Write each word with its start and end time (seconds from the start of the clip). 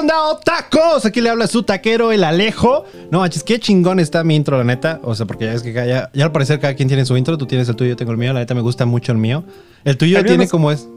¿qué 0.00 0.12
onda, 0.12 0.40
tacos? 0.44 1.04
Aquí 1.04 1.20
le 1.20 1.30
habla 1.30 1.46
su 1.46 1.62
taquero, 1.62 2.12
el 2.12 2.24
Alejo. 2.24 2.84
No 3.10 3.20
manches, 3.20 3.42
qué 3.44 3.58
chingón 3.58 4.00
está 4.00 4.24
mi 4.24 4.36
intro, 4.36 4.56
la 4.58 4.64
neta. 4.64 5.00
O 5.02 5.14
sea, 5.14 5.26
porque 5.26 5.46
ya 5.46 5.54
es 5.54 5.62
que 5.62 5.72
ya, 5.72 6.10
ya 6.12 6.24
al 6.24 6.32
parecer 6.32 6.58
cada 6.60 6.74
quien 6.74 6.88
tiene 6.88 7.04
su 7.04 7.16
intro. 7.16 7.36
Tú 7.38 7.46
tienes 7.46 7.68
el 7.68 7.76
tuyo, 7.76 7.90
yo 7.90 7.96
tengo 7.96 8.12
el 8.12 8.18
mío. 8.18 8.32
La 8.32 8.40
neta 8.40 8.54
me 8.54 8.60
gusta 8.60 8.86
mucho 8.86 9.12
el 9.12 9.18
mío. 9.18 9.44
El 9.84 9.96
tuyo 9.96 10.22
tiene 10.24 10.48
como 10.48 10.70
es. 10.70 10.88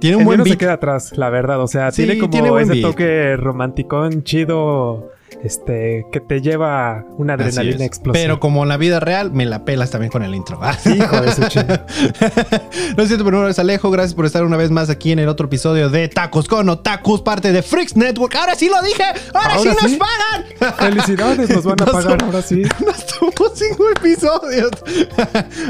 Tiene 0.00 0.16
un 0.16 0.24
buen 0.24 0.38
no 0.38 0.44
beat. 0.44 0.54
se 0.54 0.58
queda 0.58 0.74
atrás, 0.74 1.12
la 1.16 1.28
verdad. 1.30 1.60
O 1.60 1.66
sea, 1.66 1.90
Sí, 1.90 2.04
tiene 2.04 2.20
como 2.20 2.30
tiene 2.30 2.50
buen 2.50 2.64
ese 2.64 2.74
beat. 2.74 2.84
toque 2.84 3.36
romanticón, 3.36 4.22
chido, 4.22 5.10
este, 5.44 6.06
que 6.12 6.20
te 6.20 6.40
lleva 6.40 7.04
una 7.16 7.34
adrenalina 7.34 7.84
explosiva. 7.84 8.20
Pero 8.22 8.40
como 8.40 8.62
en 8.62 8.68
la 8.68 8.76
vida 8.76 9.00
real, 9.00 9.30
me 9.32 9.46
la 9.46 9.64
pelas 9.64 9.90
también 9.90 10.10
con 10.10 10.22
el 10.22 10.34
intro. 10.34 10.60
Hijo 10.84 11.20
de 11.20 11.32
su 11.32 11.42
es 11.42 11.52
cierto, 13.08 13.24
pero 13.24 13.40
no 13.42 13.48
es 13.48 13.58
Alejo. 13.58 13.90
Gracias 13.90 14.14
por 14.14 14.26
estar 14.26 14.44
una 14.44 14.56
vez 14.56 14.70
más 14.70 14.90
aquí 14.90 15.12
en 15.12 15.18
el 15.18 15.28
otro 15.28 15.46
episodio 15.46 15.88
de 15.90 16.08
Tacos 16.08 16.48
con 16.48 16.68
Otakus, 16.68 17.22
parte 17.22 17.52
de 17.52 17.62
Freaks 17.62 17.96
Network. 17.96 18.34
Ahora 18.36 18.54
sí 18.54 18.68
lo 18.68 18.80
dije. 18.82 19.02
Ahora, 19.34 19.54
Ahora 19.54 19.70
sí 19.80 19.86
nos 19.88 19.96
pagan. 19.96 20.74
Felicidades, 20.78 21.50
nos 21.50 21.64
van 21.64 21.82
a 21.82 21.86
pagar 21.92 22.22
ahora 22.22 22.42
sí. 22.42 22.62
Nos 22.84 23.06
tomó 23.06 23.54
cinco 23.54 23.84
episodios. 23.96 24.70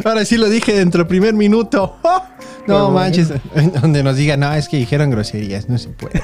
Ahora 0.04 0.24
sí 0.24 0.36
lo 0.36 0.48
dije 0.48 0.72
dentro 0.74 0.98
del 0.98 1.08
primer 1.08 1.34
minuto. 1.34 1.96
¡Oh! 2.02 2.22
No 2.66 2.90
manches. 2.90 3.32
Donde 3.80 4.02
nos 4.02 4.16
digan, 4.16 4.40
no, 4.40 4.52
es 4.52 4.68
que 4.68 4.76
dijeron 4.76 5.10
groserías, 5.10 5.70
no 5.70 5.78
se 5.78 5.88
puede. 5.88 6.22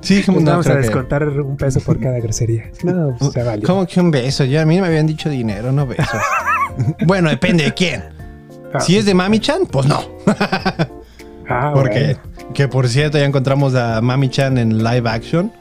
sí, 0.00 0.24
no, 0.26 0.34
vamos 0.40 0.66
a 0.66 0.70
creo 0.70 0.76
que- 0.82 0.86
descontar 0.88 1.22
un 1.56 1.58
peso 1.58 1.80
por 1.80 1.98
cada 1.98 2.18
grosería. 2.20 2.70
No, 2.84 3.16
pues 3.18 3.32
se 3.32 3.42
vale. 3.42 3.62
¿Cómo 3.62 3.86
que 3.86 3.98
un 4.00 4.10
beso? 4.10 4.44
Ya 4.44 4.62
a 4.62 4.66
mí 4.66 4.78
me 4.80 4.86
habían 4.86 5.06
dicho 5.06 5.28
dinero, 5.30 5.72
no 5.72 5.86
besos. 5.86 6.06
bueno, 7.06 7.30
depende 7.30 7.64
de 7.64 7.72
quién. 7.74 8.04
Ah, 8.74 8.80
Si 8.80 8.96
es 8.98 9.06
de 9.06 9.14
Mami 9.14 9.40
Chan, 9.40 9.66
pues 9.70 9.86
no. 9.86 10.02
ah, 11.48 11.72
Porque, 11.74 12.16
bueno. 12.34 12.52
que 12.54 12.68
por 12.68 12.88
cierto, 12.88 13.18
ya 13.18 13.24
encontramos 13.24 13.74
a 13.74 14.00
Mami 14.00 14.28
Chan 14.28 14.58
en 14.58 14.82
live 14.84 15.08
action. 15.08 15.52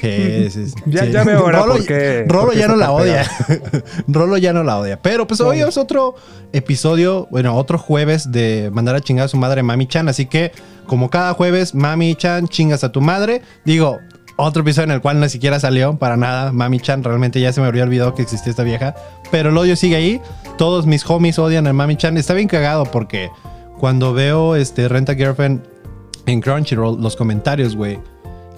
Que 0.00 0.46
es, 0.46 0.56
es- 0.56 0.74
Ya- 0.86 1.04
sí. 1.04 1.10
ya 1.12 1.24
veo 1.24 1.40
ahora 1.40 1.58
Rolo, 1.60 1.74
por 1.74 1.86
qué- 1.86 2.24
Rolo 2.26 2.52
ya 2.54 2.68
no 2.68 2.76
la 2.76 2.90
odia. 2.92 3.28
Rolo 4.08 4.38
ya 4.38 4.52
no 4.52 4.62
la 4.62 4.78
odia. 4.78 4.98
Pero 5.02 5.26
pues 5.26 5.40
hoy 5.40 5.60
es 5.60 5.76
otro 5.76 6.14
episodio, 6.52 7.26
bueno, 7.30 7.54
otro 7.56 7.76
jueves 7.76 8.30
de 8.32 8.70
mandar 8.72 8.94
a 8.94 9.00
chingar 9.00 9.26
a 9.26 9.28
su 9.28 9.36
madre 9.36 9.62
Mami 9.62 9.86
Chan. 9.88 10.08
Así 10.08 10.24
que, 10.26 10.52
como 10.86 11.10
cada 11.10 11.34
jueves, 11.34 11.74
Mami 11.74 12.14
Chan, 12.14 12.48
chingas 12.48 12.82
a 12.84 12.92
tu 12.92 13.00
madre. 13.02 13.42
Digo, 13.66 13.98
otro 14.42 14.62
episodio 14.62 14.84
en 14.84 14.90
el 14.92 15.00
cual 15.00 15.20
ni 15.20 15.28
siquiera 15.28 15.58
salió 15.60 15.98
para 15.98 16.16
nada. 16.16 16.52
Mami 16.52 16.80
Chan, 16.80 17.02
realmente 17.04 17.40
ya 17.40 17.52
se 17.52 17.60
me 17.60 17.66
habría 17.66 17.84
olvidado 17.84 18.14
que 18.14 18.22
existía 18.22 18.50
esta 18.50 18.62
vieja. 18.62 18.94
Pero 19.30 19.50
el 19.50 19.56
odio 19.56 19.76
sigue 19.76 19.96
ahí. 19.96 20.20
Todos 20.58 20.86
mis 20.86 21.08
homies 21.08 21.38
odian 21.38 21.66
a 21.66 21.72
Mami 21.72 21.96
Chan. 21.96 22.16
Está 22.16 22.34
bien 22.34 22.48
cagado 22.48 22.84
porque 22.84 23.30
cuando 23.78 24.12
veo 24.12 24.56
este 24.56 24.88
Renta 24.88 25.14
Girlfriend 25.14 25.62
en 26.26 26.40
Crunchyroll, 26.40 27.00
los 27.00 27.16
comentarios, 27.16 27.74
güey. 27.76 27.98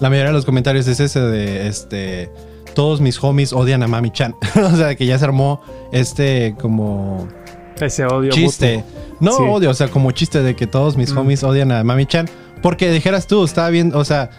La 0.00 0.08
mayoría 0.10 0.28
de 0.30 0.34
los 0.34 0.44
comentarios 0.44 0.86
es 0.88 0.98
ese 1.00 1.20
de 1.20 1.68
este. 1.68 2.30
Todos 2.74 3.00
mis 3.00 3.22
homies 3.22 3.52
odian 3.52 3.82
a 3.82 3.88
Mami 3.88 4.10
Chan. 4.10 4.34
o 4.72 4.76
sea, 4.76 4.94
que 4.94 5.06
ya 5.06 5.18
se 5.18 5.24
armó 5.24 5.60
este 5.92 6.54
como 6.60 7.28
Ese 7.80 8.04
odio. 8.06 8.30
chiste. 8.32 8.78
mutuo. 8.78 9.02
No 9.20 9.32
Sí. 9.36 9.42
odio, 9.46 9.70
o 9.70 9.74
sea, 9.74 9.88
como 9.88 10.10
chiste 10.10 10.42
de 10.42 10.56
que 10.56 10.66
todos 10.66 10.96
mis 10.96 11.12
Mm. 11.12 11.18
homies 11.18 11.44
odian 11.44 11.70
a 11.70 11.84
Mami 11.84 12.06
Chan. 12.06 12.28
Porque 12.62 12.90
dijeras 12.90 13.26
tú, 13.26 13.44
estaba 13.44 13.68
bien, 13.70 13.92
o 13.94 14.04
sea, 14.04 14.30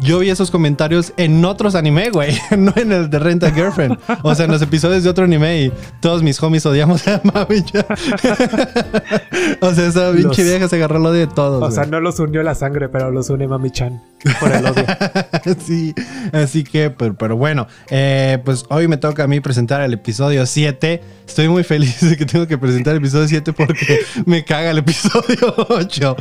yo 0.00 0.20
vi 0.20 0.30
esos 0.30 0.50
comentarios 0.50 1.12
en 1.16 1.44
otros 1.44 1.74
anime, 1.74 2.10
güey, 2.10 2.36
no 2.56 2.72
en 2.76 2.92
el 2.92 3.10
de 3.10 3.18
Renta 3.18 3.50
Girlfriend. 3.50 3.98
O 4.22 4.34
sea, 4.34 4.44
en 4.44 4.50
los 4.52 4.62
episodios 4.62 5.02
de 5.02 5.10
otro 5.10 5.24
anime 5.24 5.62
y 5.62 5.72
todos 6.00 6.22
mis 6.22 6.40
homies 6.42 6.64
odiamos 6.66 7.06
a 7.08 7.20
Mami 7.24 7.62
Chan. 7.64 7.84
o 9.60 9.74
sea, 9.74 9.86
esa 9.86 10.12
pinche 10.12 10.22
Los- 10.22 10.36
vieja 10.36 10.68
se 10.68 10.76
agarró 10.76 10.98
el 10.98 11.06
odio 11.06 11.20
de 11.20 11.26
todos. 11.34 11.62
O 11.62 11.70
sea, 11.70 11.84
no 11.84 12.00
los 12.00 12.18
unió 12.20 12.42
la 12.42 12.54
sangre, 12.54 12.88
pero 12.88 13.10
los 13.10 13.30
une 13.30 13.48
Mami 13.48 13.70
Chan 13.70 14.00
por 14.40 14.52
el 14.52 14.66
odio. 14.66 14.84
sí, 15.66 15.94
así 16.32 16.64
que, 16.64 16.90
pero, 16.90 17.14
pero 17.14 17.36
bueno, 17.36 17.66
eh, 17.90 18.38
pues 18.44 18.64
hoy 18.68 18.88
me 18.88 18.96
toca 18.96 19.24
a 19.24 19.26
mí 19.26 19.40
presentar 19.40 19.80
el 19.82 19.92
episodio 19.94 20.46
7. 20.46 21.02
Estoy 21.26 21.48
muy 21.48 21.62
feliz 21.64 22.00
de 22.00 22.16
que 22.16 22.24
tengo 22.24 22.46
que 22.46 22.56
presentar 22.58 22.92
el 22.92 22.98
episodio 22.98 23.28
7 23.28 23.52
porque 23.52 24.00
me 24.26 24.44
caga 24.44 24.70
el 24.70 24.78
episodio 24.78 25.54
8. 25.68 26.16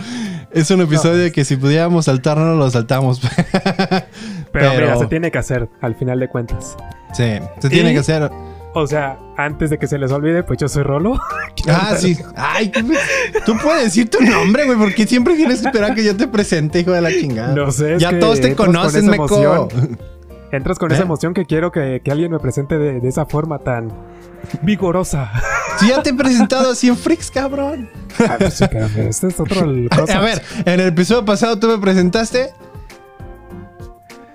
Es 0.59 0.71
un 0.71 0.81
episodio 0.81 1.31
que 1.31 1.45
si 1.45 1.55
pudiéramos 1.55 2.05
saltarnos, 2.05 2.57
lo 2.57 2.69
saltamos. 2.69 3.21
Pero, 4.51 4.71
mira, 4.73 4.97
se 4.97 5.05
tiene 5.07 5.31
que 5.31 5.37
hacer 5.37 5.69
al 5.81 5.95
final 5.95 6.19
de 6.19 6.27
cuentas. 6.29 6.75
Sí, 7.13 7.33
se 7.59 7.69
tiene 7.69 7.91
Y- 7.91 7.93
que 7.93 7.99
hacer. 7.99 8.29
O 8.73 8.85
sea, 8.85 9.17
antes 9.37 9.69
de 9.71 9.79
que 9.79 9.87
se 9.87 9.97
les 9.97 10.11
olvide, 10.11 10.43
pues 10.43 10.59
yo 10.59 10.67
soy 10.67 10.83
Rolo. 10.83 11.19
Ah, 11.69 11.95
sí. 11.97 12.15
Ay, 12.37 12.69
¿qué 12.69 12.81
me- 12.81 12.95
tú 13.45 13.57
puedes 13.61 13.83
decir 13.85 14.09
tu 14.09 14.21
nombre, 14.21 14.63
güey, 14.65 14.77
porque 14.77 15.05
siempre 15.05 15.35
que 15.35 15.43
esperar 15.45 15.95
que 15.95 16.03
yo 16.03 16.15
te 16.15 16.27
presente, 16.27 16.79
hijo 16.79 16.91
de 16.91 17.01
la 17.01 17.09
chingada. 17.11 17.53
No 17.53 17.71
sé, 17.71 17.97
Ya 17.99 18.11
que 18.11 18.17
todos 18.17 18.39
te 18.39 18.55
con 18.55 18.67
conocen, 18.67 19.01
esa 19.03 19.11
meco. 19.11 19.67
Entras 20.51 20.79
con 20.79 20.91
¿Eh? 20.91 20.93
esa 20.95 21.03
emoción 21.03 21.33
que 21.33 21.45
quiero 21.45 21.71
que, 21.71 22.01
que 22.03 22.11
alguien 22.11 22.31
me 22.31 22.39
presente 22.39 22.77
de, 22.77 22.99
de 22.99 23.07
esa 23.09 23.25
forma 23.25 23.59
tan 23.59 23.91
vigorosa. 24.61 25.31
Si 25.77 25.89
ya 25.89 26.01
te 26.01 26.09
he 26.09 26.13
presentado 26.15 26.71
a 26.71 26.75
100 26.75 26.97
freaks, 26.97 27.29
cabrón. 27.29 27.87
Ah, 28.27 28.37
pues 28.39 28.55
sí, 28.55 28.65
este 28.97 29.27
es 29.27 29.39
otro 29.39 29.63
cosa. 29.95 30.17
A 30.17 30.21
ver, 30.21 30.41
en 30.65 30.79
el 30.79 30.87
episodio 30.87 31.23
pasado 31.23 31.59
tú 31.59 31.67
me 31.67 31.77
presentaste. 31.77 32.49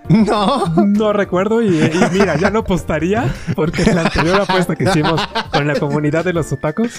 No. 0.09 0.67
No 0.85 1.13
recuerdo 1.13 1.63
y, 1.63 1.69
y 1.69 1.91
mira, 2.13 2.37
ya 2.37 2.51
no 2.51 2.65
postaría 2.65 3.33
porque 3.55 3.85
la 3.95 4.03
anterior 4.03 4.41
apuesta 4.41 4.75
que 4.77 4.85
hicimos 4.85 5.21
con 5.53 5.67
la 5.67 5.75
comunidad 5.79 6.25
de 6.25 6.33
los 6.33 6.53
otacos, 6.53 6.91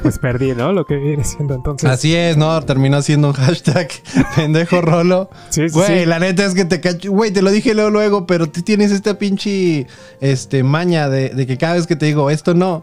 pues 0.00 0.18
perdí, 0.18 0.54
¿no? 0.54 0.72
Lo 0.72 0.86
que 0.86 0.96
viene 0.96 1.24
siendo 1.24 1.54
entonces. 1.54 1.88
Así 1.90 2.14
es, 2.14 2.36
¿no? 2.36 2.60
Terminó 2.62 3.02
siendo 3.02 3.28
un 3.28 3.34
hashtag 3.34 3.88
pendejo 4.36 4.80
rolo. 4.80 5.28
Sí, 5.50 5.68
sí, 5.68 5.74
Güey, 5.74 6.00
sí. 6.00 6.06
la 6.06 6.18
neta 6.18 6.44
es 6.44 6.54
que 6.54 6.64
te 6.64 6.80
cacho. 6.80 7.10
Güey, 7.10 7.30
te 7.32 7.42
lo 7.42 7.50
dije 7.50 7.74
luego, 7.74 7.90
luego, 7.90 8.26
pero 8.26 8.48
tú 8.48 8.62
tienes 8.62 8.92
esta 8.92 9.18
pinche 9.18 9.86
este, 10.20 10.62
maña 10.62 11.08
de, 11.08 11.30
de 11.30 11.46
que 11.46 11.58
cada 11.58 11.74
vez 11.74 11.86
que 11.86 11.96
te 11.96 12.06
digo 12.06 12.30
esto 12.30 12.54
no, 12.54 12.82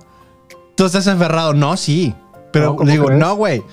tú 0.75 0.85
estás 0.85 1.07
aferrado. 1.07 1.53
No, 1.53 1.77
sí. 1.77 2.13
Pero 2.51 2.65
No, 2.71 2.75
¿cómo 2.75 2.85
le 2.85 2.91
digo, 2.91 3.05
crees? 3.05 3.19
no, 3.19 3.35
güey. 3.35 3.63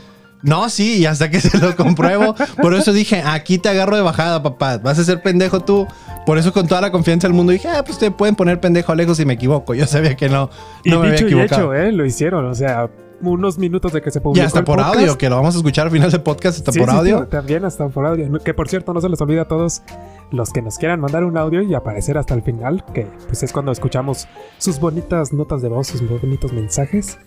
No, 0.42 0.68
sí, 0.70 0.98
y 0.98 1.06
hasta 1.06 1.30
que 1.30 1.40
se 1.40 1.58
lo 1.58 1.76
compruebo. 1.76 2.34
Por 2.60 2.74
eso 2.74 2.92
dije, 2.92 3.22
aquí 3.24 3.58
te 3.58 3.68
agarro 3.68 3.96
de 3.96 4.02
bajada, 4.02 4.42
papá. 4.42 4.78
Vas 4.78 4.98
a 4.98 5.04
ser 5.04 5.22
pendejo 5.22 5.60
tú. 5.60 5.86
Por 6.26 6.38
eso 6.38 6.52
con 6.52 6.66
toda 6.66 6.80
la 6.80 6.90
confianza 6.92 7.26
del 7.26 7.34
mundo 7.34 7.52
dije, 7.52 7.68
ah, 7.68 7.82
pues 7.84 7.98
te 7.98 8.10
pueden 8.10 8.36
poner 8.36 8.60
pendejo 8.60 8.94
lejos 8.94 9.16
si 9.16 9.24
me 9.24 9.34
equivoco. 9.34 9.74
Yo 9.74 9.86
sabía 9.86 10.16
que 10.16 10.28
no, 10.28 10.50
y 10.84 10.90
no 10.90 11.00
me 11.00 11.06
había 11.08 11.12
dicho 11.18 11.24
y 11.28 11.32
equivocado. 11.32 11.74
hecho, 11.74 11.86
¿eh? 11.88 11.92
Lo 11.92 12.04
hicieron, 12.06 12.44
o 12.46 12.54
sea, 12.54 12.88
unos 13.22 13.58
minutos 13.58 13.92
de 13.92 14.00
que 14.00 14.10
se 14.10 14.20
publicó 14.20 14.42
Y 14.42 14.46
hasta 14.46 14.60
el 14.60 14.64
por 14.64 14.76
podcast. 14.78 14.96
audio, 14.98 15.18
que 15.18 15.28
lo 15.28 15.36
vamos 15.36 15.54
a 15.54 15.58
escuchar 15.58 15.86
al 15.86 15.92
final 15.92 16.10
del 16.10 16.22
podcast, 16.22 16.58
hasta 16.58 16.72
Sí, 16.72 16.78
por 16.78 16.90
sí, 16.90 16.96
audio. 16.96 17.26
también 17.26 17.64
hasta 17.64 17.88
por 17.88 18.06
audio. 18.06 18.30
Que 18.42 18.54
por 18.54 18.68
cierto, 18.68 18.92
no 18.94 19.00
se 19.00 19.08
les 19.08 19.20
olvida 19.20 19.42
a 19.42 19.48
todos 19.48 19.82
los 20.30 20.52
que 20.52 20.62
nos 20.62 20.78
quieran 20.78 21.00
mandar 21.00 21.24
un 21.24 21.36
audio 21.36 21.62
y 21.62 21.74
aparecer 21.74 22.18
hasta 22.18 22.34
el 22.34 22.42
final, 22.42 22.84
que 22.92 23.06
pues 23.26 23.42
es 23.42 23.52
cuando 23.52 23.72
escuchamos 23.72 24.28
sus 24.58 24.80
bonitas 24.80 25.32
notas 25.32 25.62
de 25.62 25.68
voz, 25.68 25.88
sus 25.88 26.02
bonitos 26.08 26.52
mensajes. 26.52 27.18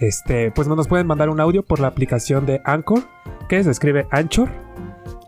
Este, 0.00 0.50
pues 0.52 0.68
nos 0.68 0.86
pueden 0.86 1.06
mandar 1.06 1.28
un 1.28 1.40
audio 1.40 1.62
por 1.62 1.80
la 1.80 1.88
aplicación 1.88 2.46
de 2.46 2.60
Anchor, 2.64 3.02
que 3.48 3.62
se 3.64 3.70
escribe 3.70 4.06
Anchor, 4.10 4.48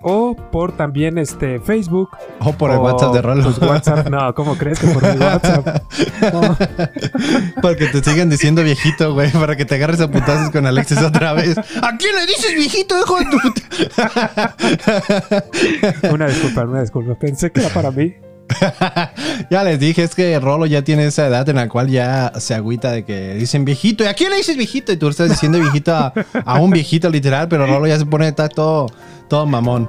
o 0.03 0.35
por 0.35 0.73
también 0.73 1.19
este 1.19 1.61
Facebook. 1.61 2.11
O 2.41 2.53
por 2.53 2.71
el 2.71 2.79
o, 2.79 2.83
WhatsApp 2.83 3.15
de 3.15 3.23
Rolo. 3.23 3.43
pues, 3.43 3.59
WhatsApp, 3.59 4.09
no, 4.09 4.35
¿cómo 4.35 4.57
crees 4.57 4.79
que 4.79 4.89
por 4.89 5.03
mi 5.03 5.19
WhatsApp? 5.23 5.83
No. 6.33 6.57
Para 7.63 7.77
que 7.77 7.87
te 7.87 8.03
sigan 8.03 8.29
diciendo 8.29 8.63
viejito, 8.63 9.15
güey. 9.15 9.31
Para 9.31 9.57
que 9.57 9.65
te 9.65 9.75
agarres 9.77 10.01
a 10.01 10.11
putazos 10.11 10.51
con 10.51 10.67
Alexis 10.67 10.99
otra 10.99 11.33
vez. 11.33 11.57
¿A 11.83 11.97
quién 11.97 12.15
le 12.15 12.27
dices 12.27 12.55
viejito, 12.55 12.99
hijo 12.99 13.19
de 13.19 13.25
tu 13.27 13.39
puta? 13.39 13.63
Una 16.13 16.27
disculpa, 16.27 16.65
una 16.65 16.83
disculpa. 16.83 17.15
Pensé 17.15 17.51
que 17.51 17.61
era 17.61 17.71
para 17.71 17.91
mí. 17.91 18.15
ya 19.51 19.65
les 19.65 19.79
dije, 19.79 20.03
es 20.03 20.15
que 20.15 20.39
Rolo 20.41 20.67
ya 20.67 20.83
tiene 20.83 21.07
esa 21.07 21.27
edad 21.27 21.49
en 21.49 21.57
la 21.57 21.69
cual 21.69 21.89
ya 21.89 22.33
se 22.39 22.55
agüita 22.55 22.91
de 22.91 23.05
que 23.05 23.35
dicen 23.35 23.65
viejito. 23.65 24.05
¿Y 24.05 24.07
a 24.07 24.15
quién 24.15 24.31
le 24.31 24.37
dices 24.37 24.57
viejito? 24.57 24.93
Y 24.93 24.97
tú 24.97 25.09
estás 25.09 25.29
diciendo 25.29 25.59
viejito 25.59 25.95
a, 25.95 26.13
a 26.45 26.61
un 26.61 26.71
viejito 26.71 27.09
literal, 27.11 27.49
pero 27.49 27.67
Rolo 27.67 27.87
ya 27.87 27.99
se 27.99 28.07
pone 28.07 28.29
está 28.29 28.49
todo, 28.49 28.87
todo 29.29 29.47
mamón. 29.47 29.89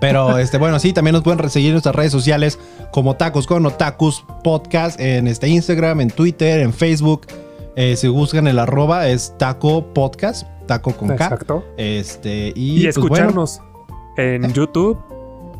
Pero 0.00 0.38
este, 0.38 0.58
bueno, 0.58 0.78
sí, 0.78 0.92
también 0.92 1.14
nos 1.14 1.22
pueden 1.22 1.48
seguir 1.50 1.68
en 1.68 1.74
nuestras 1.74 1.94
redes 1.94 2.12
sociales 2.12 2.58
como 2.90 3.16
Tacos 3.16 3.46
con 3.46 3.64
Otakus 3.66 4.24
Podcast 4.42 5.00
en 5.00 5.28
este 5.28 5.48
Instagram, 5.48 6.00
en 6.00 6.10
Twitter, 6.10 6.60
en 6.60 6.72
Facebook. 6.72 7.26
Eh, 7.76 7.96
si 7.96 8.08
buscan 8.08 8.46
el 8.46 8.58
arroba 8.58 9.08
es 9.08 9.34
Taco 9.38 9.92
Podcast, 9.92 10.46
Taco 10.66 10.96
con 10.96 11.08
K. 11.08 11.14
Exacto. 11.14 11.64
Este, 11.76 12.52
y, 12.54 12.80
Y, 12.80 12.82
pues, 12.84 12.96
bueno, 12.96 13.14
escucharnos 13.16 13.60
en 14.16 14.52
YouTube. 14.52 14.98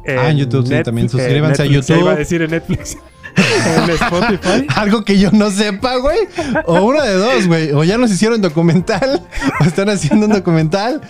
Ah, 0.06 0.30
en 0.30 0.38
YouTube, 0.38 0.66
sí, 0.66 0.82
también 0.82 1.08
suscríbanse 1.08 1.62
a 1.62 1.64
Netflix, 1.64 1.86
ya 1.86 1.94
YouTube. 1.94 2.04
iba 2.04 2.12
a 2.12 2.16
decir 2.16 2.42
en 2.42 2.50
Netflix. 2.50 2.96
en 3.36 3.90
Spotify. 3.90 4.66
Algo 4.76 5.04
que 5.04 5.18
yo 5.18 5.30
no 5.32 5.50
sepa, 5.50 5.96
güey. 5.96 6.18
O 6.66 6.82
uno 6.82 7.02
de 7.02 7.14
dos, 7.14 7.46
güey. 7.46 7.72
O 7.72 7.84
ya 7.84 7.98
nos 7.98 8.10
hicieron 8.10 8.40
documental. 8.40 9.22
O 9.60 9.64
están 9.64 9.88
haciendo 9.88 10.26
un 10.26 10.32
documental. 10.32 11.00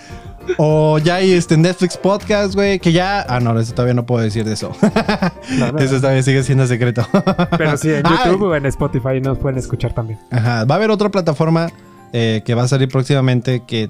O 0.57 0.99
ya 0.99 1.15
hay 1.15 1.31
este 1.31 1.57
Netflix 1.57 1.97
podcast, 1.97 2.53
güey. 2.53 2.79
Que 2.79 2.91
ya. 2.91 3.25
Ah, 3.27 3.39
no, 3.39 3.59
eso 3.59 3.73
todavía 3.73 3.93
no 3.93 4.05
puedo 4.05 4.23
decir 4.23 4.45
de 4.45 4.53
eso. 4.53 4.71
No, 5.57 5.71
no, 5.71 5.79
Eso 5.79 5.97
todavía 5.97 6.21
sigue 6.23 6.43
siendo 6.43 6.67
secreto. 6.67 7.07
Pero 7.57 7.77
sí, 7.77 7.91
en 7.91 8.05
Ay. 8.05 8.17
YouTube 8.25 8.43
o 8.43 8.55
en 8.55 8.65
Spotify 8.67 9.19
nos 9.21 9.37
pueden 9.37 9.57
escuchar 9.57 9.93
también. 9.93 10.19
Ajá. 10.31 10.65
Va 10.65 10.75
a 10.75 10.77
haber 10.77 10.91
otra 10.91 11.09
plataforma 11.09 11.71
eh, 12.13 12.43
que 12.45 12.53
va 12.53 12.63
a 12.63 12.67
salir 12.67 12.87
próximamente 12.89 13.63
que 13.65 13.89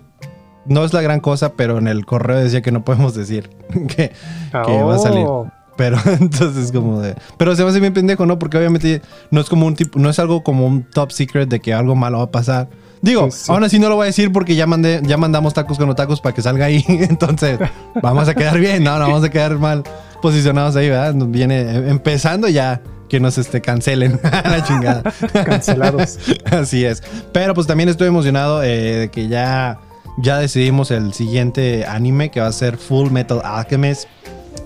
no 0.66 0.84
es 0.84 0.94
la 0.94 1.02
gran 1.02 1.20
cosa, 1.20 1.54
pero 1.54 1.78
en 1.78 1.88
el 1.88 2.06
correo 2.06 2.38
decía 2.38 2.62
que 2.62 2.72
no 2.72 2.84
podemos 2.84 3.14
decir 3.16 3.50
que, 3.88 4.12
que 4.52 4.82
va 4.84 4.96
a 4.96 5.00
salir. 5.00 5.26
Oh, 5.28 5.50
Pero 5.78 5.98
entonces 6.20 6.72
como 6.72 7.02
de... 7.02 7.16
Pero 7.38 7.56
se 7.56 7.64
me 7.64 7.70
hace 7.70 7.80
bien 7.80 7.94
pendejo, 7.94 8.26
¿no? 8.26 8.40
Porque 8.40 8.58
obviamente 8.58 9.02
no 9.32 9.42
es 9.42 9.50
como 9.50 9.66
un 9.66 9.76
tipo... 9.76 10.00
No 10.00 10.10
es 10.10 10.20
algo 10.20 10.44
como 10.44 10.66
un 10.68 10.84
top 10.84 11.12
secret 11.12 11.50
de 11.50 11.60
que 11.60 11.74
algo 11.74 11.96
malo 11.96 12.20
va 12.20 12.26
a 12.26 12.32
pasar. 12.32 12.68
Digo, 13.02 13.30
Sí, 13.30 13.46
sí. 13.46 13.52
aún 13.52 13.64
así 13.64 13.78
no 13.78 13.90
lo 13.90 13.96
voy 13.96 14.04
a 14.04 14.08
decir 14.08 14.32
porque 14.32 14.56
ya 14.56 14.66
mandé, 14.66 15.02
ya 15.04 15.18
mandamos 15.18 15.54
tacos 15.54 15.78
con 15.78 15.94
tacos 15.96 16.22
para 16.22 16.34
que 16.34 16.42
salga 16.42 16.66
ahí. 16.66 16.84
Entonces, 16.88 17.60
vamos 18.02 18.28
a 18.28 18.34
quedar 18.34 18.58
bien, 18.60 18.84
no, 18.84 18.98
no 18.98 19.06
vamos 19.08 19.24
a 19.24 19.30
quedar 19.30 19.58
mal 19.60 19.84
posicionados 20.22 20.76
ahí, 20.76 20.90
¿verdad? 20.90 21.14
Nos 21.14 21.30
Viene 21.30 21.62
eh, 21.62 21.90
empezando 21.90 22.48
ya 22.48 22.82
que 23.10 23.20
nos 23.20 23.38
este, 23.38 23.62
cancelen 23.62 24.20
la 24.24 24.64
chingada. 24.64 25.04
Cancelados. 25.46 26.18
Así 26.52 26.84
es. 26.86 27.04
Pero 27.32 27.54
pues 27.54 27.68
también 27.68 27.90
estoy 27.90 28.08
emocionado 28.08 28.64
eh, 28.64 28.96
de 28.96 29.10
que 29.10 29.28
ya, 29.28 29.78
ya 30.18 30.38
decidimos 30.38 30.92
el 30.92 31.14
siguiente 31.14 31.86
anime 31.86 32.32
que 32.32 32.40
va 32.40 32.48
a 32.48 32.52
ser 32.52 32.78
Full 32.78 33.12
Metal 33.12 33.42
Alchemist. 33.44 34.08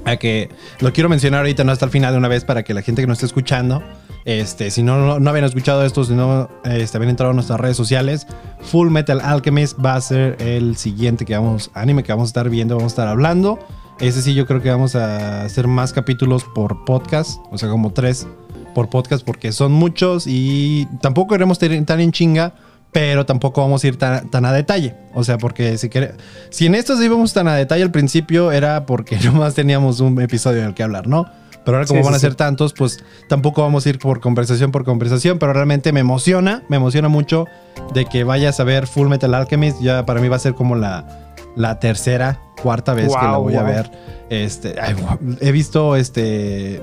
A 0.06 0.18
que 0.18 0.50
lo 0.80 0.94
quiero 0.94 1.10
mencionar 1.10 1.42
ahorita, 1.42 1.64
no 1.64 1.72
hasta 1.72 1.86
el 1.86 1.92
final 1.92 2.14
de 2.14 2.18
una 2.18 2.28
vez 2.28 2.46
para 2.46 2.64
que 2.64 2.74
la 2.74 2.82
gente 2.82 3.02
que 3.02 3.08
nos 3.08 3.18
esté 3.18 3.26
escuchando, 3.28 3.84
este, 4.26 4.70
si 4.72 4.84
no, 4.84 5.20
no, 5.20 5.30
habían 5.30 5.46
escuchado 5.46 5.84
esto, 5.84 6.04
si 6.04 6.14
no 6.14 6.50
este, 6.64 6.98
habían 6.98 7.12
entrado 7.12 7.32
a 7.32 7.34
nuestras 7.34 7.60
redes 7.60 7.78
sociales, 7.78 8.28
Full 8.62 8.90
Metal 8.90 9.20
Alchemist 9.22 9.78
va 9.84 9.96
a 9.96 10.02
ser 10.02 10.38
el 10.40 10.78
siguiente 10.78 11.26
que 11.26 11.36
vamos, 11.36 11.72
anime 11.74 12.04
que 12.04 12.12
vamos 12.12 12.28
a 12.28 12.32
estar 12.32 12.50
viendo, 12.50 12.76
vamos 12.76 12.92
a 12.92 12.94
estar 12.94 13.08
hablando. 13.08 13.60
Ese 14.00 14.22
sí, 14.22 14.34
yo 14.34 14.46
creo 14.46 14.62
que 14.62 14.70
vamos 14.70 14.96
a 14.96 15.44
hacer 15.44 15.68
más 15.68 15.94
capítulos 15.94 16.44
por 16.44 16.86
podcast, 16.86 17.40
o 17.52 17.58
sea, 17.58 17.70
como 17.70 17.92
tres 17.92 18.28
por 18.74 18.90
podcast, 18.90 19.26
porque 19.26 19.52
son 19.52 19.72
muchos 19.72 20.26
y 20.28 20.88
tampoco 21.02 21.34
queremos 21.34 21.60
tan 21.60 22.00
en 22.00 22.12
chinga, 22.12 22.54
pero 22.92 23.26
tampoco 23.26 23.62
vamos 23.62 23.84
a 23.84 23.88
ir 23.88 23.98
tan, 23.98 24.30
tan 24.30 24.46
a 24.46 24.52
detalle. 24.54 24.96
O 25.14 25.24
sea, 25.24 25.38
porque 25.38 25.78
si, 25.78 25.90
quere- 25.90 26.14
si 26.50 26.66
en 26.66 26.76
estos 26.76 27.02
íbamos 27.02 27.34
tan 27.34 27.48
a 27.48 27.56
detalle 27.56 27.84
al 27.84 27.92
principio, 27.92 28.52
era 28.52 28.86
porque 28.86 29.18
nomás 29.24 29.54
teníamos 29.54 30.00
un 30.00 30.20
episodio 30.22 30.62
en 30.62 30.68
el 30.70 30.74
que 30.74 30.84
hablar, 30.84 31.08
¿no? 31.08 31.26
Pero 31.66 31.78
ahora, 31.78 31.88
como 31.88 32.00
Sí, 32.00 32.06
van 32.06 32.14
a 32.16 32.18
sí, 32.20 32.22
ser 32.22 32.36
tantos, 32.36 32.74
pues 32.74 33.04
tampoco 33.28 33.62
vamos 33.62 33.86
a 33.86 33.90
ir 33.90 34.00
por 34.00 34.22
conversación 34.22 34.72
por 34.72 34.86
conversación, 34.86 35.38
pero 35.40 35.54
realmente 35.54 35.92
me 35.92 36.00
emociona, 36.00 36.64
me 36.70 36.78
emociona 36.78 37.10
mucho 37.10 37.46
de 37.94 38.06
que 38.06 38.24
vayas 38.24 38.60
a 38.60 38.64
ver 38.64 38.88
Full 38.88 39.08
Metal 39.10 39.34
Alchemist. 39.36 39.80
Ya 39.82 40.06
para 40.06 40.20
mí 40.22 40.30
va 40.30 40.38
a 40.38 40.40
ser 40.40 40.56
como 40.56 40.76
la, 40.76 41.36
la 41.56 41.80
tercera, 41.80 42.40
cuarta 42.64 42.94
vez 42.94 43.08
que 43.10 43.26
la 43.26 43.34
Wow, 43.38 43.44
voy 43.44 43.56
a 43.56 43.64
ver. 43.64 43.92
Este, 44.30 44.76
ay, 44.82 44.96
he 45.42 45.52
visto 45.52 45.96
este. 45.96 46.82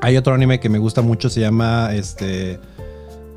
Hay 0.00 0.16
otro 0.16 0.32
anime 0.34 0.58
que 0.60 0.70
me 0.70 0.78
gusta 0.78 1.02
mucho, 1.02 1.28
se 1.28 1.40
llama 1.40 1.90
este. 1.92 2.58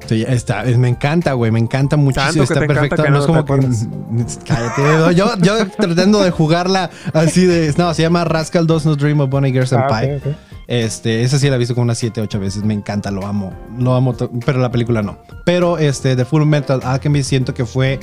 Sí, 0.07 0.25
Está, 0.27 0.63
me 0.63 0.89
encanta, 0.89 1.33
güey, 1.33 1.51
me 1.51 1.59
encanta 1.59 1.97
muchísimo. 1.97 2.43
Está 2.43 2.59
que 2.61 2.67
no 2.67 3.09
no 3.09 3.19
es 3.19 3.25
como 3.25 3.45
que. 3.45 3.53
Cállate. 4.47 5.15
Yo, 5.15 5.37
yo 5.37 5.67
tratando 5.77 6.21
de 6.21 6.31
jugarla 6.31 6.89
así 7.13 7.45
de. 7.45 7.73
No, 7.77 7.93
se 7.93 8.01
llama 8.01 8.23
Rascal 8.25 8.67
Does 8.67 8.85
Not 8.85 8.99
Dream 8.99 9.19
of 9.21 9.29
Bonnie 9.29 9.51
Girl 9.51 9.63
Ah, 9.63 9.67
Senpai. 9.67 10.15
ok, 10.17 10.25
ok. 10.27 10.35
Este, 10.67 11.23
esa 11.23 11.37
sí 11.39 11.49
la 11.49 11.55
he 11.55 11.59
visto 11.59 11.73
como 11.75 11.83
unas 11.83 11.97
7, 11.97 12.21
8 12.21 12.39
veces. 12.39 12.63
Me 12.63 12.73
encanta, 12.73 13.11
lo 13.11 13.25
amo. 13.25 13.53
Lo 13.77 13.93
amo, 13.95 14.15
pero 14.45 14.59
la 14.59 14.71
película 14.71 15.01
no. 15.01 15.17
Pero 15.45 15.77
este, 15.77 16.15
The 16.15 16.25
Full 16.25 16.45
Metal 16.45 16.79
Alchemist 16.83 17.29
siento 17.29 17.53
que 17.53 17.65
fue 17.65 17.99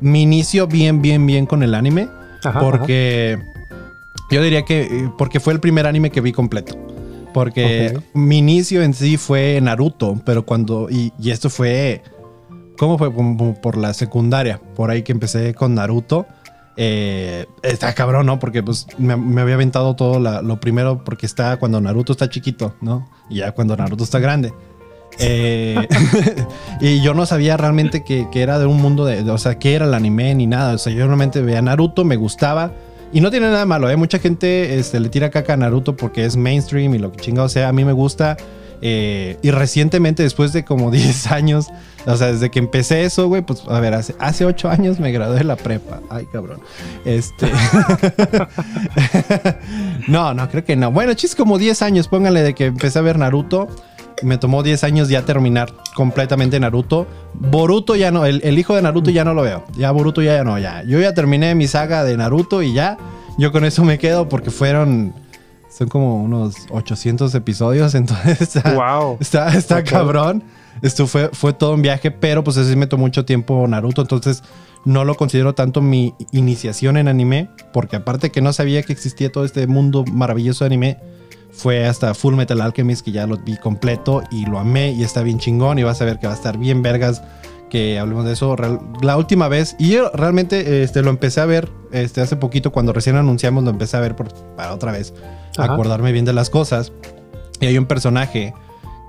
mi 0.00 0.22
inicio 0.22 0.66
bien, 0.66 1.00
bien, 1.00 1.26
bien 1.26 1.46
con 1.46 1.62
el 1.62 1.74
anime. 1.74 2.08
Ajá, 2.44 2.60
porque 2.60 3.38
yo 4.30 4.42
diría 4.42 4.62
que 4.62 5.08
porque 5.16 5.40
fue 5.40 5.52
el 5.52 5.60
primer 5.60 5.86
anime 5.86 6.10
que 6.10 6.20
vi 6.20 6.32
completo. 6.32 6.76
Porque 7.32 7.94
Ok. 7.96 8.04
mi 8.14 8.38
inicio 8.38 8.82
en 8.82 8.94
sí 8.94 9.16
fue 9.16 9.60
Naruto, 9.62 10.20
pero 10.24 10.44
cuando. 10.44 10.88
Y, 10.90 11.12
y 11.18 11.30
esto 11.30 11.48
fue. 11.50 12.02
¿Cómo 12.78 12.98
fue? 12.98 13.12
Como 13.12 13.54
por 13.60 13.76
la 13.76 13.94
secundaria. 13.94 14.60
Por 14.74 14.90
ahí 14.90 15.02
que 15.02 15.12
empecé 15.12 15.54
con 15.54 15.74
Naruto. 15.74 16.26
Eh, 16.76 17.44
está 17.62 17.92
cabrón, 17.94 18.24
¿no? 18.26 18.38
Porque 18.38 18.62
pues 18.62 18.86
me, 18.98 19.14
me 19.16 19.42
había 19.42 19.54
aventado 19.56 19.94
todo 19.94 20.18
la- 20.18 20.40
lo 20.40 20.58
primero 20.58 21.04
porque 21.04 21.26
está 21.26 21.58
cuando 21.58 21.80
Naruto 21.82 22.12
está 22.12 22.30
chiquito, 22.30 22.74
¿no? 22.80 23.10
Y 23.28 23.36
ya 23.36 23.52
cuando 23.52 23.76
Naruto 23.76 24.04
está 24.04 24.18
grande. 24.20 24.52
Eh, 25.18 25.86
y 26.80 27.02
yo 27.02 27.12
no 27.12 27.26
sabía 27.26 27.58
realmente 27.58 28.02
que, 28.04 28.26
que 28.32 28.40
era 28.40 28.58
de 28.58 28.64
un 28.64 28.80
mundo 28.80 29.04
de, 29.04 29.22
de- 29.22 29.30
o 29.30 29.36
sea, 29.38 29.58
que 29.58 29.74
era 29.74 29.84
el 29.84 29.92
anime 29.94 30.34
ni 30.34 30.46
nada. 30.46 30.74
O 30.74 30.78
sea, 30.78 30.92
yo 30.92 31.04
realmente 31.06 31.42
veía 31.42 31.60
Naruto, 31.62 32.04
me 32.06 32.16
gustaba. 32.16 32.72
Y 33.12 33.20
no 33.20 33.30
tiene 33.30 33.50
nada 33.50 33.66
malo, 33.66 33.90
¿eh? 33.90 33.96
Mucha 33.96 34.18
gente 34.18 34.78
este, 34.78 34.98
le 34.98 35.10
tira 35.10 35.30
caca 35.30 35.52
a 35.52 35.56
Naruto 35.56 35.96
porque 35.96 36.24
es 36.24 36.36
mainstream 36.36 36.94
y 36.94 36.98
lo 36.98 37.12
que 37.12 37.20
chingado 37.20 37.48
sea. 37.48 37.68
A 37.68 37.72
mí 37.72 37.84
me 37.84 37.92
gusta. 37.92 38.36
Eh, 38.84 39.38
y 39.42 39.52
recientemente, 39.52 40.24
después 40.24 40.52
de 40.52 40.64
como 40.64 40.90
10 40.90 41.30
años, 41.30 41.68
o 42.06 42.16
sea, 42.16 42.32
desde 42.32 42.50
que 42.50 42.58
empecé 42.58 43.04
eso, 43.04 43.28
güey, 43.28 43.42
pues 43.42 43.62
a 43.68 43.78
ver, 43.80 43.94
hace, 43.94 44.14
hace 44.18 44.44
8 44.44 44.70
años 44.70 44.98
me 44.98 45.12
gradué 45.12 45.38
de 45.38 45.44
la 45.44 45.56
prepa. 45.56 46.00
Ay, 46.10 46.26
cabrón. 46.32 46.60
Este. 47.04 47.48
no, 50.08 50.34
no, 50.34 50.48
creo 50.48 50.64
que 50.64 50.74
no. 50.74 50.90
Bueno, 50.90 51.14
chis, 51.14 51.34
como 51.34 51.58
10 51.58 51.82
años, 51.82 52.08
póngale 52.08 52.42
de 52.42 52.54
que 52.54 52.66
empecé 52.66 52.98
a 52.98 53.02
ver 53.02 53.18
Naruto. 53.18 53.68
Me 54.22 54.38
tomó 54.38 54.62
10 54.62 54.84
años 54.84 55.08
ya 55.08 55.22
terminar 55.24 55.72
completamente 55.94 56.58
Naruto. 56.60 57.06
Boruto 57.34 57.96
ya 57.96 58.10
no, 58.10 58.24
el, 58.26 58.40
el 58.44 58.58
hijo 58.58 58.74
de 58.74 58.82
Naruto 58.82 59.10
ya 59.10 59.24
no 59.24 59.34
lo 59.34 59.42
veo. 59.42 59.64
Ya 59.76 59.90
Boruto 59.90 60.22
ya, 60.22 60.34
ya 60.36 60.44
no, 60.44 60.58
ya. 60.58 60.82
Yo 60.84 61.00
ya 61.00 61.14
terminé 61.14 61.54
mi 61.54 61.66
saga 61.68 62.04
de 62.04 62.16
Naruto 62.16 62.62
y 62.62 62.72
ya. 62.72 62.98
Yo 63.38 63.50
con 63.52 63.64
eso 63.64 63.84
me 63.84 63.98
quedo 63.98 64.28
porque 64.28 64.50
fueron. 64.50 65.14
Son 65.70 65.88
como 65.88 66.22
unos 66.22 66.54
800 66.70 67.34
episodios, 67.34 67.94
entonces 67.96 68.40
está, 68.42 68.74
Wow. 68.74 69.16
está, 69.20 69.54
está 69.56 69.78
Ok. 69.78 69.84
cabrón. 69.84 70.42
Esto 70.82 71.06
fue, 71.06 71.28
fue 71.32 71.52
todo 71.52 71.74
un 71.74 71.82
viaje, 71.82 72.10
pero 72.10 72.42
pues 72.44 72.56
así 72.56 72.74
me 72.76 72.86
tomó 72.86 73.04
mucho 73.04 73.24
tiempo 73.24 73.66
Naruto, 73.68 74.02
entonces 74.02 74.42
no 74.84 75.04
lo 75.04 75.14
considero 75.14 75.54
tanto 75.54 75.80
mi 75.80 76.14
iniciación 76.32 76.96
en 76.96 77.08
anime, 77.08 77.48
porque 77.72 77.96
aparte 77.96 78.30
que 78.30 78.40
no 78.40 78.52
sabía 78.52 78.82
que 78.82 78.92
existía 78.92 79.30
todo 79.30 79.44
este 79.44 79.66
mundo 79.66 80.04
maravilloso 80.10 80.64
de 80.64 80.66
anime, 80.66 80.98
fue 81.52 81.86
hasta 81.86 82.14
Full 82.14 82.34
Metal 82.34 82.60
Alchemist 82.60 83.04
que 83.04 83.12
ya 83.12 83.26
lo 83.26 83.36
vi 83.36 83.56
completo 83.56 84.22
y 84.30 84.46
lo 84.46 84.58
amé 84.58 84.92
y 84.92 85.04
está 85.04 85.22
bien 85.22 85.38
chingón 85.38 85.78
y 85.78 85.82
vas 85.82 86.00
a 86.00 86.04
ver 86.04 86.18
que 86.18 86.26
va 86.26 86.32
a 86.32 86.36
estar 86.36 86.58
bien 86.58 86.82
vergas 86.82 87.22
que 87.70 87.98
hablemos 87.98 88.24
de 88.24 88.32
eso 88.32 88.56
la 89.02 89.16
última 89.16 89.48
vez 89.48 89.76
y 89.78 89.90
yo 89.90 90.10
realmente 90.14 90.82
este, 90.82 91.02
lo 91.02 91.10
empecé 91.10 91.40
a 91.40 91.46
ver 91.46 91.70
este, 91.92 92.20
hace 92.20 92.36
poquito 92.36 92.72
cuando 92.72 92.92
recién 92.92 93.16
anunciamos 93.16 93.64
lo 93.64 93.70
empecé 93.70 93.96
a 93.96 94.00
ver 94.00 94.16
por, 94.16 94.32
para 94.56 94.74
otra 94.74 94.92
vez 94.92 95.14
Ajá. 95.56 95.72
acordarme 95.72 96.12
bien 96.12 96.24
de 96.24 96.32
las 96.32 96.50
cosas 96.50 96.92
y 97.60 97.66
hay 97.66 97.78
un 97.78 97.86
personaje 97.86 98.54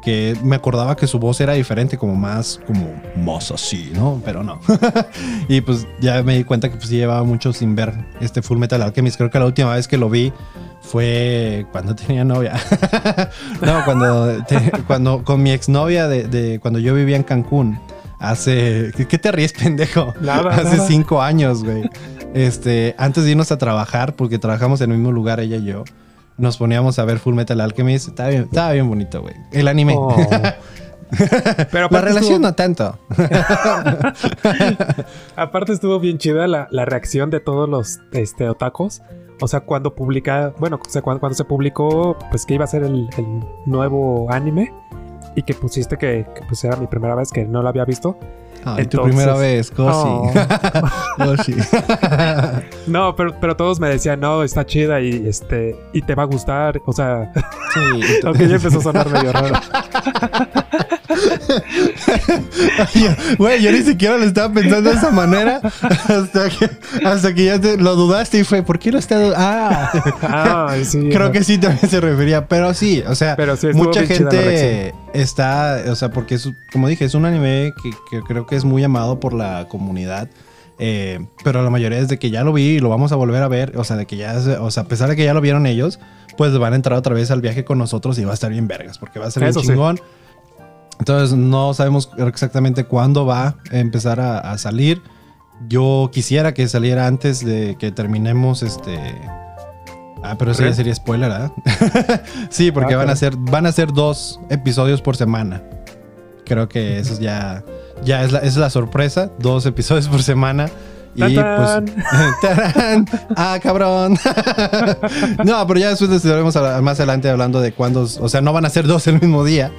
que 0.03 0.35
me 0.43 0.57
acordaba 0.57 0.97
que 0.97 1.07
su 1.07 1.17
voz 1.17 1.39
era 1.39 1.53
diferente, 1.53 1.97
como 1.97 2.15
más, 2.15 2.59
como 2.67 2.93
más 3.15 3.51
así, 3.51 3.89
¿no? 3.95 4.21
Pero 4.25 4.43
no. 4.43 4.59
y 5.47 5.61
pues 5.61 5.87
ya 6.01 6.21
me 6.23 6.35
di 6.35 6.43
cuenta 6.43 6.69
que 6.69 6.75
pues 6.75 6.89
sí 6.89 6.97
llevaba 6.97 7.23
mucho 7.23 7.53
sin 7.53 7.73
ver 7.73 7.93
este 8.19 8.41
Full 8.41 8.57
Metal 8.57 8.81
Alchemist. 8.81 9.15
Creo 9.15 9.31
que 9.31 9.39
la 9.39 9.45
última 9.45 9.73
vez 9.73 9.87
que 9.87 9.97
lo 9.97 10.09
vi 10.09 10.33
fue 10.83 11.65
cuando 11.71 11.95
tenía 11.97 12.23
novia. 12.23 12.53
no, 13.61 13.83
cuando, 13.85 14.43
te- 14.45 14.71
cuando 14.85 15.23
con 15.23 15.41
mi 15.41 15.51
exnovia 15.51 16.07
de, 16.07 16.27
de 16.27 16.59
cuando 16.59 16.77
yo 16.79 16.93
vivía 16.93 17.15
en 17.15 17.23
Cancún. 17.23 17.79
Hace. 18.19 18.91
¿Qué, 19.09 19.17
te 19.17 19.31
ríes, 19.33 19.51
pendejo? 19.51 20.13
Nada, 20.21 20.51
Hace 20.55 20.77
nada. 20.77 20.87
cinco 20.87 21.21
años, 21.21 21.61
güey. 21.63 21.89
Este, 22.33 22.95
antes 22.97 23.25
de 23.25 23.31
irnos 23.31 23.51
a 23.51 23.57
trabajar, 23.57 24.13
porque 24.15 24.39
trabajamos 24.39 24.79
en 24.79 24.91
el 24.91 24.97
mismo 24.97 25.11
lugar, 25.11 25.41
ella 25.41 25.57
y 25.57 25.65
yo, 25.65 25.83
nos 26.37 26.55
poníamos 26.57 26.99
a 26.99 27.05
ver 27.05 27.19
Full 27.19 27.33
Metal 27.35 27.59
Alchemist. 27.59 28.07
Estaba 28.07 28.29
bien, 28.29 28.43
estaba 28.43 28.71
bien 28.71 28.87
bonito, 28.87 29.21
güey. 29.21 29.35
El 29.51 29.67
anime. 29.67 29.95
Oh. 29.97 30.15
Pero 31.71 31.89
La 31.91 32.01
relación 32.01 32.23
estuvo, 32.23 32.39
no 32.39 32.53
tanto. 32.55 32.97
aparte 35.35 35.73
estuvo 35.73 35.99
bien 35.99 36.17
chida 36.17 36.47
la, 36.47 36.67
la 36.71 36.85
reacción 36.85 37.29
de 37.29 37.39
todos 37.39 37.67
los 37.69 37.99
este, 38.13 38.47
otakus. 38.49 39.01
O 39.41 39.47
sea, 39.47 39.61
cuando 39.61 39.93
publica, 39.95 40.53
bueno, 40.59 40.79
o 40.85 40.89
sea, 40.89 41.01
cuando, 41.01 41.19
cuando 41.19 41.35
se 41.35 41.43
publicó, 41.45 42.17
pues 42.29 42.45
que 42.45 42.53
iba 42.55 42.63
a 42.63 42.67
ser 42.67 42.83
el, 42.83 43.09
el 43.17 43.25
nuevo 43.65 44.31
anime 44.31 44.73
y 45.35 45.43
que 45.43 45.53
pusiste 45.53 45.97
que, 45.97 46.25
que, 46.35 46.41
pues 46.47 46.63
era 46.63 46.75
mi 46.77 46.87
primera 46.87 47.15
vez 47.15 47.31
que 47.31 47.43
no 47.45 47.61
lo 47.61 47.69
había 47.69 47.85
visto. 47.85 48.17
Ay, 48.65 48.85
tu 48.85 49.01
primera 49.01 49.35
vez, 49.35 49.69
Cosi. 49.71 50.07
Oh. 50.07 50.31
No, 52.87 53.15
pero, 53.15 53.35
pero 53.39 53.55
todos 53.57 53.79
me 53.79 53.89
decían, 53.89 54.19
no, 54.19 54.43
está 54.43 54.65
chida 54.65 55.01
y 55.01 55.27
este 55.27 55.75
y 55.93 56.01
te 56.01 56.15
va 56.15 56.23
a 56.23 56.25
gustar. 56.27 56.81
O 56.85 56.93
sea, 56.93 57.31
Sí. 57.73 58.01
aunque 58.25 58.47
ya 58.47 58.55
empezó 58.55 58.79
a 58.79 58.81
sonar 58.81 59.09
medio 59.09 59.31
raro. 59.33 59.55
Güey, 63.37 63.61
yo 63.61 63.71
ni 63.71 63.81
siquiera 63.81 64.17
lo 64.17 64.25
estaba 64.25 64.53
pensando 64.53 64.89
de 64.89 64.95
esa 64.95 65.11
manera 65.11 65.59
hasta 65.63 66.49
que, 66.49 66.69
hasta 67.05 67.33
que 67.33 67.45
ya 67.45 67.59
te- 67.59 67.77
lo 67.77 67.95
dudaste 67.95 68.39
y 68.39 68.43
fue, 68.43 68.63
¿por 68.63 68.79
qué 68.79 68.91
lo 68.91 68.99
está 68.99 69.15
dudando? 69.17 69.35
Ah, 69.39 69.91
Ah, 70.21 70.75
sí. 70.83 70.99
creo 71.11 71.27
no. 71.27 71.31
que 71.31 71.43
sí 71.43 71.57
también 71.57 71.89
se 71.89 71.99
refería, 71.99 72.47
pero 72.47 72.73
sí, 72.73 73.03
o 73.07 73.15
sea, 73.15 73.35
Pero 73.35 73.55
sí, 73.55 73.67
estuvo 73.67 73.85
mucha 73.85 74.05
gente 74.05 74.93
está, 75.13 75.83
o 75.89 75.95
sea, 75.95 76.11
porque 76.11 76.35
es, 76.35 76.49
como 76.71 76.87
dije, 76.87 77.05
es 77.05 77.13
un 77.13 77.25
anime 77.25 77.73
que, 77.81 77.91
que 78.09 78.21
creo 78.23 78.45
que 78.45 78.55
es 78.55 78.65
muy 78.65 78.83
amado 78.83 79.19
por 79.19 79.33
la 79.33 79.67
comunidad. 79.69 80.27
eh, 80.79 81.25
pero 81.43 81.63
la 81.63 81.69
mayoría 81.69 81.99
es 81.99 82.07
de 82.07 82.17
que 82.17 82.29
ya 82.31 82.43
lo 82.43 82.53
vi 82.53 82.63
y 82.63 82.79
lo 82.79 82.89
vamos 82.89 83.11
a 83.11 83.15
volver 83.15 83.41
a 83.43 83.47
ver. 83.47 83.73
O 83.77 83.83
sea, 83.83 83.95
de 83.95 84.05
que 84.05 84.17
ya, 84.17 84.35
o 84.59 84.71
sea, 84.71 84.83
a 84.83 84.87
pesar 84.87 85.09
de 85.09 85.15
que 85.15 85.23
ya 85.23 85.33
lo 85.33 85.41
vieron 85.41 85.65
ellos, 85.67 85.99
pues 86.37 86.57
van 86.57 86.73
a 86.73 86.75
entrar 86.75 86.97
otra 86.97 87.13
vez 87.13 87.29
al 87.31 87.41
viaje 87.41 87.63
con 87.63 87.77
nosotros 87.77 88.17
y 88.17 88.25
va 88.25 88.31
a 88.31 88.33
estar 88.33 88.49
bien 88.51 88.67
vergas, 88.67 88.97
porque 88.97 89.19
va 89.19 89.27
a 89.27 89.31
ser 89.31 89.43
bien 89.43 89.53
sí. 89.53 89.59
Entonces 90.99 91.37
no 91.37 91.73
sabemos 91.73 92.09
exactamente 92.17 92.85
cuándo 92.85 93.25
va 93.25 93.55
a 93.71 93.77
empezar 93.77 94.19
a, 94.19 94.39
a 94.39 94.57
salir. 94.57 95.01
Yo 95.67 96.09
quisiera 96.11 96.53
que 96.53 96.67
saliera 96.67 97.07
antes 97.07 97.45
de 97.45 97.77
que 97.79 97.91
terminemos 97.91 98.63
este 98.63 98.99
Ah, 100.23 100.35
pero 100.39 100.51
eso 100.51 100.63
ya 100.63 100.73
sería 100.73 100.95
spoiler, 100.95 101.29
¿ah? 101.29 101.51
sí, 102.49 102.71
porque 102.71 102.93
Ah, 102.93 102.97
van 102.97 103.09
a 103.09 103.15
ser 103.15 103.35
van 103.35 103.65
a 103.65 103.71
ser 103.73 103.91
dos 103.91 104.39
episodios 104.49 105.01
por 105.01 105.17
semana. 105.17 105.61
Creo 106.45 106.69
que 106.69 106.97
eso 106.97 107.19
ya 107.19 107.61
ya 108.05 108.23
es 108.23 108.31
la, 108.31 108.39
es 108.39 108.55
la 108.55 108.69
sorpresa, 108.69 109.31
dos 109.39 109.65
episodios 109.65 110.07
por 110.07 110.23
semana. 110.23 110.69
Y 111.15 111.35
¡Tatán! 111.35 111.85
pues 111.85 112.05
¡Tarán! 112.41 113.05
ah, 113.35 113.59
cabrón. 113.61 114.17
no, 115.43 115.67
pero 115.67 115.79
ya 115.79 115.89
después 115.89 116.09
les 116.09 116.23
estaremos 116.23 116.55
más 116.81 116.99
adelante 116.99 117.29
hablando 117.29 117.59
de 117.59 117.73
cuándo, 117.73 118.03
o 118.19 118.29
sea, 118.29 118.39
no 118.39 118.53
van 118.53 118.65
a 118.65 118.69
ser 118.69 118.87
dos 118.87 119.05
el 119.07 119.19
mismo 119.19 119.43
día, 119.43 119.71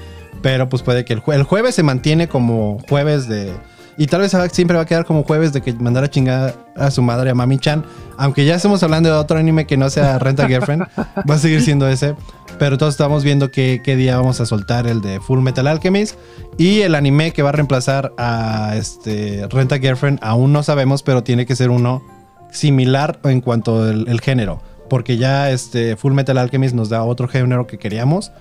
pero 0.45 0.69
pues 0.69 0.83
puede 0.83 1.05
que 1.07 1.15
el, 1.15 1.23
jue- 1.23 1.35
el 1.37 1.43
jueves 1.43 1.75
se 1.75 1.83
mantiene 1.83 2.29
como 2.29 2.79
jueves 2.87 3.27
de 3.29 3.51
y 3.97 4.07
tal 4.09 4.21
vez 4.21 4.37
siempre 4.53 4.77
va 4.77 4.83
a 4.83 4.87
quedar 4.87 5.05
como 5.07 5.23
jueves 5.23 5.53
de 5.55 5.63
que 5.63 5.73
mandar 5.73 6.05
a 6.05 6.11
chingar 6.11 6.55
a 6.77 6.91
su 6.91 7.01
madre 7.01 7.31
a 7.31 7.35
Mami 7.35 7.59
Chan, 7.59 7.83
aunque 8.19 8.45
ya 8.45 8.57
estemos 8.57 8.83
hablando 8.83 9.09
de 9.09 9.15
otro 9.15 9.39
anime 9.39 9.67
que 9.67 9.77
no 9.77 9.89
sea 9.89 10.19
Renta 10.19 10.47
Girlfriend, 10.49 10.83
va 11.31 11.35
a 11.37 11.39
seguir 11.39 11.63
siendo 11.63 11.89
ese, 11.89 12.15
pero 12.59 12.77
todos 12.77 12.93
estamos 12.93 13.23
viendo 13.25 13.51
qué, 13.53 13.81
qué 13.85 13.95
día 13.97 14.17
vamos 14.19 14.41
a 14.41 14.47
soltar 14.47 14.87
el 14.89 15.01
de 15.01 15.21
Full 15.21 15.39
Metal 15.41 15.67
Alchemist 15.69 16.19
y 16.59 16.81
el 16.81 16.95
anime 16.97 17.31
que 17.33 17.43
va 17.43 17.51
a 17.51 17.53
reemplazar 17.53 18.13
a 18.19 18.75
este 18.77 19.47
Renta 19.49 19.79
Girlfriend 19.79 20.19
aún 20.23 20.53
no 20.53 20.63
sabemos, 20.65 21.03
pero 21.05 21.23
tiene 21.23 21.47
que 21.47 21.55
ser 21.57 21.71
uno 21.71 22.03
similar 22.51 23.19
en 23.25 23.41
cuanto 23.41 23.83
al 23.83 24.09
el 24.09 24.21
género, 24.21 24.61
porque 24.91 25.17
ya 25.17 25.51
este 25.51 25.97
Full 25.97 26.13
Metal 26.15 26.37
Alchemist 26.37 26.75
nos 26.75 26.89
da 26.89 27.03
otro 27.05 27.29
género 27.29 27.67
que 27.67 27.79
queríamos 27.79 28.33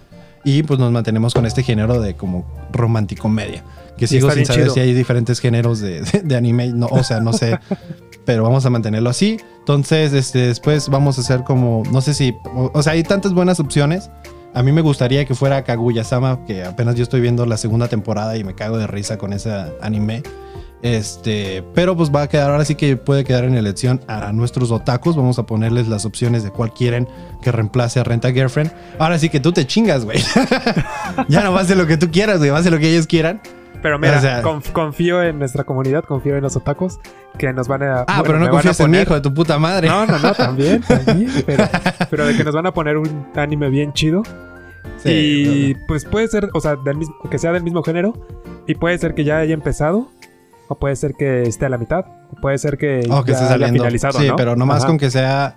y 0.43 0.63
pues 0.63 0.79
nos 0.79 0.91
mantenemos 0.91 1.33
con 1.33 1.45
este 1.45 1.63
género 1.63 2.00
de 2.01 2.15
como 2.15 2.45
romántico 2.71 3.29
media, 3.29 3.63
que 3.97 4.07
sigo 4.07 4.29
sin 4.31 4.45
saber 4.45 4.63
chido. 4.63 4.73
si 4.73 4.79
hay 4.79 4.93
diferentes 4.93 5.39
géneros 5.39 5.79
de, 5.79 6.01
de- 6.01 6.21
de 6.23 6.35
anime, 6.35 6.67
no, 6.73 6.88
o 6.88 7.03
sea, 7.03 7.19
no 7.19 7.33
sé, 7.33 7.59
pero 8.25 8.43
vamos 8.43 8.65
a 8.65 8.69
mantenerlo 8.69 9.09
así. 9.09 9.38
Entonces, 9.59 10.12
este, 10.13 10.39
después 10.47 10.89
vamos 10.89 11.17
a 11.17 11.21
hacer 11.21 11.43
como, 11.43 11.83
no 11.91 12.01
sé 12.01 12.13
si, 12.13 12.33
o, 12.53 12.71
o 12.73 12.83
sea, 12.83 12.93
hay 12.93 13.03
tantas 13.03 13.33
buenas 13.33 13.59
opciones. 13.59 14.09
A 14.53 14.62
mí 14.62 14.71
me 14.71 14.81
gustaría 14.81 15.25
que 15.25 15.33
fuera 15.33 15.63
Kaguya-sama, 15.63 16.45
que 16.45 16.63
apenas 16.63 16.95
yo 16.95 17.03
estoy 17.03 17.21
viendo 17.21 17.45
la 17.45 17.57
segunda 17.57 17.88
temporada 17.88 18.38
y 18.38 18.43
me 18.43 18.53
cago 18.53 18.77
de 18.77 18.85
risa 18.88 19.17
con 19.17 19.33
ese 19.33 19.51
anime. 19.81 20.21
Este, 20.83 21.63
pero 21.73 21.95
pues 21.95 22.11
va 22.13 22.23
a 22.23 22.27
quedar, 22.27 22.51
ahora 22.51 22.65
sí 22.65 22.75
que 22.75 22.97
puede 22.97 23.23
quedar 23.23 23.45
en 23.45 23.55
elección 23.55 24.01
a 24.07 24.31
nuestros 24.33 24.69
otakus. 24.69 25.15
Vamos 25.15 25.39
a 25.39 25.45
ponerles 25.45 25.87
las 25.87 26.05
opciones 26.05 26.43
de 26.43 26.51
cuál 26.51 26.73
quieren 26.73 27.07
que 27.41 27.51
reemplace 27.53 28.01
a 28.01 28.03
Renta 28.03 28.31
Girlfriend. 28.33 28.71
Ahora 28.99 29.17
sí 29.17 29.29
que 29.29 29.39
tú 29.39 29.53
te 29.53 29.65
chingas, 29.65 30.03
güey. 30.03 30.19
ya 31.29 31.41
no 31.41 31.53
va 31.53 31.61
a 31.61 31.65
ser 31.65 31.77
lo 31.77 31.87
que 31.87 31.95
tú 31.97 32.11
quieras, 32.11 32.39
güey, 32.39 32.49
va 32.51 32.57
a 32.59 32.63
ser 32.63 32.73
lo 32.73 32.79
que 32.79 32.89
ellos 32.91 33.07
quieran. 33.07 33.41
Pero 33.81 33.97
mira, 33.97 34.17
O 34.17 34.21
sea- 34.21 34.41
conf- 34.43 34.71
confío 34.73 35.23
en 35.23 35.39
nuestra 35.39 35.63
comunidad, 35.63 36.03
confío 36.03 36.35
en 36.35 36.43
los 36.43 36.55
otacos 36.57 36.99
que 37.37 37.51
nos 37.53 37.67
van 37.69 37.83
a. 37.83 38.01
Ah, 38.01 38.05
bueno, 38.19 38.23
pero 38.25 38.39
no 38.39 38.49
confías 38.49 38.79
en 38.81 38.85
mi 38.91 38.97
poner- 38.97 39.03
hijo 39.07 39.13
de 39.15 39.21
tu 39.21 39.33
puta 39.33 39.57
madre. 39.59 39.87
No, 39.87 40.05
no, 40.05 40.19
no, 40.19 40.33
también, 40.33 40.81
también. 40.87 41.29
Pero, 41.45 41.63
pero 42.09 42.25
de 42.27 42.35
que 42.37 42.43
nos 42.43 42.55
van 42.55 42.65
a 42.65 42.73
poner 42.73 42.97
un 42.97 43.27
anime 43.35 43.69
bien 43.69 43.93
chido. 43.93 44.21
Sí, 44.97 45.09
y 45.09 45.75
pues 45.87 46.05
puede 46.05 46.27
ser, 46.27 46.49
o 46.53 46.59
sea, 46.61 46.75
del 46.75 46.97
mismo, 46.97 47.15
que 47.29 47.37
sea 47.39 47.51
del 47.53 47.63
mismo 47.63 47.83
género. 47.83 48.13
Y 48.67 48.75
puede 48.75 48.97
ser 48.97 49.13
que 49.15 49.23
ya 49.25 49.37
haya 49.39 49.53
empezado. 49.53 50.09
O 50.70 50.75
puede 50.75 50.96
ser 50.96 51.13
que 51.15 51.43
esté 51.43 51.65
a 51.65 51.70
la 51.70 51.77
mitad. 51.77 52.05
O 52.32 52.41
puede 52.41 52.58
ser 52.58 52.77
que, 52.77 53.08
Oh, 53.12 53.24
que 53.24 53.34
esté 53.34 53.46
saliendo. 53.48 53.75
finalizado. 53.79 54.20
sí, 54.20 54.27
¿no? 54.27 54.36
pero 54.36 54.55
nomás 54.55 54.79
Ajá. 54.79 54.88
con 54.88 54.98
que 54.98 55.12
sea. 55.12 55.55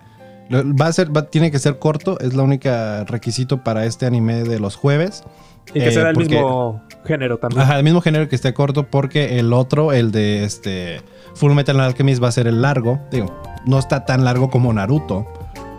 Va 0.52 0.86
a 0.86 0.92
ser, 0.92 1.14
va- 1.16 1.26
tiene 1.28 1.50
que 1.50 1.58
ser 1.58 1.78
corto, 1.78 2.20
es 2.20 2.34
la 2.34 2.42
única 2.44 3.04
requisito 3.04 3.64
para 3.64 3.84
este 3.84 4.06
anime 4.06 4.44
de 4.44 4.60
los 4.60 4.76
jueves. 4.76 5.24
Y 5.70 5.80
que 5.80 5.88
eh, 5.88 5.92
sea 5.92 6.04
del 6.04 6.14
porque- 6.14 6.28
mismo 6.34 6.82
género 7.04 7.38
también. 7.38 7.62
Ajá, 7.62 7.76
el 7.78 7.82
mismo 7.84 8.00
género 8.00 8.28
que 8.28 8.36
esté 8.36 8.54
corto, 8.54 8.88
porque 8.88 9.38
el 9.40 9.52
otro, 9.52 9.92
el 9.92 10.12
de 10.12 10.44
este 10.44 11.00
Full 11.34 11.52
Metal 11.52 11.78
Alchemist, 11.80 12.22
va 12.22 12.28
a 12.28 12.32
ser 12.32 12.46
el 12.46 12.62
largo. 12.62 13.00
Digo, 13.10 13.26
no 13.66 13.78
está 13.80 14.04
tan 14.04 14.22
largo 14.24 14.48
como 14.48 14.72
Naruto, 14.72 15.26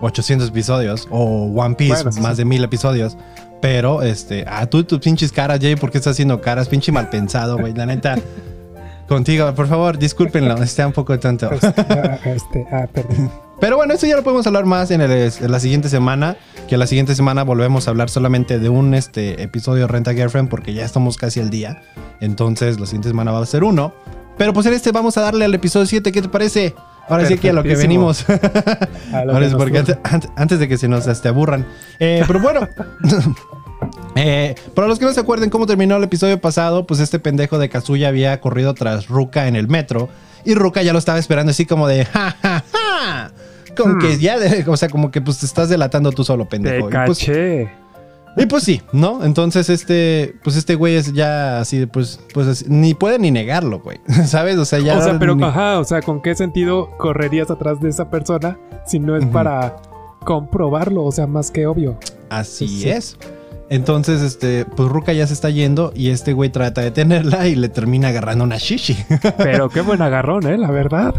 800 0.02 0.50
episodios, 0.50 1.08
o 1.12 1.46
One 1.56 1.76
Piece, 1.76 2.04
Bueno, 2.04 2.22
más 2.22 2.32
sí. 2.36 2.42
de 2.42 2.46
mil 2.46 2.62
episodios. 2.64 3.18
Pero, 3.62 4.02
este, 4.04 4.44
ah, 4.48 4.66
tú, 4.68 4.84
tus 4.84 5.00
pinches 5.00 5.32
caras, 5.32 5.60
Jay, 5.62 5.76
¿por 5.78 5.90
qué 5.92 5.98
estás 6.00 6.12
haciendo 6.12 6.42
caras? 6.42 6.68
Pinche 6.68 6.92
mal 6.92 7.10
pensado, 7.10 7.58
güey, 7.58 7.74
la 7.74 7.86
neta. 7.86 8.16
Contigo, 9.08 9.54
por 9.56 9.68
favor, 9.68 9.98
discúlpenlo, 9.98 10.56
está 10.62 10.86
un 10.86 10.94
poco 10.94 11.18
tonto. 11.20 11.50
Este, 11.52 11.68
ah, 11.90 12.20
este, 12.26 12.68
ah, 12.72 12.88
perdón. 12.92 13.32
Pero 13.60 13.78
bueno, 13.78 13.94
eso 13.94 14.06
ya 14.06 14.16
lo 14.16 14.24
podemos 14.24 14.46
hablar 14.46 14.66
más 14.66 14.92
en, 14.92 15.02
el- 15.02 15.12
en 15.12 15.52
la 15.52 15.60
siguiente 15.60 15.90
semana. 15.90 16.36
Que 16.68 16.78
la 16.78 16.86
siguiente 16.86 17.16
semana 17.16 17.44
volvemos 17.44 17.88
a 17.88 17.92
hablar 17.92 18.10
solamente 18.10 18.60
de 18.60 18.70
un 18.70 18.94
este, 18.94 19.42
episodio 19.42 19.84
de 19.84 19.88
Renta 19.88 20.14
Girlfriend 20.14 20.50
porque 20.50 20.74
ya 20.74 20.84
estamos 20.86 21.18
casi 21.18 21.40
al 21.40 21.50
día. 21.50 21.82
Entonces, 22.20 22.80
la 22.80 22.86
siguiente 22.86 23.08
semana 23.08 23.32
va 23.32 23.42
a 23.42 23.46
ser 23.46 23.64
uno. 23.64 23.94
Pero 24.38 24.54
pues 24.54 24.66
en 24.68 24.74
este 24.74 24.92
vamos 24.92 25.18
a 25.18 25.22
darle 25.22 25.46
al 25.46 25.54
episodio 25.56 25.86
7. 25.88 26.12
¿Qué 26.12 26.22
te 26.22 26.30
parece? 26.30 26.76
Ahora 27.10 27.26
sí 27.26 27.38
que 27.38 27.50
a 27.50 27.54
lo 27.54 27.64
que 27.64 27.76
venimos. 27.76 28.26
A 28.30 29.24
lo 29.24 29.34
Ahora 29.34 29.40
que 29.40 29.46
es 29.46 29.56
porque 29.56 29.98
antes 30.36 30.60
de 30.60 30.68
que 30.68 30.78
se 30.78 30.88
nos 30.90 31.08
este, 31.08 31.30
aburran. 31.30 31.66
Eh, 32.00 32.24
pero 32.28 32.40
bueno. 32.40 32.68
Eh, 34.16 34.56
para 34.74 34.88
los 34.88 34.98
que 35.00 35.06
no 35.06 35.14
se 35.14 35.20
acuerden 35.20 35.50
cómo 35.50 35.66
terminó 35.68 35.96
el 35.98 36.04
episodio 36.04 36.40
pasado, 36.42 36.88
pues 36.88 37.00
este 37.00 37.20
pendejo 37.20 37.60
de 37.60 37.70
Kazuya 37.70 38.08
había 38.08 38.40
corrido 38.42 38.74
tras 38.74 39.08
Ruka 39.08 39.48
en 39.48 39.56
el 39.56 39.68
metro. 39.68 40.10
Y 40.46 40.56
Ruka 40.56 40.82
ya 40.82 40.94
lo 40.94 41.00
estaba 41.00 41.20
esperando 41.20 41.52
así 41.52 41.66
como 41.66 41.88
de 41.88 42.06
ja, 42.14 42.36
ja, 42.42 42.64
ja. 42.72 43.32
Como 43.78 43.96
Hmm. 43.96 44.00
que 44.00 44.18
ya, 44.18 44.40
de- 44.40 44.66
o 44.68 44.78
sea, 44.78 44.90
como 44.90 45.12
que 45.12 45.22
pues 45.22 45.40
te 45.40 45.46
estás 45.46 45.70
delatando 45.70 46.12
tú 46.12 46.24
solo, 46.24 46.46
Te 46.46 46.50
pendejo. 46.52 46.90
Y 46.90 46.92
pues, 47.06 47.20
caché. 47.20 47.70
y 48.38 48.46
pues 48.48 48.64
sí, 48.64 48.82
¿no? 48.92 49.24
Entonces 49.24 49.70
este, 49.70 50.34
pues 50.44 50.56
este 50.56 50.74
güey 50.74 50.96
es 50.96 51.14
ya 51.14 51.60
así, 51.60 51.86
pues, 51.86 52.20
pues 52.34 52.48
así, 52.48 52.66
ni 52.68 52.96
puede 52.96 53.20
ni 53.20 53.30
negarlo, 53.30 53.80
güey. 53.82 54.00
¿Sabes? 54.26 54.58
O 54.58 54.66
sea, 54.66 54.80
ya. 54.80 54.98
o 54.98 55.02
sea, 55.04 55.20
pero 55.20 55.36
ni- 55.36 55.44
ajá, 55.44 55.80
o 55.80 55.84
sea, 55.84 56.02
¿con 56.02 56.22
qué 56.24 56.34
sentido 56.34 56.90
correrías 56.98 57.52
atrás 57.52 57.80
de 57.80 57.90
esa 57.90 58.10
persona 58.10 58.58
si 58.88 58.98
no 59.00 59.16
es 59.16 59.26
para 59.28 59.76
comprobarlo? 60.24 61.04
O 61.04 61.12
sea, 61.12 61.28
más 61.28 61.52
que 61.52 61.68
obvio. 61.68 62.00
Así 62.30 62.68
Sí. 62.68 62.90
es. 62.90 63.18
Entonces, 63.70 64.22
este, 64.22 64.66
pues 64.66 64.90
Ruka 64.90 65.12
ya 65.14 65.28
se 65.28 65.34
está 65.34 65.50
yendo 65.50 65.92
y 65.96 66.10
este 66.10 66.34
güey 66.34 66.50
trata 66.50 66.82
de 66.82 66.92
tenerla 66.92 67.48
y 67.48 67.56
le 67.56 67.70
termina 67.70 68.10
agarrando 68.10 68.44
una 68.44 68.58
shishi. 68.58 68.98
Pero 69.38 69.70
qué 69.70 69.82
buen 69.82 70.02
agarrón, 70.02 70.48
¿eh? 70.48 70.58
La 70.58 70.72
verdad. 70.72 71.14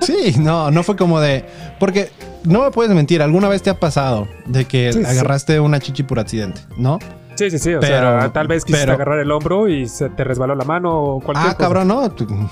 sí, 0.00 0.34
no, 0.38 0.70
no 0.70 0.82
fue 0.82 0.96
como 0.96 1.20
de. 1.20 1.44
Porque 1.78 2.10
no 2.44 2.64
me 2.64 2.70
puedes 2.70 2.92
mentir, 2.94 3.22
alguna 3.22 3.48
vez 3.48 3.62
te 3.62 3.70
ha 3.70 3.78
pasado 3.78 4.26
de 4.46 4.64
que 4.64 4.92
Sí, 4.92 4.98
sí. 5.00 5.04
agarraste 5.04 5.60
una 5.60 5.78
chichi 5.78 6.02
por 6.02 6.18
accidente, 6.18 6.60
¿no? 6.76 6.98
Sí, 7.36 7.50
sí, 7.50 7.58
sí. 7.58 7.74
O 7.74 7.80
Pero- 7.80 8.20
sea, 8.20 8.32
tal 8.32 8.48
vez 8.48 8.64
quisiste 8.64 8.82
pero- 8.86 8.94
agarrar 8.94 9.18
el 9.18 9.30
hombro 9.30 9.68
y 9.68 9.88
se 9.88 10.08
te 10.08 10.24
resbaló 10.24 10.54
la 10.54 10.64
mano 10.64 10.90
o 11.00 11.20
cualquier 11.20 11.50
Ah, 11.50 11.54
cosa. 11.54 11.58
cabrón, 11.68 11.88
no. 11.88 12.10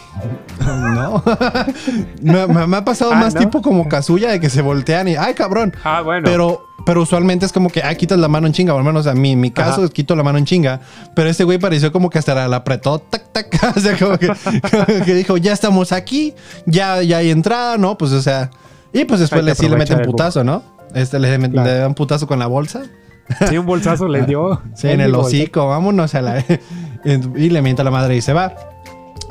No. 0.64 1.22
me, 2.22 2.46
me- 2.46 2.66
me 2.66 2.76
ha 2.76 2.84
pasado 2.84 3.12
Ah, 3.12 3.16
más 3.16 3.34
¿no? 3.34 3.40
tipo 3.40 3.62
como 3.62 3.88
Kazuya 3.88 4.30
de 4.30 4.40
que 4.40 4.50
se 4.50 4.62
voltean 4.62 5.08
y. 5.08 5.16
¡Ay, 5.16 5.34
cabrón! 5.34 5.74
Ah, 5.84 6.00
bueno. 6.02 6.24
Pero, 6.24 6.66
pero 6.86 7.02
usualmente 7.02 7.46
es 7.46 7.52
como 7.52 7.68
que, 7.70 7.82
ah, 7.82 7.94
quitas 7.94 8.18
la 8.18 8.28
mano 8.28 8.46
en 8.46 8.52
chinga. 8.52 8.74
O 8.74 8.78
al 8.78 8.84
menos 8.84 9.06
a 9.06 9.14
mí, 9.14 9.32
en 9.32 9.40
mi 9.40 9.50
caso, 9.50 9.72
Ajá. 9.72 9.84
es 9.84 9.90
quito 9.90 10.14
la 10.16 10.22
mano 10.22 10.38
en 10.38 10.44
chinga. 10.44 10.80
Pero 11.14 11.28
este 11.28 11.44
güey 11.44 11.58
pareció 11.58 11.92
como 11.92 12.10
que 12.10 12.18
hasta 12.18 12.34
la, 12.48 12.56
apretó, 12.56 12.98
tac, 12.98 13.32
tac. 13.32 13.46
o 13.76 13.80
sea, 13.80 13.96
como 13.98 14.18
que, 14.18 14.28
como 14.28 15.04
que 15.04 15.14
dijo, 15.14 15.36
ya 15.36 15.52
estamos 15.52 15.92
aquí, 15.92 16.34
ya, 16.66 17.02
ya 17.02 17.18
hay 17.18 17.30
entrada, 17.30 17.76
¿no? 17.78 17.96
Pues, 17.98 18.12
o 18.12 18.22
sea. 18.22 18.50
Y 18.92 19.04
pues 19.04 19.20
después 19.20 19.44
le, 19.44 19.54
sí 19.54 19.68
le 19.68 19.76
meten 19.76 20.02
putazo, 20.02 20.44
¿no? 20.44 20.62
Este 20.94 21.18
le, 21.18 21.36
le 21.38 21.50
Claro. 21.50 21.78
dan 21.80 21.94
putazo 21.94 22.26
con 22.28 22.38
la 22.38 22.46
bolsa. 22.46 22.82
Sí, 23.48 23.56
un 23.58 23.66
bolsazo 23.66 24.08
le 24.08 24.22
dio. 24.22 24.60
Sí, 24.74 24.88
en 24.88 25.00
el 25.00 25.14
hocico, 25.14 25.66
vámonos 25.68 26.14
a 26.14 26.22
la. 26.22 26.44
y 27.04 27.50
le 27.50 27.62
mienta 27.62 27.84
la 27.84 27.90
madre 27.90 28.16
y 28.16 28.20
se 28.20 28.32
va. 28.32 28.54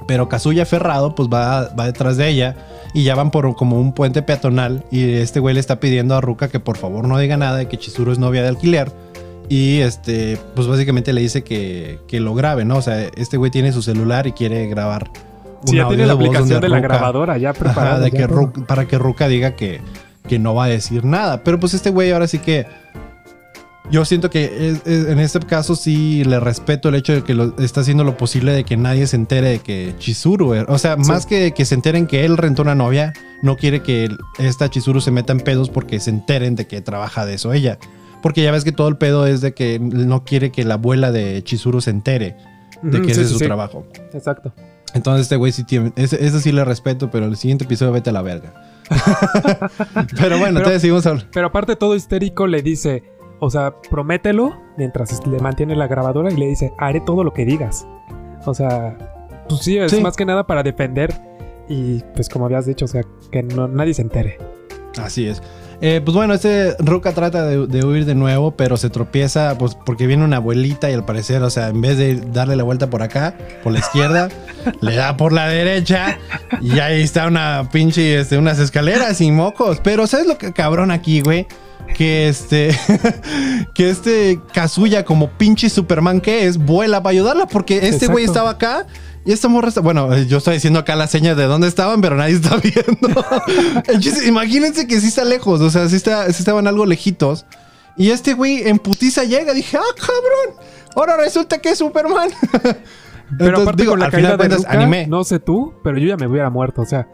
Pero 0.07 0.27
Kazuya 0.29 0.65
Ferrado, 0.65 1.15
pues 1.15 1.29
va, 1.29 1.69
va 1.77 1.85
detrás 1.85 2.17
de 2.17 2.27
ella. 2.27 2.55
Y 2.93 3.03
ya 3.03 3.15
van 3.15 3.31
por 3.31 3.55
como 3.55 3.79
un 3.79 3.93
puente 3.93 4.21
peatonal. 4.21 4.83
Y 4.91 5.13
este 5.13 5.39
güey 5.39 5.53
le 5.55 5.59
está 5.59 5.79
pidiendo 5.79 6.15
a 6.15 6.21
Ruka 6.21 6.49
que 6.49 6.59
por 6.59 6.77
favor 6.77 7.07
no 7.07 7.17
diga 7.17 7.37
nada 7.37 7.57
de 7.57 7.67
que 7.67 7.77
Chizuru 7.77 8.11
es 8.11 8.19
novia 8.19 8.41
de 8.43 8.49
alquiler. 8.49 8.91
Y 9.49 9.79
este, 9.79 10.37
pues 10.55 10.67
básicamente 10.67 11.11
le 11.13 11.21
dice 11.21 11.43
que, 11.43 11.99
que 12.07 12.19
lo 12.19 12.33
grabe, 12.35 12.65
¿no? 12.65 12.77
O 12.77 12.81
sea, 12.81 13.01
este 13.15 13.37
güey 13.37 13.51
tiene 13.51 13.71
su 13.71 13.81
celular 13.81 14.27
y 14.27 14.31
quiere 14.33 14.67
grabar. 14.67 15.09
Sí, 15.65 15.75
ya 15.77 15.83
audio 15.83 15.95
tiene 15.95 16.07
la 16.07 16.13
aplicación 16.13 16.59
de 16.61 16.69
la 16.69 16.79
grabadora 16.79 17.37
ya 17.37 17.49
Ajá, 17.51 17.59
preparada. 17.59 17.99
de 17.99 18.11
ya 18.11 18.17
que. 18.17 18.27
Ruka- 18.27 18.65
para 18.67 18.85
que 18.85 18.97
Ruka 18.97 19.27
diga 19.27 19.55
que, 19.55 19.81
que 20.27 20.37
no 20.39 20.53
va 20.53 20.65
a 20.65 20.67
decir 20.67 21.03
nada. 21.05 21.43
Pero 21.43 21.59
pues 21.59 21.73
este 21.73 21.89
güey 21.89 22.11
ahora 22.11 22.27
sí 22.27 22.39
que. 22.39 22.65
Yo 23.91 24.05
siento 24.05 24.29
que 24.29 24.69
es- 24.69 24.81
es- 24.87 25.07
en 25.09 25.19
este 25.19 25.39
caso 25.39 25.75
sí 25.75 26.23
le 26.23 26.39
respeto 26.39 26.89
el 26.89 26.95
hecho 26.95 27.13
de 27.13 27.23
que 27.23 27.33
lo- 27.33 27.55
está 27.59 27.81
haciendo 27.81 28.03
lo 28.05 28.15
posible 28.17 28.53
de 28.53 28.63
que 28.63 28.77
nadie 28.77 29.05
se 29.07 29.17
entere 29.17 29.49
de 29.49 29.59
que 29.59 29.93
Chizuru. 29.99 30.53
O 30.67 30.77
sea, 30.77 30.95
Sí. 30.99 31.09
más 31.11 31.25
que 31.25 31.53
que 31.53 31.65
se 31.65 31.75
enteren 31.75 32.07
que 32.07 32.23
él 32.25 32.37
rentó 32.37 32.61
una 32.61 32.75
novia, 32.75 33.11
no 33.41 33.57
quiere 33.57 33.81
que 33.81 34.09
esta 34.39 34.69
Chizuru 34.69 35.01
se 35.01 35.11
meta 35.11 35.33
en 35.33 35.41
pedos 35.41 35.69
porque 35.69 35.99
se 35.99 36.09
enteren 36.11 36.55
de 36.55 36.65
que 36.65 36.81
trabaja 36.81 37.25
de 37.25 37.33
eso 37.35 37.51
ella. 37.51 37.77
Porque 38.21 38.41
ya 38.41 38.51
ves 38.53 38.63
que 38.63 38.71
todo 38.71 38.87
el 38.87 38.95
pedo 38.95 39.27
es 39.27 39.41
de 39.41 39.53
que 39.53 39.79
no 39.79 40.23
quiere 40.23 40.49
que 40.51 40.63
la 40.63 40.75
abuela 40.75 41.11
de 41.11 41.43
Chizuru 41.43 41.81
se 41.81 41.89
entere 41.89 42.37
de 42.81 42.99
que 43.01 43.07
sí, 43.07 43.11
ese 43.11 43.21
es 43.23 43.27
sí, 43.27 43.33
su 43.33 43.39
sí. 43.39 43.45
trabajo. 43.45 43.85
Exacto. 44.13 44.53
Entonces 44.93 45.23
este 45.23 45.35
güey 45.35 45.51
sí 45.51 45.65
tiene, 45.65 45.91
ese, 45.97 46.25
ese 46.25 46.39
sí 46.39 46.51
le 46.53 46.63
respeto, 46.63 47.11
pero 47.11 47.25
el 47.25 47.35
siguiente 47.35 47.65
episodio 47.65 47.91
vete 47.91 48.11
a 48.11 48.13
la 48.13 48.21
verga. 48.21 48.53
pero 50.17 50.37
bueno, 50.37 50.55
Pero- 50.55 50.57
entonces 50.59 50.81
seguimos 50.81 51.05
hablando. 51.05 51.29
Pero 51.33 51.47
aparte 51.47 51.75
todo 51.75 51.95
histérico 51.95 52.47
le 52.47 52.61
dice, 52.61 53.03
o 53.43 53.49
sea, 53.49 53.75
promételo 53.89 54.53
mientras 54.77 55.25
le 55.27 55.39
mantiene 55.39 55.75
la 55.75 55.87
grabadora 55.87 56.31
y 56.31 56.35
le 56.37 56.47
dice, 56.47 56.73
haré 56.77 56.99
todo 57.01 57.23
lo 57.23 57.33
que 57.33 57.45
digas. 57.45 57.85
O 58.45 58.53
sea, 58.53 58.97
pues 59.47 59.61
sí, 59.61 59.77
es 59.77 59.91
Sí. 59.91 60.01
más 60.01 60.15
que 60.15 60.25
nada 60.25 60.45
para 60.47 60.63
defender 60.63 61.13
y 61.69 62.01
pues 62.15 62.29
como 62.29 62.45
habías 62.45 62.65
dicho, 62.65 62.85
o 62.85 62.87
sea, 62.87 63.03
que 63.31 63.43
no, 63.43 63.67
nadie 63.67 63.93
se 63.93 64.01
entere. 64.01 64.37
Así 65.01 65.27
es. 65.27 65.41
Eh, 65.81 66.01
pues 66.05 66.15
bueno, 66.15 66.33
este 66.33 66.75
Ruka 66.79 67.13
trata 67.13 67.45
de, 67.45 67.67
de 67.67 67.83
huir 67.83 68.05
de 68.05 68.15
nuevo, 68.15 68.51
pero 68.51 68.77
se 68.77 68.89
tropieza 68.89 69.57
pues 69.57 69.75
porque 69.75 70.07
viene 70.07 70.23
una 70.23 70.37
abuelita 70.37 70.89
y 70.89 70.93
al 70.93 71.03
parecer, 71.03 71.41
o 71.43 71.49
sea, 71.49 71.69
en 71.69 71.81
vez 71.81 71.97
de 71.97 72.15
darle 72.15 72.55
la 72.55 72.63
vuelta 72.63 72.89
por 72.89 73.01
acá, 73.01 73.35
por 73.63 73.73
la 73.73 73.79
izquierda, 73.79 74.29
le 74.81 74.95
da 74.95 75.17
por 75.17 75.33
la 75.33 75.47
derecha 75.47 76.19
y 76.61 76.79
ahí 76.79 77.01
está 77.01 77.27
una 77.27 77.67
pinche, 77.71 78.19
este, 78.19 78.37
unas 78.37 78.59
escaleras 78.59 79.19
y 79.19 79.31
mocos. 79.31 79.81
Pero 79.83 80.07
¿sabes 80.07 80.27
lo 80.27 80.37
que 80.37 80.53
cabrón 80.53 80.89
aquí, 80.91 81.21
güey? 81.21 81.47
Que 81.95 82.27
este, 82.27 82.77
que 83.73 83.89
este 83.89 84.39
Kazuya 84.53 85.05
como 85.05 85.29
pinche 85.29 85.69
Superman 85.69 86.21
que 86.21 86.47
es, 86.47 86.57
vuela 86.57 87.03
para 87.03 87.11
ayudarla 87.11 87.45
porque 87.45 87.87
este 87.87 88.07
güey 88.07 88.25
estaba 88.25 88.51
acá 88.51 88.87
y 89.25 89.31
esta 89.31 89.47
morra 89.47 89.69
está, 89.69 89.79
bueno, 89.79 90.17
yo 90.23 90.39
estoy 90.39 90.55
diciendo 90.55 90.79
acá 90.79 90.95
las 90.95 91.11
señas 91.11 91.37
de 91.37 91.45
dónde 91.45 91.67
estaban, 91.67 92.01
pero 92.01 92.17
nadie 92.17 92.35
está 92.35 92.57
viendo. 92.63 93.25
Imagínense 94.25 94.85
que 94.85 94.99
sí 94.99 95.07
está 95.07 95.23
lejos, 95.23 95.61
o 95.61 95.69
sea, 95.69 95.87
sí, 95.87 95.95
está, 95.95 96.25
sí 96.25 96.39
estaban 96.39 96.67
algo 96.67 96.85
lejitos. 96.85 97.45
Y 97.95 98.09
este 98.09 98.33
güey 98.33 98.67
en 98.67 98.79
putiza 98.79 99.23
llega, 99.23 99.53
dije, 99.53 99.77
ah, 99.77 99.95
cabrón, 99.95 100.65
ahora 100.95 101.15
resulta 101.15 101.59
que 101.59 101.69
es 101.69 101.77
Superman. 101.77 102.31
Pero 102.51 103.49
Entonces, 103.49 103.61
aparte 103.61 103.83
digo, 103.83 103.91
con 103.93 103.99
la 103.99 104.05
al 104.07 104.11
caída 104.11 104.27
final 104.31 104.37
de 104.37 104.55
cuentas, 104.55 104.71
anime. 104.71 105.07
no 105.07 105.23
sé 105.23 105.39
tú, 105.39 105.73
pero 105.83 105.97
yo 105.97 106.07
ya 106.07 106.17
me 106.17 106.27
hubiera 106.27 106.51
muerto, 106.51 106.83
o 106.83 106.85
sea... 106.85 107.07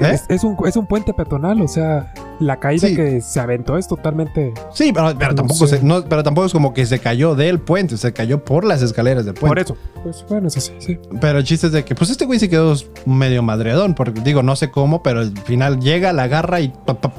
¿Eh? 0.00 0.10
Es, 0.12 0.24
es 0.28 0.44
un, 0.44 0.56
es 0.66 0.76
un 0.76 0.86
puente 0.86 1.12
peatonal, 1.14 1.60
o 1.60 1.68
sea, 1.68 2.12
la 2.40 2.58
caída 2.58 2.88
Sí. 2.88 2.96
que 2.96 3.20
se 3.20 3.38
aventó 3.40 3.76
es 3.76 3.86
totalmente... 3.86 4.52
Sí, 4.72 4.92
pero, 4.92 5.12
pero 5.18 5.30
No 5.32 5.36
tampoco 5.36 5.66
sé. 5.66 5.78
se- 5.78 5.84
no, 5.84 6.04
pero 6.04 6.22
tampoco 6.22 6.46
es 6.46 6.52
como 6.52 6.72
que 6.74 6.86
se 6.86 6.98
cayó 6.98 7.34
del 7.34 7.60
puente, 7.60 7.96
se 7.96 8.12
cayó 8.12 8.44
por 8.44 8.64
las 8.64 8.82
escaleras 8.82 9.24
del 9.24 9.34
puente. 9.34 9.48
Por 9.48 9.58
eso. 9.58 9.76
Pues 10.02 10.24
bueno, 10.28 10.48
eso 10.48 10.60
sí, 10.60 10.72
sí. 10.78 10.98
Pero 11.20 11.38
el 11.38 11.44
chiste 11.44 11.66
es 11.68 11.72
de 11.72 11.84
que, 11.84 11.94
pues 11.94 12.10
este 12.10 12.24
güey 12.24 12.38
se 12.38 12.48
quedó 12.48 12.74
medio 13.06 13.42
madreadón, 13.42 13.94
porque 13.94 14.20
digo, 14.20 14.42
no 14.42 14.56
sé 14.56 14.70
cómo, 14.70 15.02
pero 15.02 15.20
al 15.20 15.36
final 15.38 15.80
llega, 15.80 16.12
la 16.12 16.24
agarra 16.24 16.60
y 16.60 16.68
pap, 16.68 17.00
pap, 17.00 17.14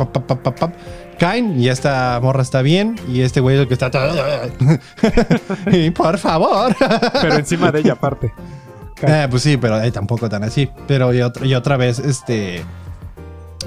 pap, 0.56 0.74
caen 1.20 1.60
y 1.60 1.70
esta 1.70 2.20
morra 2.22 2.42
está 2.42 2.62
bien 2.62 2.96
y 3.08 3.22
este 3.22 3.40
güey 3.42 3.56
es 3.56 3.62
el 3.62 3.68
que 3.68 3.74
está... 3.76 3.90
y 5.72 5.90
por 5.92 6.18
favor. 6.18 6.76
Pero 7.22 7.36
encima 7.36 7.72
de 7.72 7.80
ella 7.80 7.94
aparte. 7.94 8.34
Eh, 9.02 9.28
pues 9.30 9.44
sí, 9.44 9.58
pero 9.58 9.82
eh, 9.82 9.92
tampoco 9.92 10.30
tan 10.30 10.44
así. 10.44 10.70
Pero 10.88 11.14
y 11.14 11.22
otra, 11.22 11.46
y 11.46 11.54
otra 11.56 11.78
vez, 11.78 12.00
este... 12.00 12.64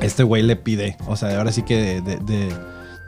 Este 0.01 0.23
güey 0.23 0.43
le 0.45 0.55
pide, 0.55 0.97
o 1.09 1.17
sea, 1.17 1.37
ahora 1.39 1.51
sí 1.51 1.63
que 1.63 1.77
de, 1.77 2.01
de- 2.03 2.17
de- 2.19 2.55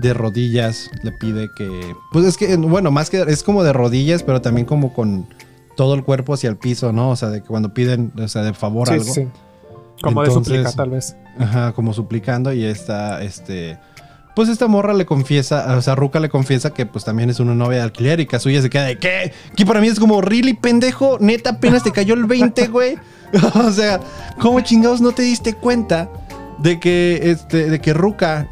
de 0.00 0.14
rodillas 0.14 0.90
le 1.04 1.12
pide 1.12 1.48
que... 1.54 1.68
Pues 2.10 2.24
es 2.24 2.36
que, 2.36 2.56
bueno, 2.56 2.90
más 2.90 3.10
que... 3.10 3.20
Es 3.28 3.42
como 3.44 3.62
de 3.62 3.72
rodillas, 3.72 4.22
pero 4.24 4.40
también 4.40 4.66
como 4.66 4.92
con 4.94 5.28
todo 5.76 5.94
el 5.94 6.02
cuerpo 6.04 6.34
hacia 6.34 6.48
el 6.50 6.56
piso, 6.56 6.92
¿no? 6.92 7.10
O 7.10 7.16
sea, 7.16 7.28
de 7.28 7.42
que 7.42 7.46
cuando 7.46 7.72
piden, 7.74 8.12
o 8.18 8.26
sea, 8.26 8.42
de 8.42 8.54
favor 8.54 8.88
Sí, 8.88 8.94
algo. 8.94 9.04
sí, 9.04 9.12
sí. 9.12 9.28
Como 10.02 10.24
Entonces- 10.24 10.52
de 10.52 10.58
súplica, 10.64 10.72
tal 10.76 10.90
vez. 10.90 11.16
Ajá, 11.38 11.72
como 11.72 11.92
suplicando 11.94 12.52
y 12.52 12.64
esta, 12.64 13.22
este... 13.22 13.78
Pues 14.34 14.48
esta 14.48 14.68
morra 14.68 14.94
le 14.94 15.06
confiesa, 15.06 15.76
o 15.76 15.82
sea, 15.82 15.94
Ruka 15.94 16.20
le 16.20 16.28
confiesa 16.28 16.72
que 16.72 16.86
pues 16.86 17.04
también 17.04 17.30
es 17.30 17.40
una 17.40 17.54
novia 17.54 17.78
de 17.78 17.84
alquiler 17.84 18.20
y 18.20 18.26
Kazuya 18.26 18.62
se 18.62 18.70
queda 18.70 18.84
de 18.84 18.96
¿qué? 18.98 19.32
Que 19.56 19.66
para 19.66 19.80
mí 19.80 19.88
es 19.88 19.98
como, 19.98 20.20
really, 20.20 20.54
pendejo, 20.54 21.18
neta, 21.20 21.50
apenas 21.50 21.82
te 21.82 21.90
cayó 21.92 22.14
el 22.14 22.24
20, 22.26 22.68
güey. 22.68 22.96
o 23.54 23.70
sea, 23.72 24.00
¿cómo 24.40 24.60
chingados 24.60 25.00
no 25.00 25.12
te 25.12 25.22
diste 25.22 25.54
cuenta 25.54 26.08
de 26.58 26.78
que, 26.80 27.20
este, 27.24 27.68
de 27.70 27.80
que 27.80 27.92
Ruka 27.92 28.48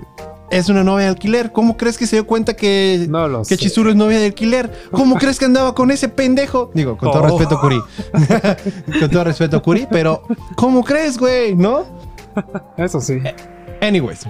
es 0.51 0.69
una 0.69 0.83
novia 0.83 1.05
de 1.05 1.11
alquiler? 1.11 1.53
¿Cómo 1.53 1.77
crees 1.77 1.97
que 1.97 2.07
se 2.07 2.17
dio 2.17 2.27
cuenta 2.27 2.55
que, 2.55 3.07
No 3.09 3.29
lo 3.29 3.39
que 3.41 3.45
sé. 3.45 3.57
Chizuru 3.59 3.91
es 3.91 3.97
novia 3.97 4.19
de 4.19 4.27
alquiler? 4.27 4.73
¿Cómo 4.91 5.17
crees 5.17 5.39
que 5.39 5.45
andaba 5.45 5.75
con 5.75 5.91
ese 5.91 6.09
pendejo? 6.09 6.71
Digo, 6.75 6.97
con 6.97 7.11
todo 7.13 7.23
Oh. 7.23 7.27
respeto, 7.39 7.61
Kuri. 7.61 7.81
con 9.01 9.11
todo 9.11 9.25
respeto, 9.25 9.63
Kuri, 9.63 9.87
pero 9.91 10.23
¿cómo 10.57 10.83
crees, 10.85 11.19
güey? 11.19 11.55
¿No? 11.55 11.85
Eso 12.77 13.01
sí. 13.01 13.19
Anyways, 13.81 14.27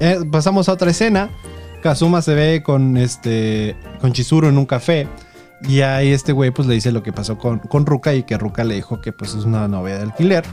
eh, 0.00 0.18
pasamos 0.30 0.68
a 0.68 0.72
otra 0.72 0.90
escena. 0.90 1.30
Kazuma 1.82 2.22
se 2.22 2.34
ve 2.34 2.62
con 2.62 2.96
este 2.96 3.76
con 4.00 4.12
Chizuru 4.12 4.48
en 4.48 4.56
un 4.56 4.64
café 4.66 5.06
y 5.68 5.82
ahí 5.82 6.12
este 6.12 6.32
güey 6.32 6.50
pues 6.50 6.66
le 6.66 6.74
dice 6.74 6.92
lo 6.92 7.02
que 7.02 7.12
pasó 7.12 7.36
con, 7.36 7.58
con 7.58 7.84
Ruka 7.84 8.14
y 8.14 8.22
que 8.22 8.38
Ruka 8.38 8.64
le 8.64 8.74
dijo 8.76 9.00
que 9.02 9.12
pues 9.12 9.34
es 9.34 9.44
una 9.44 9.68
novia 9.68 9.96
de 9.98 10.02
alquiler. 10.04 10.44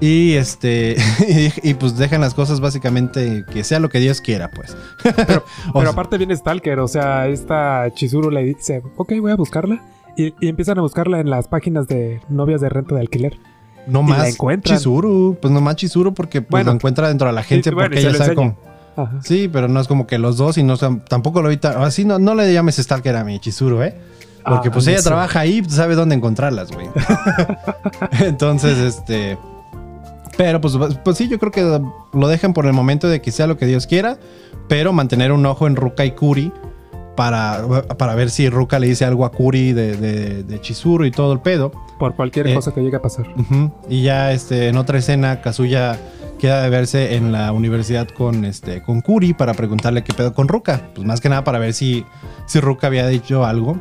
Y 0.00 0.34
este 0.34 0.96
y, 1.28 1.70
y, 1.70 1.74
pues 1.74 1.96
dejan 1.96 2.20
las 2.20 2.34
cosas 2.34 2.60
básicamente 2.60 3.44
que 3.52 3.64
sea 3.64 3.80
lo 3.80 3.88
que 3.88 3.98
Dios 3.98 4.20
quiera, 4.20 4.50
pues. 4.50 4.76
O 5.04 5.12
Pero 5.72 5.80
sea, 5.80 5.88
aparte 5.90 6.18
viene 6.18 6.36
Stalker, 6.36 6.78
o 6.80 6.86
sea, 6.88 7.26
esta 7.28 7.90
Chizuru 7.94 8.30
le 8.30 8.44
dice, 8.44 8.82
ok, 8.96 9.14
voy 9.20 9.32
a 9.32 9.36
buscarla. 9.36 9.82
Y, 10.16 10.34
y 10.40 10.48
empiezan 10.48 10.78
a 10.78 10.82
buscarla 10.82 11.18
en 11.20 11.30
las 11.30 11.48
páginas 11.48 11.86
de 11.88 12.20
novias 12.28 12.60
de 12.60 12.68
renta 12.68 12.94
de 12.94 13.00
alquiler. 13.00 13.38
no 13.86 14.00
y 14.00 14.04
más. 14.04 14.36
Chizuru, 14.62 15.36
pues 15.40 15.52
no 15.52 15.60
más 15.60 15.76
Chizuru 15.76 16.12
porque 16.14 16.42
pues, 16.42 16.50
Bueno. 16.50 16.70
lo 16.72 16.74
encuentra 16.76 17.08
dentro 17.08 17.26
de 17.28 17.32
la 17.32 17.40
agencia 17.40 17.70
Y- 17.70 17.74
bueno, 17.74 17.88
porque 17.90 18.00
ella 18.06 18.14
sabe 18.18 18.34
cómo. 18.34 18.56
Ajá. 19.02 19.18
Sí, 19.22 19.48
pero 19.52 19.68
no 19.68 19.80
es 19.80 19.88
como 19.88 20.06
que 20.06 20.18
los 20.18 20.36
dos 20.36 20.58
y 20.58 20.62
no 20.62 20.76
tampoco 20.76 21.40
lo 21.42 21.48
evita. 21.48 21.82
Así 21.84 22.04
no, 22.04 22.18
no 22.18 22.34
le 22.34 22.52
llames 22.52 22.76
Stalker 22.76 23.16
a 23.16 23.24
mi 23.24 23.38
Chizuru, 23.38 23.82
¿eh? 23.82 23.94
Porque 24.44 24.68
Ah, 24.68 24.72
pues 24.72 24.86
ella 24.86 25.02
trabaja 25.02 25.40
ahí, 25.40 25.62
sabe 25.68 25.94
dónde 25.94 26.14
encontrarlas, 26.14 26.70
güey. 26.72 26.86
Entonces, 28.20 28.78
este. 28.78 29.38
Pero 30.36 30.60
pues, 30.60 30.74
pues 31.04 31.16
sí, 31.16 31.28
yo 31.28 31.38
creo 31.38 31.50
que 31.52 31.80
lo 32.12 32.28
dejan 32.28 32.52
por 32.54 32.66
el 32.66 32.72
momento 32.72 33.08
de 33.08 33.20
que 33.20 33.32
sea 33.32 33.46
lo 33.46 33.56
que 33.56 33.66
Dios 33.66 33.86
quiera, 33.86 34.18
pero 34.68 34.92
mantener 34.92 35.32
un 35.32 35.44
ojo 35.46 35.66
en 35.66 35.74
Ruka 35.74 36.04
y 36.04 36.12
Kuri 36.12 36.52
para, 37.16 37.64
para 37.98 38.14
ver 38.14 38.30
si 38.30 38.48
Ruka 38.48 38.78
le 38.78 38.86
dice 38.86 39.04
algo 39.04 39.24
a 39.24 39.32
Kuri 39.32 39.72
de, 39.72 39.96
de, 39.96 40.44
de 40.44 40.60
Chizuru 40.60 41.04
y 41.06 41.10
todo 41.10 41.32
el 41.32 41.40
pedo. 41.40 41.72
Por 41.98 42.14
cualquier 42.14 42.46
Eh, 42.46 42.54
cosa 42.54 42.72
que 42.72 42.80
llegue 42.82 42.96
a 42.96 43.02
pasar. 43.02 43.26
Y 43.88 44.02
ya 44.02 44.30
este, 44.30 44.68
en 44.68 44.76
otra 44.76 44.98
escena, 44.98 45.40
Kazuya 45.40 45.98
queda 46.38 46.62
de 46.62 46.70
verse 46.70 47.16
en 47.16 47.32
la 47.32 47.52
universidad 47.52 48.08
con, 48.08 48.44
este, 48.44 48.82
con 48.82 49.00
Kuri 49.00 49.34
para 49.34 49.54
preguntarle 49.54 50.04
qué 50.04 50.14
pedo 50.14 50.32
con 50.32 50.48
Ruka. 50.48 50.88
Pues 50.94 51.06
más 51.06 51.20
que 51.20 51.28
nada 51.28 51.44
para 51.44 51.58
ver 51.58 51.74
si, 51.74 52.04
si 52.46 52.60
Ruka 52.60 52.86
había 52.86 53.06
dicho 53.06 53.44
algo. 53.44 53.76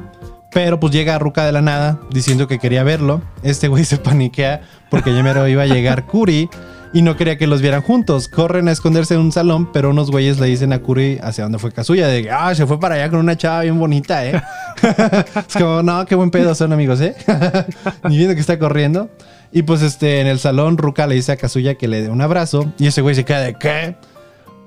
Pero 0.52 0.80
pues 0.80 0.92
llega 0.92 1.20
Ruka 1.20 1.46
de 1.46 1.52
la 1.52 1.62
nada 1.62 2.00
diciendo 2.10 2.48
que 2.48 2.60
quería 2.60 2.84
verlo. 2.84 3.22
Este 3.44 3.68
güey 3.68 3.86
se 3.86 3.98
paniquea 3.98 4.62
porque 4.90 5.14
ya 5.14 5.24
mero 5.24 5.48
iba 5.48 5.64
a 5.64 5.68
llegar 5.68 6.06
Kuri 6.06 6.50
y 6.94 7.02
no 7.02 7.16
quería 7.16 7.38
que 7.38 7.48
los 7.48 7.62
vieran 7.62 7.82
juntos. 7.82 8.28
Corren 8.28 8.68
a 8.68 8.72
esconderse 8.72 9.14
en 9.14 9.22
un 9.22 9.32
salón, 9.32 9.72
pero 9.72 9.90
unos 9.90 10.12
güeyes 10.12 10.40
le 10.40 10.48
dicen 10.48 10.74
a 10.74 10.80
Kuri 10.80 11.20
hacia 11.22 11.44
dónde 11.44 11.60
fue 11.60 11.72
Kazuya. 11.72 12.08
De 12.08 12.24
que, 12.24 12.32
ah, 12.32 12.54
se 12.56 12.66
fue 12.66 12.80
para 12.80 12.96
allá 12.96 13.10
con 13.10 13.20
una 13.20 13.38
chava 13.38 13.62
bien 13.62 13.80
bonita, 13.80 14.26
¿eh? 14.26 14.42
es 15.48 15.54
como, 15.54 15.84
no, 15.84 16.06
qué 16.06 16.16
buen 16.16 16.32
pedo 16.32 16.56
son 16.56 16.74
amigos, 16.74 17.02
¿eh? 17.02 17.16
Ni 18.10 18.18
viendo 18.18 18.36
que 18.36 18.42
está 18.42 18.58
corriendo. 18.58 19.10
Y 19.52 19.64
pues 19.64 19.82
este, 19.82 20.22
en 20.22 20.28
el 20.28 20.40
salón, 20.40 20.78
Ruka 20.78 21.08
le 21.08 21.16
dice 21.16 21.32
a 21.32 21.38
Kazuya 21.38 21.76
que 21.76 21.88
le 21.88 22.02
dé 22.02 22.10
un 22.10 22.22
abrazo. 22.22 22.72
Y 22.78 22.88
ese 22.88 23.02
güey 23.02 23.16
se 23.16 23.26
queda 23.26 23.42
de 23.42 23.56
¿qué? 23.56 23.96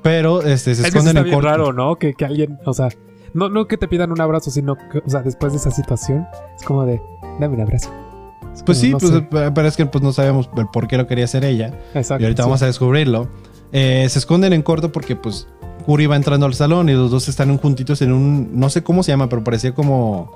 Pero 0.03 0.43
este, 0.43 0.75
se 0.75 0.87
esconden 0.87 1.17
en 1.17 1.25
corto. 1.31 1.41
raro, 1.49 1.73
¿no? 1.73 1.97
Que, 1.97 2.15
que 2.15 2.25
alguien, 2.25 2.59
o 2.65 2.73
sea, 2.73 2.89
no, 3.35 3.49
no 3.49 3.67
que 3.67 3.77
te 3.77 3.87
pidan 3.87 4.11
un 4.13 4.21
abrazo, 4.21 4.51
sino 4.51 4.77
que, 4.77 4.99
o 4.99 5.09
sea, 5.11 5.23
después 5.23 5.53
de 5.53 5.59
esa 5.59 5.71
situación, 5.71 6.27
es 6.57 6.65
como 6.65 6.87
de, 6.87 7.01
dame 7.39 7.57
un 7.57 7.61
abrazo. 7.61 8.10
Es 8.55 8.63
Pues 8.63 8.79
sí, 8.79 8.91
no 8.91 8.99
pues, 8.99 9.13
sé. 9.13 9.23
pero 9.31 9.67
es 9.69 9.77
que 9.77 9.87
pues 9.87 10.03
no 10.03 10.13
sabemos 10.13 10.49
por 10.73 10.89
qué 10.89 10.97
lo 10.97 11.07
quería 11.07 11.25
hacer 11.25 11.45
ella. 11.45 11.73
Exacto. 11.95 12.23
Y 12.23 12.27
ahorita 12.27 12.43
sí. 12.43 12.49
vamos 12.49 12.63
a 12.63 12.67
descubrirlo. 12.67 13.29
Eh, 13.73 14.07
se 14.09 14.19
esconden 14.19 14.53
en 14.53 14.63
corto 14.63 14.91
porque 14.93 15.15
pues 15.17 15.47
Kuri 15.87 16.07
va 16.07 16.17
entrando 16.17 16.47
al 16.47 16.55
salón 16.55 16.89
y 16.89 16.93
los 16.93 17.11
dos 17.11 17.29
están 17.29 17.57
juntitos 17.59 18.03
en 18.03 18.13
un, 18.13 18.51
no 18.59 18.69
sé 18.71 18.83
cómo 18.83 19.03
se 19.03 19.13
llama, 19.13 19.29
pero 19.29 19.45
parecía 19.45 19.73
como... 19.75 20.33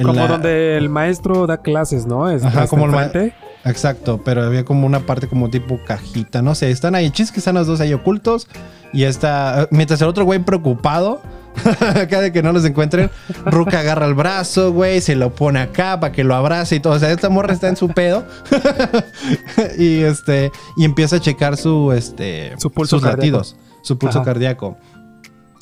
Como 0.00 0.14
la- 0.14 0.26
donde 0.26 0.76
el 0.78 0.88
maestro 0.88 1.46
da 1.46 1.58
clases, 1.58 2.06
¿no? 2.06 2.28
Es, 2.30 2.42
Ajá, 2.44 2.66
como 2.66 2.86
el 2.86 2.90
ma- 2.92 3.04
enfrente. 3.04 3.34
Exacto, 3.64 4.20
pero 4.24 4.42
había 4.42 4.64
como 4.64 4.86
una 4.86 5.00
parte 5.00 5.28
como 5.28 5.48
tipo 5.50 5.78
cajita, 5.86 6.42
no 6.42 6.54
sé, 6.56 6.70
están 6.72 6.94
ahí, 6.96 7.10
chis 7.10 7.30
que 7.30 7.38
están 7.38 7.54
los 7.54 7.66
dos 7.68 7.80
ahí 7.80 7.92
ocultos 7.92 8.48
y 8.92 9.04
está, 9.04 9.68
mientras 9.70 10.00
el 10.02 10.08
otro 10.08 10.24
güey 10.24 10.40
preocupado, 10.40 11.20
acá 11.80 12.20
de 12.20 12.32
que 12.32 12.42
no 12.42 12.52
los 12.52 12.64
encuentren, 12.64 13.10
Ruka 13.46 13.80
agarra 13.80 14.06
el 14.06 14.14
brazo, 14.14 14.72
güey, 14.72 15.00
se 15.00 15.14
lo 15.14 15.34
pone 15.34 15.60
acá 15.60 16.00
para 16.00 16.12
que 16.12 16.24
lo 16.24 16.34
abrace 16.34 16.76
y 16.76 16.80
todo, 16.80 16.94
o 16.94 16.98
sea, 16.98 17.10
esta 17.12 17.28
morra 17.28 17.52
está 17.52 17.68
en 17.68 17.76
su 17.76 17.88
pedo 17.88 18.24
y 19.78 20.00
este, 20.00 20.50
y 20.76 20.84
empieza 20.84 21.16
a 21.16 21.20
checar 21.20 21.56
su, 21.56 21.92
este, 21.92 22.54
Su 22.58 22.70
pulso 22.70 22.96
sus 22.96 23.02
cardíaco. 23.02 23.38
latidos, 23.38 23.56
su 23.82 23.98
pulso 23.98 24.18
Ajá. 24.18 24.24
cardíaco. 24.26 24.76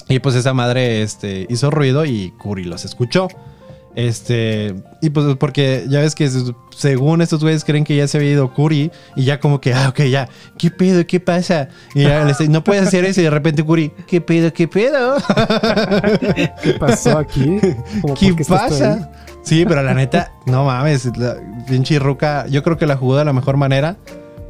Y 0.08 0.18
pues 0.18 0.34
esa 0.34 0.52
madre, 0.54 1.02
este, 1.02 1.46
hizo 1.48 1.70
ruido 1.70 2.04
y 2.04 2.32
Kuri 2.32 2.64
los 2.64 2.84
escuchó. 2.84 3.28
Este, 3.96 4.74
y 5.02 5.10
pues 5.10 5.34
porque 5.36 5.84
ya 5.88 5.98
ves 6.00 6.14
que 6.14 6.28
se- 6.28 6.54
según 6.76 7.22
estos 7.22 7.40
güeyes 7.42 7.64
creen 7.64 7.82
que 7.84 7.96
ya 7.96 8.06
se 8.06 8.18
había 8.18 8.30
ido 8.30 8.54
Kuri 8.54 8.90
y 9.16 9.24
ya 9.24 9.40
como 9.40 9.60
que, 9.60 9.74
ah, 9.74 9.88
ok, 9.88 10.02
ya, 10.02 10.28
¿qué 10.58 10.70
pedo? 10.70 11.04
¿Qué 11.06 11.18
pasa? 11.20 11.68
Y 11.94 12.04
ya 12.04 12.24
les 12.24 12.48
no 12.48 12.62
puedes 12.62 12.86
hacer 12.86 13.04
eso 13.04 13.20
y 13.20 13.24
de 13.24 13.30
repente 13.30 13.64
Kuri, 13.64 13.92
¿qué 14.06 14.20
pedo? 14.20 14.52
¿Qué 14.52 14.68
pedo? 14.68 15.16
¿Qué 16.62 16.74
pasó 16.78 17.18
aquí? 17.18 17.58
Como, 18.00 18.14
¿Qué 18.14 18.34
pasa? 18.48 19.10
Sí, 19.42 19.64
pero 19.66 19.82
la 19.82 19.94
neta, 19.94 20.32
no 20.46 20.64
mames, 20.66 21.06
la 21.16 21.36
pinche 21.68 21.98
Ruka, 21.98 22.46
yo 22.46 22.62
creo 22.62 22.76
que 22.76 22.86
la 22.86 22.96
jugó 22.96 23.16
de 23.16 23.24
la 23.24 23.32
mejor 23.32 23.56
manera. 23.56 23.96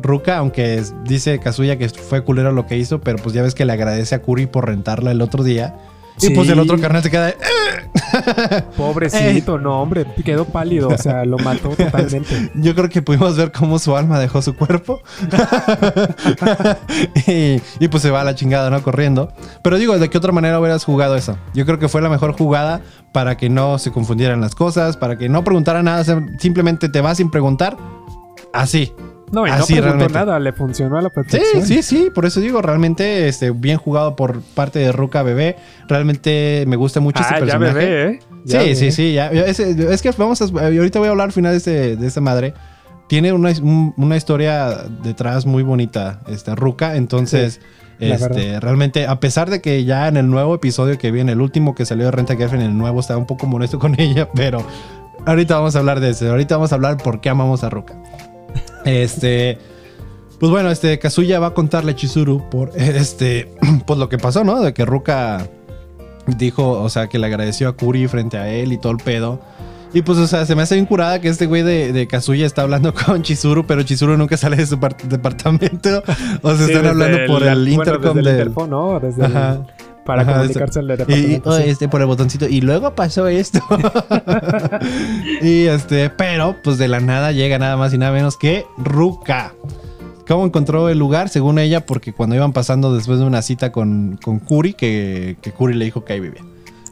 Ruka, 0.03 0.37
aunque 0.39 0.77
es- 0.79 0.95
dice 1.05 1.39
Kazuya 1.41 1.77
que 1.79 1.89
fue 1.89 2.25
culero 2.25 2.53
lo 2.53 2.67
que 2.67 2.77
hizo, 2.77 3.01
pero 3.01 3.19
pues 3.23 3.35
ya 3.35 3.43
ves 3.43 3.55
que 3.55 3.65
le 3.65 3.73
agradece 3.73 4.15
a 4.15 4.23
Kuri 4.23 4.47
por 4.47 4.67
rentarla 4.67 5.11
el 5.11 5.21
otro 5.23 5.45
día. 5.45 5.77
Y 6.21 6.31
pues 6.31 6.49
el 6.49 6.59
otro 6.59 6.79
carnal 6.79 7.03
se 7.03 7.11
queda 7.11 7.27
de... 7.27 7.33
"Eh". 7.41 8.63
Pobrecito, 8.77 9.59
no, 9.59 9.81
hombre, 9.81 10.05
quedó 10.25 10.45
pálido, 10.45 10.89
o 10.89 10.99
sea, 10.99 11.25
lo 11.25 11.39
mató 11.39 11.69
totalmente. 11.77 12.51
Yo 12.55 12.75
creo 12.75 12.89
que 12.89 13.01
pudimos 13.03 13.37
ver 13.37 13.53
cómo 13.53 13.79
su 13.79 13.97
alma 13.97 14.19
dejó 14.19 14.43
su 14.43 14.55
cuerpo. 14.55 15.01
y, 17.27 17.61
y 17.79 17.89
pues 17.89 18.03
se 18.03 18.11
va 18.11 18.21
a 18.21 18.25
la 18.25 18.35
chingada, 18.35 18.71
¿no? 18.71 18.83
Corriendo. 18.83 19.33
Pero 19.63 19.79
digo, 19.79 19.99
¿de 19.99 20.09
qué 20.11 20.19
otra 20.19 20.33
manera 20.33 20.59
hubieras 20.61 20.85
jugado 20.85 21.17
eso? 21.17 21.39
Yo 21.55 21.65
creo 21.67 21.79
que 21.79 21.89
fue 21.89 22.03
la 22.03 22.09
mejor 22.09 22.33
jugada 22.37 22.81
para 23.13 23.37
que 23.37 23.49
no 23.49 23.79
se 23.79 23.91
confundieran 23.91 24.41
las 24.41 24.55
cosas, 24.55 24.97
para 24.97 25.17
que 25.19 25.29
no 25.29 25.45
preguntara 25.45 25.83
nada, 25.83 26.05
sim- 26.05 26.37
simplemente 26.39 26.89
te 26.89 27.01
vas 27.01 27.17
sin 27.19 27.31
preguntar. 27.31 27.77
Así. 28.53 28.93
No, 29.33 29.47
y 29.47 29.51
no 29.51 29.57
Así 29.57 29.75
preguntó 29.75 30.09
realmente. 30.09 30.13
nada, 30.19 30.39
le 30.41 30.53
funcionó 30.53 30.99
a 30.99 31.03
la 31.03 31.09
Sí, 31.09 31.15
perfección. 31.15 31.63
sí, 31.65 31.83
sí, 31.83 32.09
por 32.13 32.27
eso 32.27 32.41
digo, 32.41 32.61
realmente 32.63 33.29
este, 33.29 33.51
bien 33.53 33.77
jugado 33.79 34.17
por 34.17 34.41
parte 34.43 34.79
de 34.81 34.91
Ruka 34.93 35.23
Bebé. 35.23 35.57
Realmente 35.89 36.65
me 36.67 36.75
gusta 36.77 36.99
mucho 37.01 37.21
ese 37.23 37.35
Ah, 37.35 37.39
ya 37.39 37.41
personaje. 37.59 37.75
bebé, 37.75 38.11
¿eh? 38.15 38.19
Sí, 38.45 38.53
Ya 38.53 38.61
sí, 38.61 38.67
bebé. 38.75 38.91
sí, 38.93 39.13
ya. 39.13 39.27
Es, 39.29 39.61
es 39.61 40.03
que 40.03 40.11
vamos 40.17 40.43
a. 40.43 40.45
Ahorita 40.47 40.99
voy 40.99 41.09
a 41.09 41.11
hablar 41.13 41.27
al 41.27 41.33
final 41.33 41.53
de, 41.53 41.59
este, 41.59 41.97
de 41.97 42.07
esta 42.07 42.21
madre. 42.21 42.55
Tiene 43.09 43.33
una, 43.33 43.51
un- 43.63 43.93
una 43.97 44.17
historia 44.17 44.69
detrás 45.03 45.45
muy 45.47 45.63
bonita, 45.63 46.21
esta 46.29 46.55
Ruka. 46.55 46.97
Entonces, 46.97 47.61
este, 48.01 48.59
realmente, 48.61 49.07
a 49.07 49.21
pesar 49.21 49.51
de 49.51 49.61
que 49.61 49.85
ya 49.85 50.09
en 50.09 50.17
el 50.17 50.29
nuevo 50.31 50.55
episodio 50.55 50.97
que 50.99 51.11
vi, 51.11 51.21
en 51.21 51.29
el 51.29 51.41
último 51.41 51.75
que 51.75 51.85
salió 51.87 52.07
de 52.07 52.11
Renta 52.13 52.35
Girlfriend, 52.37 52.65
en 52.65 52.71
el 52.73 52.79
nuevo 52.79 52.99
estaba 53.01 53.19
un 53.19 53.27
poco 53.27 53.47
molesto 53.47 53.79
con 53.81 54.01
ella, 54.01 54.29
pero 54.35 54.65
ahorita 55.27 55.55
vamos 55.57 55.77
a 55.77 55.81
hablar 55.81 56.01
de 56.01 56.11
eso. 56.11 56.29
Ahorita 56.31 56.57
vamos 56.57 56.73
a 56.73 56.77
hablar 56.77 56.97
por 56.97 57.21
qué 57.21 57.29
amamos 57.31 57.63
a 57.65 57.71
Ruka. 57.71 57.95
Este. 58.85 59.59
Pues 60.39 60.51
bueno, 60.51 60.71
este 60.71 60.99
Kazuya 60.99 61.39
va 61.39 61.49
a 61.49 61.55
contarle 61.55 61.93
a 61.93 61.95
Chizuru 61.97 62.49
por 62.51 62.71
este. 62.77 63.53
Pues 63.87 63.99
lo 63.99 64.09
que 64.09 64.19
pasó, 64.19 64.45
¿no? 64.45 64.61
De 64.61 64.73
que 64.73 64.85
Ruka 64.85 65.47
dijo, 66.27 66.71
o 66.83 66.89
sea, 66.89 67.09
que 67.09 67.19
le 67.19 67.27
agradeció 67.27 67.69
a 67.69 67.73
Kuri 67.77 68.07
frente 68.09 68.39
a 68.39 68.49
él 68.49 68.73
y 68.73 68.79
todo 68.79 68.93
el 68.93 68.99
pedo. 68.99 69.41
Y 69.93 70.03
pues, 70.03 70.19
o 70.19 70.27
sea, 70.29 70.47
se 70.47 70.55
me 70.55 70.63
hace 70.63 70.77
bien 70.77 70.87
curada 70.87 71.21
que 71.21 71.27
este 71.29 71.47
güey 71.47 71.63
de, 71.63 71.93
de 71.93 72.07
Kazuya 72.07 72.47
está 72.47 72.63
hablando 72.63 72.95
con 73.07 73.23
Chizuru, 73.23 73.67
pero 73.67 73.83
Chizuru 73.83 74.17
nunca 74.17 74.37
sale 74.37 74.57
de 74.57 74.67
su 74.67 74.79
par- 74.79 74.97
departamento. 74.97 76.03
O 76.43 76.55
Sí, 76.55 76.65
están 76.65 76.87
hablando 76.87 77.19
por 77.27 77.43
el 77.43 77.59
bueno, 77.59 77.71
intercom 77.71 78.19
el 78.19 78.25
del. 78.25 78.35
interfón, 78.39 78.71
¿no? 78.71 79.01
Desde 79.01 79.25
el-. 79.27 79.61
Para 80.11 80.23
Ajá, 80.23 80.33
comunicarse 80.39 80.81
al 80.81 80.87
Y, 80.87 80.89
departamento. 80.89 81.51
oh, 81.51 81.57
sí. 81.57 81.63
este 81.67 81.89
por 81.89 82.01
el 82.01 82.09
botoncito. 82.09 82.49
Y 82.49 82.61
luego 82.63 82.95
pasó 82.97 83.29
esto. 83.29 83.61
y 85.41 85.67
este, 85.67 86.11
pero 86.11 86.57
pues 86.65 86.79
de 86.79 86.89
la 86.89 86.99
nada 86.99 87.31
llega 87.31 87.59
nada 87.61 87.77
más 87.77 87.95
y 87.95 87.99
nada 87.99 88.11
menos 88.13 88.37
que 88.37 88.67
Ruka. 88.77 89.53
¿Cómo 90.27 90.47
encontró 90.47 90.89
el 90.89 90.99
lugar? 90.99 91.29
Según 91.29 91.59
ella, 91.61 91.87
porque 91.87 92.13
cuando 92.13 92.35
iban 92.35 92.53
pasando 92.53 92.93
después 92.95 93.19
de 93.21 93.25
una 93.25 93.41
cita 93.43 93.71
con, 93.73 94.19
con 94.23 94.39
Kuri, 94.41 94.75
que, 94.75 95.37
que 95.41 95.53
Kuri 95.53 95.75
le 95.75 95.85
dijo 95.85 96.05
que 96.05 96.13
ahí 96.15 96.21
vivía. 96.21 96.43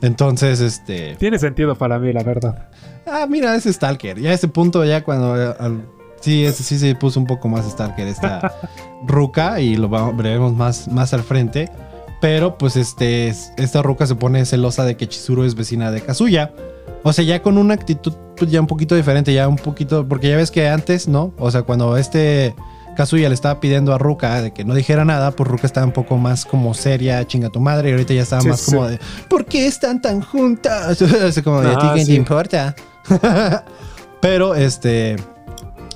Entonces, 0.00 0.60
este. 0.60 1.16
Tiene 1.16 1.38
sentido 1.40 1.74
para 1.76 1.98
mí, 1.98 2.12
la 2.12 2.22
verdad. 2.22 2.68
Ah, 3.04 3.26
mira, 3.28 3.54
es 3.56 3.64
Stalker. 3.64 4.20
Ya 4.20 4.30
a 4.30 4.34
ese 4.34 4.46
punto, 4.48 4.84
ya 4.84 5.02
cuando. 5.02 5.32
al- 5.58 5.82
sí, 6.20 6.44
ese 6.44 6.62
sí 6.62 6.78
se 6.78 6.94
puso 6.94 7.18
un 7.18 7.26
poco 7.26 7.48
más 7.48 7.64
Stalker 7.68 8.06
esta 8.06 8.52
Ruka 9.06 9.60
y 9.60 9.76
lo 9.76 9.88
veremos 10.14 10.52
más, 10.54 10.86
más 10.88 11.12
al 11.14 11.22
frente. 11.22 11.68
Pero 12.20 12.58
pues 12.58 12.76
este, 12.76 13.28
es- 13.28 13.52
esta 13.56 13.82
Ruka 13.82 14.06
se 14.06 14.14
pone 14.16 14.44
celosa 14.44 14.84
de 14.84 14.96
que 14.96 15.08
Chizuru 15.08 15.44
es 15.44 15.54
vecina 15.54 15.90
de 15.90 16.00
Kazuya. 16.00 16.52
O 17.04 17.12
sea, 17.12 17.24
ya 17.24 17.42
con 17.42 17.58
una 17.58 17.74
actitud 17.74 18.12
pues, 18.36 18.50
ya 18.50 18.60
un 18.60 18.66
poquito 18.66 18.94
diferente, 18.96 19.32
ya 19.32 19.46
un 19.48 19.56
poquito. 19.56 20.06
Porque 20.08 20.28
ya 20.28 20.36
ves 20.36 20.50
que 20.50 20.68
antes, 20.68 21.06
¿no? 21.08 21.32
O 21.38 21.50
sea, 21.50 21.62
cuando 21.62 21.96
este 21.96 22.54
Kazuya 22.96 23.28
le 23.28 23.34
estaba 23.36 23.60
pidiendo 23.60 23.94
a 23.94 23.98
Ruka 23.98 24.42
de 24.42 24.52
que 24.52 24.64
no 24.64 24.74
dijera 24.74 25.04
nada, 25.04 25.30
pues 25.30 25.48
Ruka 25.48 25.66
estaba 25.68 25.86
un 25.86 25.92
poco 25.92 26.16
más 26.16 26.44
como 26.44 26.74
seria, 26.74 27.24
chinga 27.24 27.50
tu 27.50 27.60
madre. 27.60 27.90
Y 27.90 27.92
ahorita 27.92 28.14
ya 28.14 28.22
estaba 28.22 28.42
Sí, 28.42 28.48
más 28.48 28.60
sí. 28.60 28.72
como 28.72 28.88
de, 28.88 28.98
¿por 29.28 29.44
qué 29.44 29.66
están 29.68 30.02
tan 30.02 30.20
juntas? 30.20 31.00
Así 31.22 31.42
como 31.42 31.60
de, 31.60 31.68
¿a 31.68 31.78
ti 31.78 31.86
Ah, 31.88 31.92
qué 31.94 32.04
te 32.04 32.14
importa? 32.14 32.74
Pero 34.20 34.54
este 34.56 35.16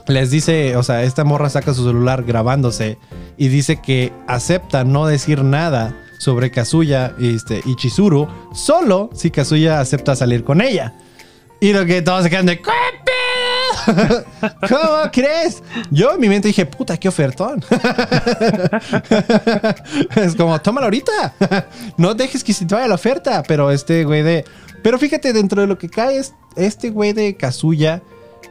les 0.06 0.30
dice, 0.30 0.76
o 0.76 0.82
sea, 0.82 1.02
esta 1.02 1.24
morra 1.24 1.48
saca 1.48 1.74
su 1.74 1.84
celular 1.84 2.24
grabándose 2.24 2.98
y 3.36 3.48
dice 3.48 3.80
que 3.80 4.12
acepta 4.26 4.84
no 4.84 5.06
decir 5.06 5.42
nada 5.44 5.96
sobre 6.22 6.52
Kazuya 6.52 7.16
este, 7.20 7.60
y 7.64 7.74
Chizuru, 7.74 8.28
solo 8.54 9.10
si 9.12 9.32
Kazuya 9.32 9.80
acepta 9.80 10.14
salir 10.14 10.44
con 10.44 10.60
ella. 10.60 10.94
Y 11.58 11.72
lo 11.72 11.84
que 11.84 12.00
todos 12.00 12.22
se 12.22 12.30
quedan 12.30 12.46
de 12.46 12.62
¿Qué? 12.62 12.70
¿Cómo 14.68 15.10
crees? 15.12 15.64
Yo 15.90 16.12
en 16.12 16.20
mi 16.20 16.28
mente 16.28 16.46
dije, 16.46 16.64
puta, 16.64 16.96
qué 16.96 17.08
ofertón. 17.08 17.64
es 20.14 20.36
como, 20.36 20.60
tómala 20.60 20.86
ahorita. 20.86 21.66
no 21.96 22.14
dejes 22.14 22.44
que 22.44 22.52
se 22.52 22.66
te 22.66 22.76
vaya 22.76 22.86
la 22.86 22.94
oferta. 22.94 23.42
Pero 23.42 23.72
este 23.72 24.04
güey 24.04 24.22
de. 24.22 24.44
Pero 24.84 25.00
fíjate, 25.00 25.32
dentro 25.32 25.60
de 25.60 25.66
lo 25.66 25.76
que 25.76 25.88
cae 25.88 26.18
es 26.18 26.34
este 26.54 26.90
güey 26.90 27.14
de 27.14 27.36
Kazuya, 27.36 28.00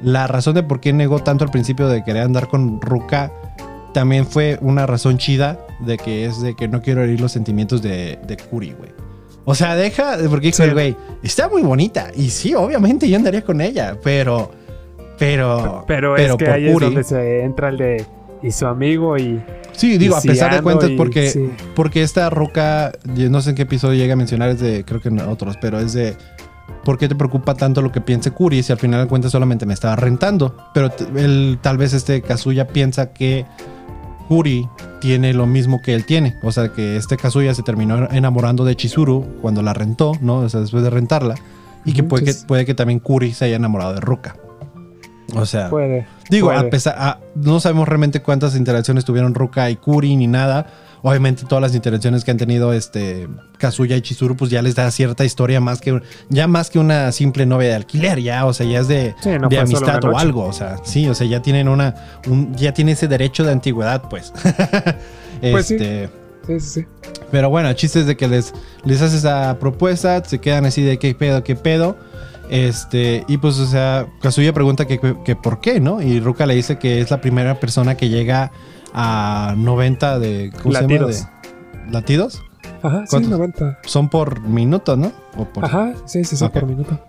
la 0.02 0.28
razón 0.28 0.56
de 0.56 0.64
por 0.64 0.82
qué 0.82 0.92
negó 0.92 1.20
tanto 1.20 1.46
al 1.46 1.52
principio 1.52 1.88
de 1.88 2.04
querer 2.04 2.24
andar 2.24 2.50
con 2.50 2.82
Ruka 2.82 3.32
también 3.94 4.28
fue 4.28 4.58
una 4.62 4.86
razón 4.86 5.18
chida 5.18 5.58
de 5.86 5.98
que 5.98 6.26
es 6.26 6.42
de 6.42 6.56
que 6.56 6.68
no 6.68 6.82
quiero 6.82 7.04
herir 7.04 7.20
los 7.22 7.32
sentimientos 7.32 7.82
de, 7.82 8.20
de 8.28 8.38
Kuri, 8.38 8.74
güey. 8.78 8.92
O 9.46 9.56
sea, 9.56 9.76
deja, 9.76 10.18
porque 10.30 10.48
dijo 10.48 10.58
Sí. 10.58 10.64
el 10.64 10.74
güey, 10.74 10.96
está 11.24 11.50
muy 11.50 11.64
bonita. 11.64 12.12
Y 12.16 12.30
sí, 12.30 12.54
obviamente 12.54 13.10
yo 13.10 13.16
andaría 13.18 13.44
con 13.44 13.60
ella, 13.62 13.98
pero. 14.04 14.52
Pero. 15.18 15.84
Pero, 15.88 16.16
es 16.18 16.36
que 16.36 16.48
ahí 16.50 16.68
es 16.68 16.74
Kuri- 16.74 16.86
donde 16.86 17.04
se 17.04 17.44
entra 17.44 17.70
el 17.70 17.78
de. 17.78 18.06
Y 18.44 18.52
su 18.52 18.66
amigo 18.66 19.18
y. 19.18 19.42
Sí, 19.72 19.98
digo, 19.98 20.16
y 20.16 20.20
a 20.20 20.22
pesar 20.22 20.54
de 20.56 20.62
cuentas, 20.62 20.90
y- 20.90 20.96
porque, 20.98 21.30
sí. 21.30 21.50
porque 21.76 22.02
esta 22.04 22.30
roca, 22.30 22.92
no 23.06 23.42
sé 23.42 23.52
en 23.52 23.56
qué 23.56 23.62
episodio 23.64 23.98
llega 23.98 24.14
a 24.14 24.18
mencionar, 24.18 24.50
es 24.50 24.60
de, 24.60 24.84
creo 24.84 25.00
que 25.00 25.10
en 25.10 25.20
otros, 25.22 25.58
pero 25.62 25.80
es 25.80 25.94
de, 25.94 26.16
¿por 26.84 26.98
qué 26.98 27.08
te 27.08 27.16
preocupa 27.16 27.54
tanto 27.54 27.82
lo 27.82 27.92
que 27.92 28.02
piense 28.02 28.32
Kuri 28.32 28.64
si 28.64 28.72
al 28.74 28.80
final 28.80 29.02
de 29.04 29.08
cuentas 29.08 29.32
solamente 29.32 29.66
me 29.66 29.74
estaba 29.74 29.96
rentando? 29.96 30.56
Pero 30.74 30.90
él, 31.16 31.60
tal 31.62 31.78
vez 31.78 31.94
este 31.94 32.22
Kazuya 32.22 32.68
piensa 32.68 33.14
que 33.14 33.46
Kuri 34.32 34.66
tiene 35.02 35.34
lo 35.34 35.46
mismo 35.46 35.82
que 35.82 35.94
él 35.94 36.06
tiene. 36.06 36.38
O 36.42 36.54
sea, 36.54 36.70
que 36.70 36.96
este 36.96 37.18
Kazuya 37.18 37.54
se 37.54 37.64
terminó 37.64 38.08
enamorando 38.12 38.64
de 38.64 38.78
Chizuru 38.78 39.26
cuando 39.42 39.62
la 39.62 39.74
rentó, 39.74 40.14
¿no? 40.22 40.38
O 40.38 40.48
sea, 40.48 40.62
después 40.62 40.84
de 40.86 40.90
rentarla. 40.90 41.36
Y 41.84 41.92
que 41.92 42.02
puede, 42.04 42.24
que 42.24 42.34
puede 42.48 42.66
que 42.66 42.74
también 42.74 43.00
Kuri 43.00 43.34
se 43.34 43.44
haya 43.44 43.58
enamorado 43.58 43.94
de 43.94 44.00
Ruka. 44.00 44.38
O 45.36 45.46
sea, 45.46 45.70
Puede. 45.70 46.08
Digo, 46.30 46.48
Puede. 46.48 46.60
a 46.60 46.70
pesar, 46.70 46.96
a- 46.98 47.20
no 47.36 47.60
sabemos 47.60 47.90
realmente 47.90 48.22
cuántas 48.22 48.56
interacciones 48.56 49.04
tuvieron 49.04 49.36
Ruka 49.36 49.70
y 49.70 49.76
Kuri 49.76 50.16
ni 50.16 50.28
nada. 50.28 50.66
Obviamente 51.04 51.44
todas 51.48 51.62
las 51.62 51.74
interacciones 51.76 52.24
que 52.24 52.32
han 52.32 52.38
tenido 52.38 52.74
este 52.74 53.28
Kazuya 53.58 53.96
y 53.98 54.02
Chizuru 54.02 54.36
pues 54.36 54.52
ya 54.52 54.62
les 54.62 54.76
da 54.76 54.90
cierta 54.92 55.26
historia 55.26 55.60
más 55.60 55.82
que 55.82 56.00
ya 56.30 56.48
más 56.48 56.70
que 56.70 56.78
una 56.80 57.12
simple 57.12 57.46
novia 57.46 57.70
de 57.70 57.76
alquiler, 57.76 58.20
ya, 58.22 58.46
o 58.46 58.54
sea, 58.54 58.68
ya 58.68 58.80
es 58.82 58.88
de, 58.88 59.16
Sí, 59.22 59.30
no 59.40 59.50
de 59.50 59.58
amistad 59.60 60.04
o 60.06 60.18
algo, 60.18 60.44
o 60.46 60.54
sea, 60.54 60.78
sí, 60.84 61.08
o 61.08 61.16
sea, 61.16 61.26
ya 61.28 61.42
tienen 61.42 61.68
una 61.68 61.96
un- 62.28 62.56
ya 62.56 62.74
tiene 62.74 62.92
ese 62.92 63.08
derecho 63.08 63.44
de 63.44 63.52
antigüedad, 63.52 64.04
pues. 64.10 64.32
Pues 65.42 65.66
sí. 65.68 65.74
este, 65.76 66.10
Sí, 66.46 66.60
sí, 66.60 66.82
sí. 66.82 66.86
pero 67.32 67.50
bueno, 67.50 67.70
el 67.70 67.76
chiste 67.76 68.00
es 68.02 68.06
de 68.06 68.16
que 68.18 68.28
les, 68.28 68.54
les 68.84 69.02
hace 69.02 69.18
esa 69.18 69.58
propuesta, 69.60 70.24
se 70.24 70.40
quedan 70.40 70.66
así 70.66 70.82
de 70.84 70.98
qué 71.00 71.14
pedo, 71.16 71.44
qué 71.44 71.56
pedo. 71.56 71.98
Este, 72.50 73.24
y 73.28 73.38
pues, 73.38 73.58
o 73.60 73.66
sea, 73.66 74.08
Kazuya 74.22 74.54
pregunta 74.54 74.86
que, 74.86 75.00
que 75.24 75.36
por 75.36 75.62
qué, 75.62 75.80
¿no? 75.80 76.02
Y 76.02 76.20
Ruka 76.20 76.46
le 76.46 76.54
dice 76.56 76.78
que 76.78 77.00
es 77.00 77.10
la 77.10 77.22
primera 77.22 77.60
persona 77.60 77.96
que 77.96 78.10
llega 78.10 78.52
a 78.94 79.54
90 79.58 80.20
de. 80.20 80.52
¿Cómo 80.62 80.74
Latidos. 80.74 81.16
se 81.16 81.24
llama? 81.24 81.42
De, 81.86 81.92
¿Latidos? 81.92 82.42
Ajá, 82.84 83.02
sí, 83.02 83.08
¿Cuántos? 83.10 83.32
90. 83.32 83.80
Son 83.86 84.10
por 84.10 84.42
minuto, 84.42 84.96
¿no? 84.96 85.12
O 85.38 85.46
por, 85.46 85.66
Ajá, 85.66 85.94
sí, 86.06 86.24
sí, 86.24 86.36
sí, 86.36 86.44
Ok. 86.44 86.54
por 86.54 86.66
minuto. 86.66 87.00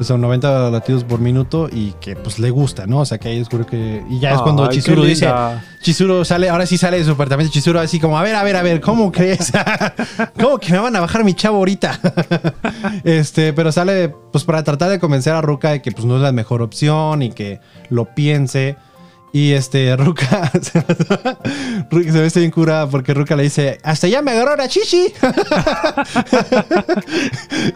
Son 0.00 0.20
90 0.20 0.70
latidos 0.70 1.02
por 1.02 1.18
minuto 1.18 1.68
y 1.72 1.90
que 2.00 2.14
pues 2.14 2.38
le 2.38 2.50
gusta, 2.50 2.86
¿no? 2.86 3.00
O 3.00 3.04
sea, 3.04 3.18
que 3.18 3.30
ahí 3.30 3.38
descubre 3.38 3.66
que. 3.66 4.04
Y 4.08 4.20
ya 4.20 4.34
es 4.34 4.40
cuando 4.42 4.62
Ay, 4.62 4.68
Chizuru 4.70 5.02
dice. 5.02 5.28
Chizuru 5.82 6.24
sale, 6.24 6.48
ahora 6.48 6.66
sí 6.66 6.78
sale 6.78 6.98
de 6.98 7.04
su 7.04 7.10
apartamento. 7.12 7.52
Chizuru 7.52 7.80
así 7.80 7.98
como, 7.98 8.16
a 8.16 8.22
ver, 8.22 8.36
a 8.36 8.44
ver, 8.44 8.54
a 8.54 8.62
ver, 8.62 8.80
¿cómo 8.80 9.10
crees? 9.10 9.50
¿Cómo 10.40 10.58
que 10.58 10.72
me 10.72 10.78
van 10.78 10.94
a 10.94 11.00
bajar 11.00 11.24
mi 11.24 11.34
chavo 11.34 11.56
ahorita? 11.56 11.98
este, 13.04 13.52
pero 13.52 13.72
sale 13.72 14.14
pues 14.30 14.44
para 14.44 14.62
tratar 14.62 14.88
de 14.90 15.00
convencer 15.00 15.32
a 15.32 15.40
Ruka 15.40 15.70
de 15.70 15.82
que 15.82 15.90
pues 15.90 16.04
no 16.04 16.14
es 16.16 16.22
la 16.22 16.30
mejor 16.32 16.62
opción 16.62 17.22
y 17.22 17.30
que 17.30 17.60
lo 17.90 18.14
piense. 18.14 18.76
Y 19.32 19.52
este, 19.52 19.94
Ruka 19.96 20.50
se, 20.62 20.80
Ruka 21.90 22.12
se 22.12 22.20
ve 22.20 22.30
bien 22.34 22.50
curada 22.50 22.88
porque 22.88 23.12
Ruka 23.12 23.36
le 23.36 23.42
dice, 23.44 23.78
hasta 23.82 24.08
ya 24.08 24.22
me 24.22 24.30
agarró 24.30 24.56
la 24.56 24.68
chichi. 24.68 25.12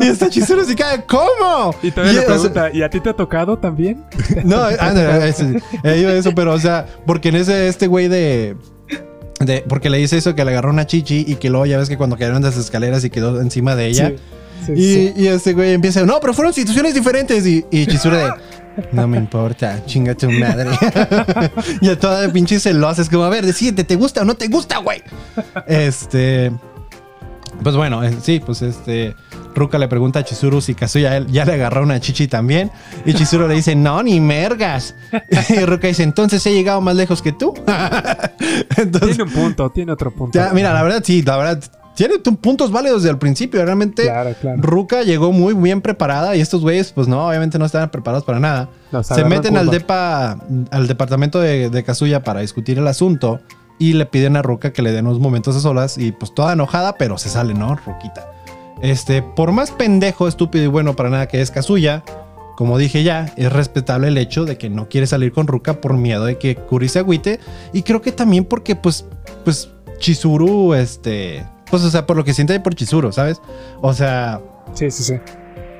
y 0.01 0.07
esta 0.07 0.31
Chizuru 0.31 0.65
se 0.65 0.75
cae, 0.75 1.05
¿cómo? 1.07 1.75
Y 1.83 1.91
todavía 1.91 2.13
le 2.13 2.19
o 2.21 2.23
sea, 2.23 2.35
pregunta, 2.35 2.71
¿y 2.73 2.83
a 2.83 2.89
ti 2.89 3.01
te 3.01 3.11
ha 3.11 3.15
tocado 3.15 3.59
también? 3.59 4.03
no, 4.45 4.63
ah, 4.63 4.93
no, 4.95 5.01
eso, 5.01 5.45
eh, 5.85 5.93
digo 5.95 6.11
eso, 6.11 6.35
pero 6.35 6.55
o 6.55 6.59
sea, 6.59 6.87
porque 7.07 7.29
en 7.29 7.37
ese 7.37 7.69
este 7.69 7.87
güey 7.87 8.09
de, 8.09 8.57
de 9.41 9.63
porque 9.69 9.91
le 9.91 9.99
dice 9.99 10.17
eso 10.17 10.35
que 10.35 10.45
le 10.45 10.53
agarró 10.53 10.71
una 10.71 10.87
chichi 10.87 11.25
y 11.27 11.37
que 11.37 11.51
luego 11.51 11.67
ya 11.67 11.77
ves 11.77 11.89
que 11.89 11.99
cuando 11.99 12.17
cayeron 12.17 12.43
las 12.43 12.57
escaleras 12.57 13.05
y 13.05 13.11
quedó 13.11 13.41
encima 13.41 13.77
de 13.77 13.87
ella. 13.89 14.13
Sí, 14.65 14.67
sí, 14.67 14.73
y, 14.73 14.95
sí. 14.95 15.13
y 15.17 15.27
este 15.27 15.53
güey 15.53 15.75
empieza, 15.75 16.05
no, 16.07 16.19
pero 16.21 16.33
fueron 16.33 16.55
situaciones 16.55 16.95
diferentes. 16.95 17.47
Y, 17.47 17.67
y 17.71 17.87
Chizuru 17.87 18.17
de, 18.17 18.33
no 18.93 19.09
me 19.09 19.19
importa, 19.19 19.85
chinga 19.87 20.15
tu 20.15 20.31
madre. 20.31 20.71
y 21.81 21.89
a 21.89 21.99
toda 21.99 22.21
de 22.21 22.29
pinche 22.31 22.59
celosa, 22.59 23.03
es 23.03 23.09
como, 23.09 23.25
a 23.25 23.29
ver, 23.29 23.45
decídete, 23.45 23.85
¿te 23.85 23.97
gusta 23.97 24.23
o 24.23 24.25
no 24.25 24.35
te 24.35 24.49
gusta, 24.49 24.79
güey? 24.79 25.03
Este. 25.67 26.53
Pues 27.63 27.77
bueno, 27.77 28.03
eh, 28.03 28.15
sí, 28.23 28.41
pues 28.45 28.63
este. 28.63 29.15
Ruka 29.55 29.79
le 29.79 29.87
pregunta 29.87 30.21
a 30.21 30.25
Chizuru 30.25 30.63
si 30.63 30.75
Kazuya 30.75 31.27
ya 31.27 31.45
le 31.45 31.53
agarró 31.53 31.83
una 31.83 32.01
chichi 32.01 32.27
también. 32.27 32.71
Y 33.05 33.13
Chizuru 33.13 33.47
le 33.47 33.55
dice, 33.55 33.77
no, 33.77 34.03
ni 34.03 34.21
mergas. 34.21 34.95
Y 35.51 35.65
Ruka 35.65 35.89
dice, 35.89 36.03
entonces 36.03 36.45
he 36.47 36.55
llegado 36.55 36.81
más 36.81 36.97
lejos 36.97 37.21
que 37.21 37.33
tú. 37.33 37.55
Entonces, 38.77 39.17
tiene 39.17 39.25
un 39.25 39.31
punto, 39.31 39.71
tiene 39.71 39.93
otro 39.93 40.11
punto. 40.11 40.39
Ya, 40.39 40.53
mira, 40.53 40.73
la 40.73 40.83
verdad 40.83 41.03
sí, 41.05 41.23
la 41.23 41.37
verdad 41.37 41.63
tiene 41.95 42.19
puntos 42.19 42.71
válidos 42.71 43.03
desde 43.03 43.13
el 43.13 43.19
principio. 43.19 43.65
Realmente, 43.65 44.11
Ruka 44.57 45.03
llegó 45.03 45.33
muy 45.33 45.55
bien 45.55 45.81
preparada 45.81 46.35
y 46.37 46.41
estos 46.41 46.63
güeyes, 46.63 46.93
pues 46.93 47.09
no, 47.09 47.29
obviamente 47.29 47.59
no 47.59 47.65
estaban 47.65 47.91
preparados 47.91 48.25
para 48.25 48.41
nada. 48.41 48.69
Se 49.03 49.25
meten 49.25 49.57
al 49.57 49.69
depa, 49.69 50.39
al 50.71 50.87
departamento 50.87 51.41
de, 51.41 51.71
de, 51.71 51.85
Kazuya 51.85 52.23
para 52.23 52.41
discutir 52.41 52.79
el 52.79 52.87
asunto 52.87 53.41
y 53.79 53.95
le 53.95 54.07
piden 54.07 54.37
a 54.37 54.43
Ruka 54.43 54.73
que 54.73 54.83
le 54.83 54.93
den 54.93 55.07
unos 55.07 55.21
momentos 55.21 55.57
a 55.57 55.61
solas 55.61 55.99
y 55.99 56.13
pues 56.13 56.35
toda 56.35 56.53
enojada, 56.53 56.97
pero 56.97 57.19
se 57.19 57.29
sale, 57.29 57.55
¿no? 57.55 57.75
Ruquita. 57.75 58.31
Este, 58.81 59.23
por 59.23 59.53
más 59.53 59.71
pendejo, 59.71 60.29
estúpido 60.29 60.65
y 60.65 60.69
bueno 60.69 60.97
para 60.97 61.11
nada 61.11 61.29
que 61.29 61.41
es 61.41 61.51
Kazuya, 61.51 62.03
como 62.57 62.79
dije 62.79 63.03
ya, 63.03 63.33
es 63.37 63.53
respetable 63.53 64.09
el 64.09 64.19
hecho 64.19 64.45
de 64.45 64.59
que 64.59 64.71
no 64.71 64.89
quiere 64.89 65.07
salir 65.07 65.33
con 65.33 65.47
Ruka 65.47 65.81
por 65.81 65.95
miedo 65.95 66.25
de 66.25 66.39
que 66.39 66.57
Kuri 66.57 66.89
se 66.89 67.01
agüite 67.01 67.41
y 67.73 67.83
creo 67.83 68.03
que 68.03 68.13
también 68.13 68.45
porque 68.45 68.77
pues, 68.77 69.07
pues 69.45 69.71
Chizuru, 69.99 70.75
este 70.75 71.45
pues, 71.73 71.85
o 71.85 71.91
sea, 71.91 72.05
por 72.05 72.19
lo 72.19 72.25
que 72.25 72.35
siente 72.35 72.61
por 72.61 72.75
Chizuru, 72.75 73.13
¿sabes? 73.13 73.41
O 73.81 73.95
sea. 73.95 74.43
Sí, 74.75 74.91
sí, 74.91 75.05
sí. 75.05 75.15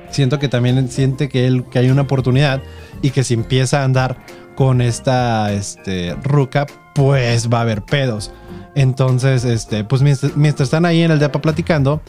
Siento 0.09 0.39
que 0.39 0.47
también 0.47 0.89
siente 0.89 1.29
que, 1.29 1.45
él, 1.45 1.65
que 1.69 1.77
hay 1.77 1.91
una 1.91 2.01
oportunidad 2.01 2.63
y 3.03 3.11
que 3.11 3.23
si 3.23 3.35
empieza 3.35 3.81
a 3.81 3.83
andar 3.83 4.17
con 4.55 4.81
esta 4.81 5.53
este, 5.53 6.15
Ruka, 6.23 6.65
pues 6.95 7.47
va 7.47 7.59
a 7.59 7.61
haber 7.61 7.83
pedos. 7.83 8.31
Entonces, 8.73 9.45
este, 9.45 9.83
pues 9.83 10.01
mientras, 10.01 10.61
están 10.61 10.87
ahí 10.87 11.03
en 11.03 11.11
el 11.11 11.19
depa 11.19 11.43
platicando, 11.43 12.01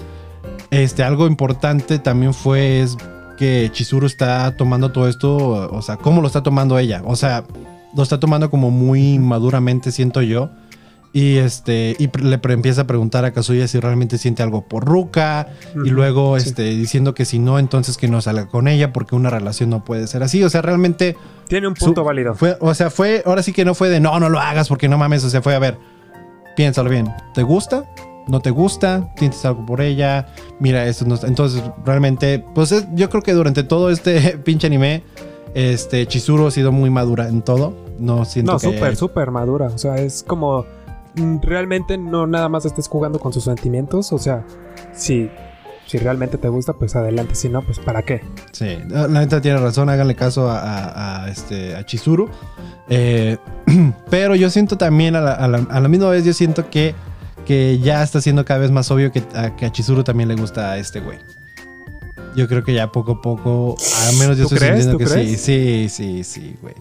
este, 0.70 1.02
algo 1.02 1.26
importante 1.26 1.98
también 1.98 2.32
fue 2.32 2.80
es 2.80 2.96
que 3.36 3.68
Chizuru 3.70 4.06
está 4.06 4.56
tomando 4.56 4.92
todo 4.92 5.08
esto, 5.10 5.36
o 5.36 5.82
sea, 5.82 5.98
cómo 5.98 6.22
lo 6.22 6.26
está 6.26 6.42
tomando 6.42 6.78
ella. 6.78 7.02
O 7.04 7.16
sea, 7.16 7.44
lo 7.94 8.02
está 8.02 8.18
tomando 8.18 8.48
como 8.48 8.70
muy 8.70 9.18
maduramente, 9.18 9.92
siento 9.92 10.22
yo. 10.22 10.48
Y 11.16 11.36
este, 11.36 11.94
y 11.96 12.10
le 12.18 12.40
empieza 12.42 12.82
a 12.82 12.86
preguntar 12.88 13.24
a 13.24 13.32
Kazuya 13.32 13.68
si 13.68 13.78
realmente 13.78 14.18
siente 14.18 14.42
algo 14.42 14.62
por 14.62 14.84
Ruka. 14.84 15.46
y 15.84 15.90
luego 15.90 16.36
este, 16.36 16.64
diciendo 16.64 17.14
que 17.14 17.24
si 17.24 17.38
no, 17.38 17.60
entonces 17.60 17.96
que 17.96 18.08
no 18.08 18.20
salga 18.20 18.48
con 18.48 18.66
ella, 18.66 18.92
porque 18.92 19.14
una 19.14 19.30
relación 19.30 19.70
no 19.70 19.84
puede 19.84 20.08
ser 20.08 20.24
así. 20.24 20.42
O 20.42 20.50
sea, 20.50 20.60
realmente. 20.60 21.16
Tiene 21.46 21.68
un 21.68 21.74
punto 21.74 22.02
válido. 22.02 22.34
Fue, 22.34 22.56
o 22.60 22.74
sea, 22.74 22.90
fue. 22.90 23.22
Ahora 23.26 23.44
sí 23.44 23.52
que 23.52 23.64
no 23.64 23.76
fue 23.76 23.90
de 23.90 24.00
no, 24.00 24.18
no 24.18 24.28
lo 24.28 24.40
hagas, 24.40 24.68
porque 24.68 24.88
no 24.88 24.98
mames. 24.98 25.22
O 25.22 25.30
sea, 25.30 25.40
fue 25.40 25.54
a 25.54 25.60
ver. 25.60 25.78
Piénsalo 26.56 26.90
bien. 26.90 27.08
¿Te 27.32 27.44
gusta? 27.44 27.84
¿No 28.26 28.40
te 28.40 28.50
gusta? 28.50 29.12
¿Sientes 29.16 29.44
algo 29.44 29.64
por 29.64 29.82
ella? 29.82 30.26
Mira, 30.58 30.84
esto 30.86 31.04
no 31.04 31.16
Entonces, 31.22 31.62
realmente, 31.86 32.44
pues 32.56 32.74
yo 32.92 33.08
creo 33.08 33.22
que 33.22 33.34
durante 33.34 33.62
todo 33.62 33.88
este 33.90 34.36
pinche 34.44 34.66
anime, 34.66 35.04
este, 35.54 36.08
Chizuru 36.08 36.48
ha 36.48 36.50
sido 36.50 36.72
muy 36.72 36.90
madura 36.90 37.28
en 37.28 37.42
todo. 37.42 37.76
No 38.00 38.24
siento 38.24 38.54
No, 38.54 38.58
súper, 38.58 38.96
súper 38.96 39.30
madura. 39.30 39.66
O 39.66 39.78
sea, 39.78 39.94
es 39.98 40.24
como 40.26 40.66
realmente 41.42 41.98
no 41.98 42.26
nada 42.26 42.48
más 42.48 42.64
estés 42.64 42.88
jugando 42.88 43.18
con 43.18 43.32
sus 43.32 43.44
sentimientos. 43.44 44.12
O 44.12 44.18
sea, 44.18 44.44
si, 44.92 45.30
si 45.86 45.98
realmente 45.98 46.38
te 46.38 46.48
gusta, 46.48 46.74
pues 46.74 46.96
adelante. 46.96 47.34
Si 47.34 47.48
no, 47.48 47.62
pues 47.62 47.78
¿para 47.78 48.02
qué? 48.02 48.22
Sí, 48.52 48.78
la 48.88 49.08
neta 49.08 49.40
tiene 49.40 49.58
razón. 49.58 49.88
Háganle 49.88 50.14
caso 50.14 50.48
a, 50.50 51.26
este, 51.28 51.76
a 51.76 51.84
Chizuru. 51.84 52.28
Eh, 52.88 53.36
pero 54.10 54.34
yo 54.34 54.50
siento 54.50 54.76
también, 54.76 55.16
a 55.16 55.48
la, 55.48 55.88
misma 55.88 56.10
vez, 56.10 56.24
yo 56.24 56.32
siento 56.32 56.70
que, 56.70 56.94
que 57.46 57.78
ya 57.78 58.02
está 58.02 58.20
siendo 58.20 58.44
cada 58.44 58.60
vez 58.60 58.70
más 58.70 58.90
obvio 58.90 59.12
que 59.12 59.22
a, 59.34 59.56
que 59.56 59.66
a 59.66 59.72
Chizuru 59.72 60.04
también 60.04 60.28
le 60.28 60.36
gusta 60.36 60.72
a 60.72 60.78
este 60.78 61.00
güey. 61.00 61.18
Yo 62.36 62.48
creo 62.48 62.64
que 62.64 62.74
ya 62.74 62.90
poco 62.90 63.12
a 63.12 63.22
poco, 63.22 63.76
al 64.08 64.16
menos 64.16 64.36
yo 64.36 64.44
estoy 64.44 64.58
sintiendo 64.58 64.98
que 64.98 65.06
sí, 65.06 65.36
sí, 65.36 65.88
sí, 65.88 66.24
sí, 66.24 66.56
güey. 66.60 66.74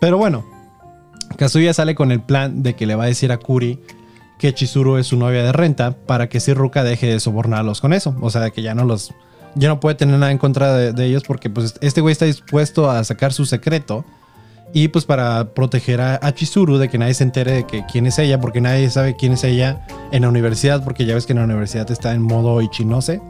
Pero 0.00 0.18
bueno, 0.18 0.44
Kazuya 1.38 1.72
sale 1.72 1.94
con 1.94 2.10
el 2.10 2.20
plan 2.20 2.64
de 2.64 2.74
que 2.74 2.84
le 2.84 2.96
va 2.96 3.04
a 3.04 3.06
decir 3.06 3.30
a 3.30 3.38
Kuri 3.38 3.78
que 4.38 4.52
Chizuru 4.52 4.96
es 4.96 5.06
su 5.06 5.16
novia 5.16 5.42
de 5.42 5.52
renta 5.52 5.92
para 5.92 6.28
que 6.28 6.40
si 6.40 6.52
Ruka 6.52 6.82
deje 6.82 7.06
de 7.06 7.20
sobornarlos 7.20 7.80
con 7.80 7.92
eso. 7.92 8.14
O 8.20 8.30
sea, 8.30 8.50
que 8.50 8.60
ya 8.60 8.74
no 8.74 8.84
los. 8.84 9.14
Ya 9.54 9.68
no 9.68 9.80
puede 9.80 9.94
tener 9.94 10.18
nada 10.18 10.30
en 10.30 10.38
contra 10.38 10.74
de, 10.74 11.06
ellos 11.06 11.22
porque 11.26 11.48
pues 11.48 11.76
este 11.80 12.00
güey 12.00 12.12
está 12.12 12.24
dispuesto 12.24 12.90
a 12.90 13.02
sacar 13.04 13.32
su 13.32 13.46
secreto. 13.46 14.04
Y 14.74 14.88
pues 14.88 15.06
para 15.06 15.54
proteger 15.54 16.00
a, 16.00 16.34
Chizuru 16.34 16.76
de 16.76 16.90
que 16.90 16.98
nadie 16.98 17.14
se 17.14 17.24
entere 17.24 17.52
de 17.52 17.66
que 17.66 17.84
quién 17.90 18.06
es 18.06 18.18
ella, 18.18 18.38
porque 18.38 18.60
nadie 18.60 18.90
sabe 18.90 19.16
quién 19.16 19.32
es 19.32 19.44
ella 19.44 19.86
en 20.12 20.22
la 20.22 20.28
universidad, 20.28 20.84
porque 20.84 21.06
ya 21.06 21.14
ves 21.14 21.24
que 21.24 21.32
en 21.32 21.38
la 21.38 21.46
universidad 21.46 21.90
está 21.90 22.12
en 22.12 22.20
modo 22.20 22.60
Ichinose. 22.60 23.22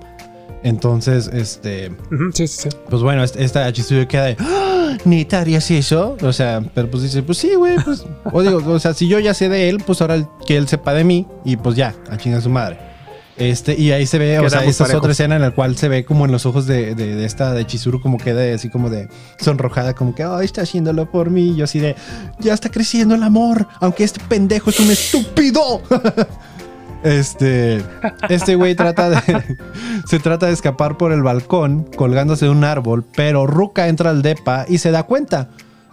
Entonces, 0.63 1.31
este. 1.33 1.91
sí, 2.35 2.47
sí, 2.47 2.63
sí. 2.63 2.69
Pues 2.89 3.03
bueno, 3.03 3.23
esta 3.23 3.73
Chizuru 3.73 4.07
queda 4.07 4.25
de. 4.25 4.37
¡Ah! 4.41 4.97
¿Ni 5.05 5.27
harías 5.31 5.71
eso? 5.71 6.17
O 6.23 6.33
sea, 6.33 6.63
pero 6.75 6.91
pues 6.91 7.03
dice, 7.03 7.23
pues 7.23 7.39
sí, 7.39 7.55
güey, 7.55 7.77
pues. 7.85 8.05
o 8.33 8.43
digo, 8.43 8.63
o 8.67 8.79
sea, 8.79 8.95
si 8.95 9.09
yo 9.09 9.19
ya 9.21 9.35
sé 9.35 9.49
de 9.49 9.69
él, 9.69 9.83
pues 9.85 10.01
ahora 10.01 10.29
que 10.47 10.57
él 10.57 10.69
sepa 10.69 10.95
de 10.95 11.05
mí 11.05 11.27
y 11.45 11.57
pues 11.57 11.77
ya, 11.77 11.95
a 12.11 12.17
chingar 12.17 12.43
su 12.43 12.51
madre. 12.51 12.79
Este, 13.37 13.79
y 13.79 13.93
ahí 13.93 14.05
se 14.05 14.19
ve, 14.19 14.41
o 14.41 14.51
sea, 14.51 14.65
esa 14.65 14.85
es 14.85 14.95
otra 14.95 15.13
escena 15.13 15.37
en 15.37 15.43
la 15.43 15.53
cual 15.53 15.77
se 15.77 15.89
ve 15.89 16.05
como 16.05 16.25
en 16.25 16.33
los 16.33 16.45
ojos 16.45 16.67
de, 16.67 16.97
de, 16.97 17.25
esta 17.25 17.53
de 17.53 17.65
Chizuru, 17.65 18.01
como 18.03 18.19
queda 18.19 18.53
así 18.53 18.69
como 18.69 18.91
de 18.91 19.09
sonrojada, 19.39 19.95
como 19.95 20.13
que, 20.13 20.25
ay, 20.25 20.45
está 20.45 20.63
haciéndolo 20.63 21.09
por 21.09 21.31
mí. 21.31 21.51
Y 21.51 21.57
yo 21.57 21.65
así 21.65 21.79
de, 21.79 21.95
ya 22.41 22.53
está 22.53 22.69
creciendo 22.69 23.15
el 23.15 23.23
amor, 23.23 23.69
aunque 23.79 24.03
este 24.03 24.19
pendejo 24.29 24.71
es 24.71 24.81
un 24.81 24.91
estúpido. 24.91 25.83
Este, 27.03 27.83
este 28.29 28.57
güey 28.57 28.75
trata 28.75 29.11
de, 29.11 29.21
se 30.07 30.19
trata 30.19 30.47
de 30.47 30.53
escapar 30.53 30.97
por 30.97 31.13
el 31.13 31.23
balcón 31.23 31.85
colgándose 31.97 32.47
de 32.47 32.51
un 32.51 32.65
árbol, 32.65 33.05
pero 33.15 33.47
Ruka 33.47 33.89
entra 33.89 34.11
al 34.11 34.23
depa 34.23 34.65
y 34.69 34.79
se 34.79 34.91
da 34.91 35.05
cuenta. 35.05 35.51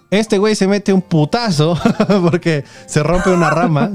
Este 0.10 0.38
güey 0.38 0.56
se 0.56 0.68
mete 0.68 0.94
un 0.94 1.02
putazo 1.02 1.78
porque 2.24 2.64
se 2.86 3.04
rompe 3.04 3.32
una 3.32 3.50
rama, 3.50 3.92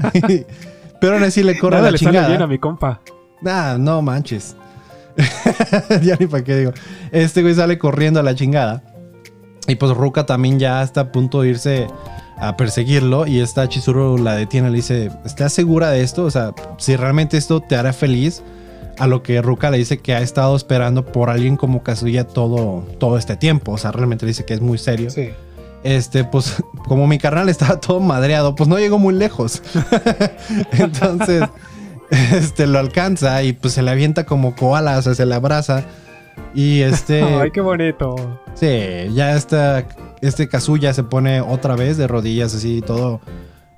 pero 0.99 1.15
aún 1.15 1.23
así 1.23 1.43
le 1.43 1.57
corre 1.57 1.81
la 1.81 1.93
chingada. 1.93 2.27
bien 2.27 2.41
a 2.41 2.47
mi 2.47 2.59
compa. 2.59 3.01
Nah, 3.41 3.77
no 3.77 4.01
manches. 4.01 4.55
ya 6.01 6.15
ni 6.19 6.27
para 6.27 6.43
qué 6.43 6.55
digo. 6.55 6.71
Este 7.11 7.41
güey 7.41 7.55
sale 7.55 7.77
corriendo 7.77 8.19
a 8.19 8.23
la 8.23 8.35
chingada. 8.35 8.83
Y 9.67 9.75
pues 9.75 9.95
Ruka 9.95 10.25
también 10.25 10.59
ya 10.59 10.81
está 10.81 11.01
a 11.01 11.11
punto 11.11 11.41
de 11.41 11.49
irse 11.49 11.87
a 12.41 12.57
perseguirlo 12.57 13.27
y 13.27 13.39
esta 13.39 13.69
Chizuru 13.69 14.17
la 14.17 14.35
detiene 14.35 14.71
le 14.71 14.77
dice, 14.77 15.11
¿estás 15.23 15.53
segura 15.53 15.91
de 15.91 16.01
esto? 16.01 16.25
O 16.25 16.31
sea, 16.31 16.53
si 16.77 16.95
realmente 16.95 17.37
esto 17.37 17.61
te 17.61 17.75
hará 17.75 17.93
feliz, 17.93 18.43
a 18.97 19.07
lo 19.07 19.23
que 19.23 19.41
Ruka 19.41 19.69
le 19.69 19.77
dice 19.77 19.99
que 19.99 20.13
ha 20.15 20.21
estado 20.21 20.55
esperando 20.55 21.05
por 21.05 21.29
alguien 21.29 21.55
como 21.55 21.83
Kazuya 21.83 22.25
todo, 22.25 22.83
todo 22.99 23.17
este 23.17 23.37
tiempo. 23.37 23.71
O 23.71 23.77
sea, 23.77 23.91
realmente 23.91 24.25
le 24.25 24.31
dice 24.31 24.43
que 24.43 24.53
es 24.53 24.61
muy 24.61 24.77
serio. 24.77 25.09
Sí. 25.11 25.29
Este, 25.83 26.23
pues, 26.23 26.55
como 26.87 27.07
mi 27.07 27.17
carnal 27.17 27.47
estaba 27.47 27.79
todo 27.79 27.99
madreado, 27.99 28.55
pues 28.55 28.67
no 28.67 28.77
llegó 28.77 28.99
muy 28.99 29.13
lejos. 29.13 29.61
Entonces, 30.71 31.43
este, 32.31 32.67
lo 32.67 32.79
alcanza 32.79 33.41
y 33.43 33.53
pues 33.53 33.73
se 33.73 33.81
le 33.81 33.91
avienta 33.91 34.25
como 34.25 34.55
koala, 34.55 34.97
o 34.97 35.01
sea, 35.01 35.15
se 35.15 35.25
le 35.25 35.35
abraza. 35.35 35.85
Y 36.53 36.81
este. 36.81 37.21
Ay, 37.41 37.51
qué 37.51 37.61
bonito. 37.61 38.39
Sí, 38.55 38.67
ya 39.13 39.35
está 39.35 39.87
este 40.21 40.47
Kazuya 40.47 40.93
se 40.93 41.03
pone 41.03 41.41
otra 41.41 41.75
vez 41.75 41.97
de 41.97 42.07
rodillas 42.07 42.53
así 42.53 42.81
todo 42.81 43.21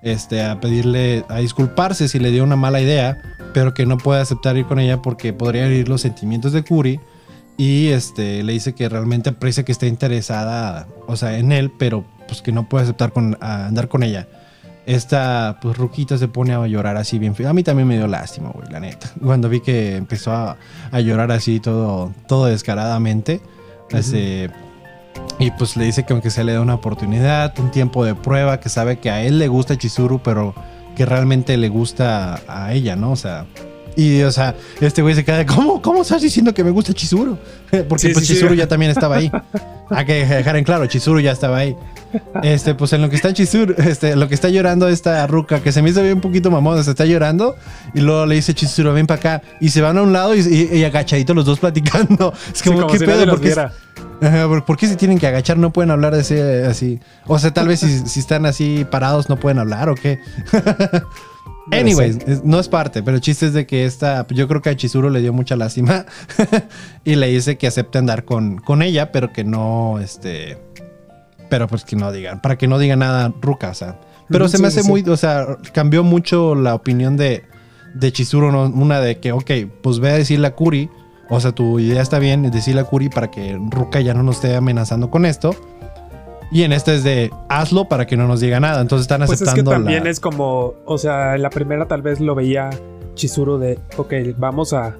este 0.01 0.43
a 0.43 0.59
pedirle 0.59 1.23
a 1.29 1.37
disculparse 1.37 2.09
si 2.09 2.19
le 2.19 2.31
dio 2.31 2.43
una 2.43 2.57
mala 2.57 2.81
idea, 2.81 3.17
pero 3.53 3.73
que 3.73 3.85
no 3.85 3.97
puede 3.97 4.21
aceptar 4.21 4.57
ir 4.57 4.65
con 4.65 4.79
ella 4.79 5.01
porque 5.01 5.31
podría 5.31 5.65
herir 5.65 5.87
los 5.87 6.01
sentimientos 6.01 6.51
de 6.51 6.63
Kuri 6.63 6.99
y 7.55 7.87
este 7.87 8.43
le 8.43 8.53
dice 8.53 8.75
que 8.75 8.89
realmente 8.89 9.29
aprecia 9.29 9.63
que 9.63 9.71
esté 9.71 9.87
interesada, 9.87 10.87
o 11.07 11.15
sea, 11.15 11.37
en 11.37 11.53
él, 11.53 11.71
pero 11.71 12.03
pues 12.27 12.41
que 12.41 12.51
no 12.51 12.67
puede 12.67 12.83
aceptar 12.83 13.13
con, 13.13 13.37
andar 13.39 13.87
con 13.87 14.03
ella. 14.03 14.27
Esta 14.85 15.59
pues 15.61 15.77
Ruquita 15.77 16.17
se 16.17 16.27
pone 16.27 16.53
a 16.53 16.67
llorar 16.67 16.97
así 16.97 17.17
bien 17.17 17.35
A 17.45 17.53
mí 17.53 17.63
también 17.63 17.87
me 17.87 17.95
dio 17.95 18.07
lástima, 18.07 18.49
güey, 18.49 18.69
la 18.69 18.79
neta. 18.79 19.09
Cuando 19.21 19.47
vi 19.47 19.61
que 19.61 19.95
empezó 19.95 20.33
a, 20.33 20.57
llorar 20.99 21.31
así 21.31 21.59
todo 21.59 22.11
todo 22.27 22.45
descaradamente, 22.45 23.41
ese 23.91 24.49
y 25.39 25.51
pues 25.51 25.75
le 25.77 25.85
dice 25.85 26.03
que 26.03 26.13
aunque 26.13 26.29
se 26.29 26.43
le 26.43 26.53
da 26.53 26.61
una 26.61 26.75
oportunidad, 26.75 27.57
un 27.59 27.71
tiempo 27.71 28.05
de 28.05 28.15
prueba, 28.15 28.59
que 28.59 28.69
sabe 28.69 28.99
que 28.99 29.09
a 29.09 29.23
él 29.23 29.39
le 29.39 29.47
gusta 29.47 29.77
Chizuru, 29.77 30.19
pero 30.21 30.53
que 30.95 31.05
realmente 31.05 31.57
le 31.57 31.69
gusta 31.69 32.41
a 32.47 32.73
ella, 32.73 32.95
¿no? 32.95 33.11
O 33.11 33.15
sea, 33.15 33.45
y 33.95 34.21
o 34.23 34.31
sea, 34.31 34.55
este 34.81 35.01
güey 35.01 35.15
se 35.15 35.23
queda, 35.23 35.45
¿cómo, 35.45 35.81
cómo 35.81 36.01
estás 36.01 36.21
diciendo 36.21 36.53
que 36.53 36.63
me 36.63 36.71
gusta 36.71 36.93
Chizuru? 36.93 37.37
Porque 37.89 38.09
pues 38.09 38.27
Chizuru 38.27 38.53
ya 38.53 38.67
también 38.67 38.91
estaba 38.91 39.17
ahí. 39.17 39.31
Hay 39.89 40.05
que 40.05 40.25
dejar 40.25 40.55
en 40.55 40.63
claro, 40.63 40.85
Chizuru 40.87 41.19
ya 41.19 41.31
estaba 41.31 41.57
ahí. 41.57 41.75
Este, 42.43 42.75
pues 42.75 42.93
en 42.93 43.01
lo 43.01 43.09
que 43.09 43.15
está 43.15 43.33
Chizuru, 43.33 43.73
este, 43.77 44.15
lo 44.15 44.27
que 44.27 44.35
está 44.35 44.49
llorando 44.49 44.87
esta 44.87 45.25
ruca, 45.27 45.61
que 45.61 45.71
se 45.71 45.81
me 45.81 45.89
hizo 45.89 46.01
bien 46.01 46.15
un 46.15 46.21
poquito 46.21 46.51
mamón, 46.51 46.83
se 46.83 46.91
está 46.91 47.05
llorando, 47.05 47.55
y 47.93 48.01
luego 48.01 48.25
le 48.25 48.35
dice 48.35 48.53
Chizuru, 48.53 48.93
ven 48.93 49.07
para 49.07 49.19
acá, 49.19 49.41
y 49.59 49.69
se 49.69 49.81
van 49.81 49.97
a 49.97 50.01
un 50.01 50.13
lado 50.13 50.35
y, 50.35 50.69
y, 50.71 50.83
agachaditos 50.83 51.35
los 51.35 51.45
dos 51.45 51.59
platicando. 51.59 52.33
Es 52.53 52.61
como, 52.61 52.87
¿qué 52.87 52.99
pedo? 52.99 53.25
Porque 53.27 53.55
¿Por 54.65 54.77
qué 54.77 54.87
se 54.87 54.95
tienen 54.95 55.19
que 55.19 55.27
agachar? 55.27 55.57
No 55.57 55.73
pueden 55.73 55.91
hablar 55.91 56.13
ese 56.13 56.65
así. 56.65 56.99
O 57.25 57.37
sea, 57.39 57.51
tal 57.51 57.67
vez 57.67 57.81
si, 57.81 58.19
están 58.19 58.45
así 58.45 58.85
parados 58.89 59.29
no 59.29 59.37
pueden 59.37 59.59
hablar 59.59 59.89
o 59.89 59.95
qué. 59.95 60.19
Anyways, 61.71 62.17
es- 62.27 62.43
no 62.43 62.59
es 62.59 62.67
parte, 62.67 63.03
pero 63.03 63.15
el 63.15 63.21
chiste 63.21 63.45
es 63.45 63.53
de 63.53 63.65
que 63.65 63.85
esta, 63.85 64.25
yo 64.29 64.47
creo 64.47 64.61
que 64.61 64.69
a 64.69 64.75
Chizuru 64.75 65.09
le 65.09 65.21
dio 65.21 65.31
mucha 65.33 65.55
lástima 65.55 66.05
y 67.05 67.15
le 67.15 67.27
dice 67.27 67.57
que 67.57 67.67
acepte 67.67 67.97
andar 67.97 68.25
con, 68.25 68.57
con 68.57 68.81
ella, 68.81 69.11
pero 69.11 69.31
que 69.31 69.43
no, 69.43 69.99
este, 69.99 70.57
pero 71.49 71.67
pues 71.67 71.85
que 71.85 71.95
no 71.95 72.11
digan, 72.11 72.41
para 72.41 72.57
que 72.57 72.67
no 72.67 72.79
diga 72.79 72.95
nada 72.95 73.33
Ruka, 73.41 73.69
o 73.69 73.73
sea. 73.73 73.99
Pero 74.29 74.47
se 74.47 74.57
me 74.57 74.67
hace 74.67 74.83
sí. 74.83 74.89
muy, 74.89 75.01
o 75.03 75.17
sea, 75.17 75.57
cambió 75.73 76.03
mucho 76.03 76.55
la 76.55 76.73
opinión 76.75 77.17
de, 77.17 77.43
de 77.93 78.11
Chizuru, 78.11 78.51
¿no? 78.51 78.63
una 78.63 78.99
de 78.99 79.19
que, 79.19 79.31
ok, 79.31 79.51
pues 79.81 79.99
ve 79.99 80.09
a 80.11 80.15
decirle 80.15 80.47
a 80.47 80.55
Kuri, 80.55 80.89
o 81.29 81.39
sea, 81.39 81.51
tu 81.51 81.79
idea 81.79 82.01
está 82.01 82.19
bien, 82.19 82.49
decirle 82.49 82.81
a 82.81 82.85
Kuri 82.85 83.09
para 83.09 83.29
que 83.31 83.59
Ruka 83.69 84.01
ya 84.01 84.13
no 84.13 84.23
nos 84.23 84.37
esté 84.37 84.55
amenazando 84.55 85.09
con 85.11 85.25
esto. 85.25 85.55
Y 86.53 86.63
en 86.63 86.71
este 86.71 86.95
es 86.95 87.03
de 87.03 87.31
hazlo 87.49 87.85
para 87.85 88.05
que 88.05 88.15
no 88.15 88.27
nos 88.27 88.39
diga 88.39 88.59
nada. 88.59 88.79
Entonces 88.81 89.03
están 89.03 89.25
Pues 89.25 89.41
es 89.41 89.45
que 89.47 89.51
aceptando 89.51 89.71
también 89.71 90.03
la- 90.03 90.09
es 90.11 90.19
como, 90.19 90.75
o 90.85 90.97
sea, 90.97 91.35
en 91.35 91.41
la 91.41 91.49
primera 91.49 91.87
tal 91.87 92.01
vez 92.03 92.19
lo 92.19 92.35
veía 92.35 92.69
Chizuru 93.15 93.57
de, 93.57 93.79
ok, 93.97 94.13
vamos 94.37 94.71
a, 94.73 94.95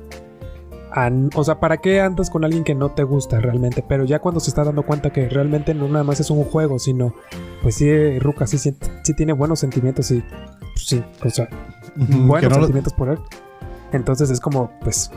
a- 0.92 1.12
O 1.36 1.44
sea, 1.44 1.60
¿para 1.60 1.78
qué 1.78 2.02
andas 2.02 2.30
con 2.30 2.44
alguien 2.44 2.64
que 2.64 2.74
no 2.76 2.90
te 2.92 3.04
gusta 3.04 3.40
realmente? 3.40 3.84
Pero 3.88 4.04
ya 4.04 4.20
cuando 4.20 4.40
se 4.40 4.50
está 4.50 4.64
dando 4.64 4.84
cuenta 4.84 5.12
que 5.12 5.30
realmente 5.30 5.74
no 5.74 5.88
nada 5.88 6.04
más 6.04 6.20
es 6.20 6.30
un 6.30 6.44
juego, 6.44 6.80
sino, 6.80 7.14
pues 7.62 7.76
sí, 7.76 8.20
Ruka 8.20 8.48
sí, 8.48 8.58
siente- 8.58 8.88
sí 9.04 9.14
tiene 9.16 9.34
buenos 9.34 9.60
sentimientos 9.60 10.10
y, 10.12 10.22
pues 10.74 10.86
sí, 10.88 11.04
o 11.24 11.30
sea, 11.30 11.48
buenos 11.96 12.50
no 12.50 12.56
lo- 12.58 12.64
sentimientos 12.64 12.94
por 12.94 13.10
él. 13.10 13.20
Entonces 13.92 14.30
es 14.32 14.40
como, 14.40 14.72
pues, 14.82 15.12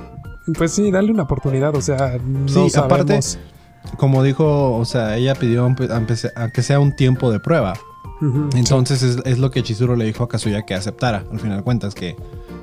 pues 0.57 0.72
sí, 0.72 0.90
darle 0.90 1.12
una 1.12 1.22
oportunidad, 1.25 1.75
o 1.77 1.81
sea, 1.81 2.18
no 2.22 2.49
Sí, 2.49 2.68
aparte-. 2.79 3.20
Como 3.96 4.22
dijo, 4.22 4.77
o 4.77 4.85
sea, 4.85 5.16
ella 5.16 5.35
pidió 5.35 5.75
a 6.37 6.49
que 6.51 6.62
sea 6.62 6.81
un 6.81 6.94
tiempo 6.94 7.31
de 7.31 7.40
prueba. 7.40 7.75
Entonces 8.55 9.03
es, 9.03 9.18
es 9.25 9.38
lo 9.38 9.51
que 9.51 9.62
Chizuru 9.62 9.94
le 9.94 10.07
dijo 10.07 10.25
a 10.25 10.29
Kazuya 10.29 10.62
que 10.62 10.75
aceptara, 10.75 11.25
al 11.31 11.38
final 11.38 11.59
de 11.59 11.62
cuentas, 11.62 11.94
que, 11.94 12.16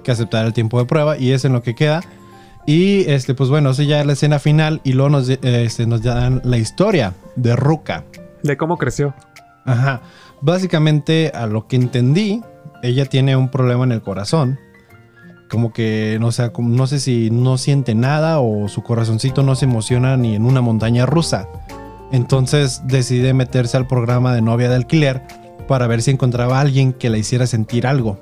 que 0.03 0.11
aceptara 0.11 0.47
el 0.47 0.53
tiempo 0.53 0.79
de 0.79 0.85
prueba 0.85 1.17
y 1.17 1.31
es 1.31 1.45
en 1.45 1.53
lo 1.53 1.61
que 1.61 1.75
queda. 1.75 2.01
Y 2.65 3.09
este, 3.09 3.35
pues 3.35 3.49
bueno, 3.49 3.71
eso 3.71 3.83
ya 3.83 3.99
es 3.99 4.05
la 4.05 4.13
escena 4.13 4.39
final 4.39 4.81
y 4.83 4.93
luego 4.93 5.09
nos, 5.09 5.29
este, 5.29 5.85
nos 5.85 6.01
dan 6.01 6.41
la 6.43 6.57
historia 6.57 7.13
de 7.35 7.55
Ruka. 7.55 8.05
De 8.41 8.57
cómo 8.57 8.77
creció. 8.77 9.13
Ajá. 9.65 10.01
Básicamente, 10.41 11.31
a 11.33 11.45
lo 11.45 11.67
que 11.67 11.75
entendí, 11.75 12.41
ella 12.81 13.05
tiene 13.05 13.35
un 13.35 13.49
problema 13.49 13.83
en 13.83 13.91
el 13.91 14.01
corazón. 14.01 14.59
Como 15.53 15.71
que, 15.71 16.17
no 16.19 16.29
no 16.63 16.87
sé 16.87 16.99
si 16.99 17.29
no 17.29 17.59
siente 17.59 17.93
nada 17.93 18.39
o 18.39 18.67
su 18.69 18.81
corazoncito 18.81 19.43
no 19.43 19.53
se 19.53 19.65
emociona 19.65 20.17
ni 20.17 20.33
en 20.33 20.47
una 20.47 20.61
montaña 20.61 21.05
rusa. 21.05 21.47
Entonces 22.11 22.81
decide 22.87 23.35
meterse 23.35 23.77
al 23.77 23.85
programa 23.85 24.33
de 24.33 24.41
novia 24.41 24.67
de 24.67 24.77
alquiler 24.77 25.21
para 25.67 25.85
ver 25.85 26.01
si 26.01 26.09
encontraba 26.09 26.57
a 26.57 26.61
alguien 26.61 26.91
que 26.91 27.11
la 27.11 27.19
hiciera 27.19 27.45
sentir 27.45 27.85
algo. 27.85 28.19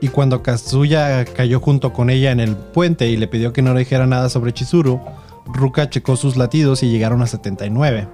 Y 0.00 0.10
cuando 0.10 0.44
Kazuya 0.44 1.24
cayó 1.24 1.58
junto 1.58 1.92
con 1.92 2.08
ella 2.08 2.30
en 2.30 2.38
el 2.38 2.54
puente 2.54 3.08
y 3.08 3.16
le 3.16 3.26
pidió 3.26 3.52
que 3.52 3.62
no 3.62 3.74
le 3.74 3.80
dijera 3.80 4.06
nada 4.06 4.28
sobre 4.28 4.52
Chizuru, 4.52 5.00
Ruka 5.46 5.90
checó 5.90 6.14
sus 6.14 6.36
latidos 6.36 6.84
y 6.84 6.88
llegaron 6.88 7.20
a 7.20 7.26
79. 7.26 8.06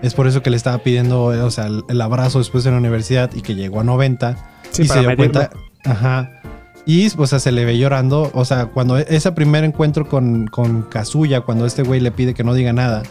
Es 0.00 0.14
por 0.14 0.26
eso 0.26 0.42
que 0.42 0.48
le 0.48 0.56
estaba 0.56 0.78
pidiendo, 0.78 1.24
o 1.24 1.50
sea, 1.50 1.66
el, 1.66 2.00
abrazo 2.00 2.38
después 2.38 2.64
de 2.64 2.70
la 2.70 2.78
universidad 2.78 3.30
y 3.34 3.42
que 3.42 3.54
llegó 3.54 3.80
a 3.80 3.84
90 3.84 4.34
Sí, 4.70 4.84
y 4.84 4.88
se 4.88 5.00
dio 5.00 5.10
medirlo. 5.10 5.40
cuenta. 5.40 5.50
Ajá. 5.84 6.30
Y, 6.88 7.06
o 7.18 7.26
sea, 7.26 7.38
se 7.38 7.52
le 7.52 7.64
ve 7.66 7.76
llorando. 7.76 8.30
O 8.32 8.44
sea, 8.46 8.66
cuando 8.66 8.96
ese 8.96 9.30
primer 9.32 9.62
encuentro 9.64 10.08
con, 10.08 10.46
con 10.46 10.82
Kazuya, 10.82 11.42
cuando 11.42 11.66
este 11.66 11.82
güey 11.82 12.00
le 12.00 12.10
pide 12.10 12.32
que 12.32 12.44
no 12.44 12.54
diga 12.54 12.72
nada, 12.72 13.02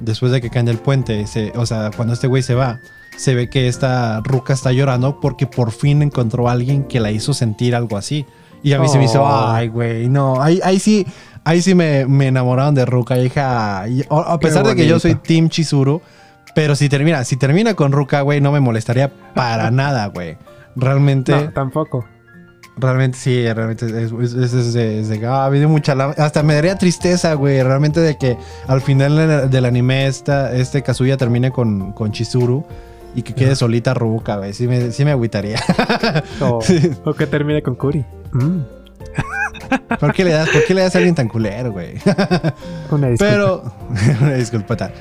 después 0.00 0.32
de 0.32 0.40
que 0.40 0.48
cae 0.48 0.60
en 0.62 0.68
el 0.68 0.78
puente, 0.78 1.26
se- 1.26 1.52
o 1.54 1.66
sea, 1.66 1.90
cuando 1.94 2.14
este 2.14 2.28
güey 2.28 2.42
se 2.42 2.54
va, 2.54 2.80
se 3.16 3.34
ve 3.34 3.50
que 3.50 3.68
esta 3.68 4.20
ruca 4.20 4.54
está 4.54 4.72
llorando 4.72 5.20
porque 5.20 5.46
por 5.46 5.70
fin 5.72 6.00
encontró 6.00 6.48
a 6.48 6.52
alguien 6.52 6.84
que 6.84 6.98
la 6.98 7.10
hizo 7.10 7.34
sentir 7.34 7.74
algo 7.76 7.98
así. 7.98 8.24
Y 8.62 8.72
a 8.72 8.78
mí 8.80 8.88
se 8.88 8.96
me 8.96 9.04
hizo, 9.04 9.22
Oh. 9.22 9.48
ay, 9.50 9.68
güey, 9.68 10.08
no. 10.08 10.40
Ahí, 10.42 10.58
ahí 10.64 10.78
sí, 10.80 11.06
ahí 11.44 11.60
sí 11.60 11.74
me, 11.74 12.06
me 12.06 12.28
enamoraron 12.28 12.74
de 12.74 12.86
Ruka. 12.86 13.18
Hija, 13.18 13.82
a 13.84 14.38
pesar 14.40 14.66
de 14.66 14.74
que 14.74 14.86
yo 14.86 14.98
soy. 14.98 15.14
Team 15.14 15.50
Chizuru, 15.50 16.00
pero 16.54 16.74
si 16.74 16.88
termina, 16.88 17.22
si 17.24 17.36
termina 17.36 17.74
con 17.74 17.92
Ruka, 17.92 18.22
güey, 18.22 18.40
no 18.40 18.50
me 18.50 18.60
molestaría 18.60 19.12
para 19.34 19.70
nada, 19.70 20.06
güey. 20.06 20.38
Realmente. 20.74 21.32
No, 21.32 21.52
tampoco. 21.52 22.06
Realmente 22.78 23.16
sí, 23.16 23.42
realmente 23.52 23.86
es, 23.86 24.12
es, 24.12 24.34
es- 24.52 24.74
de, 24.74 25.00
es 25.00 25.08
de- 25.08 25.26
ah, 25.26 25.48
me 25.50 25.58
dio 25.58 25.68
mucha 25.68 25.92
hasta 26.18 26.42
me 26.42 26.54
daría 26.54 26.76
tristeza, 26.76 27.32
güey, 27.32 27.62
realmente 27.62 28.00
de 28.00 28.18
que 28.18 28.36
al 28.68 28.82
final 28.82 29.50
del- 29.50 29.64
anime 29.64 30.06
esta, 30.06 30.54
este 30.54 30.82
Kazuya 30.82 31.16
termine 31.16 31.50
con, 31.50 31.92
con 31.92 32.12
Chizuru 32.12 32.66
y 33.14 33.22
que 33.22 33.32
quede 33.34 33.56
solita 33.56 33.94
Ruka, 33.94 34.36
güey, 34.36 34.52
sí 34.52 34.68
me, 34.68 34.90
sí 34.92 35.06
me 35.06 35.12
agüitaría. 35.12 35.58
O, 36.42 36.60
o 37.06 37.14
que 37.14 37.26
termine 37.26 37.62
con 37.62 37.76
Kuri. 37.76 38.04
Mm, 38.32 38.60
¿Por 39.98 40.12
qué 40.12 40.24
le 40.24 40.32
das, 40.32 40.50
por 40.50 40.62
qué 40.66 40.74
le 40.74 40.82
das 40.82 40.94
a 40.94 40.98
alguien 40.98 41.14
tan 41.14 41.28
culero, 41.28 41.72
güey? 41.72 41.94
una 42.90 43.08
disculpa. 43.08 43.16
Pero, 43.18 43.62
una 44.20 44.34
disculpata. 44.34 44.92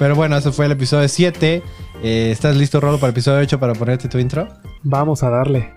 Pero 0.00 0.16
bueno, 0.16 0.36
eso 0.36 0.50
fue 0.52 0.66
el 0.66 0.72
episodio 0.72 1.06
7. 1.08 1.62
Eh, 2.02 2.30
¿Estás 2.32 2.56
listo, 2.56 2.80
Rolo, 2.80 2.96
para 2.98 3.08
el 3.10 3.12
episodio 3.14 3.38
8 3.40 3.60
para 3.60 3.74
ponerte 3.74 4.08
tu 4.08 4.18
intro? 4.18 4.48
Vamos 4.82 5.22
a 5.22 5.30
darle. 5.30 5.70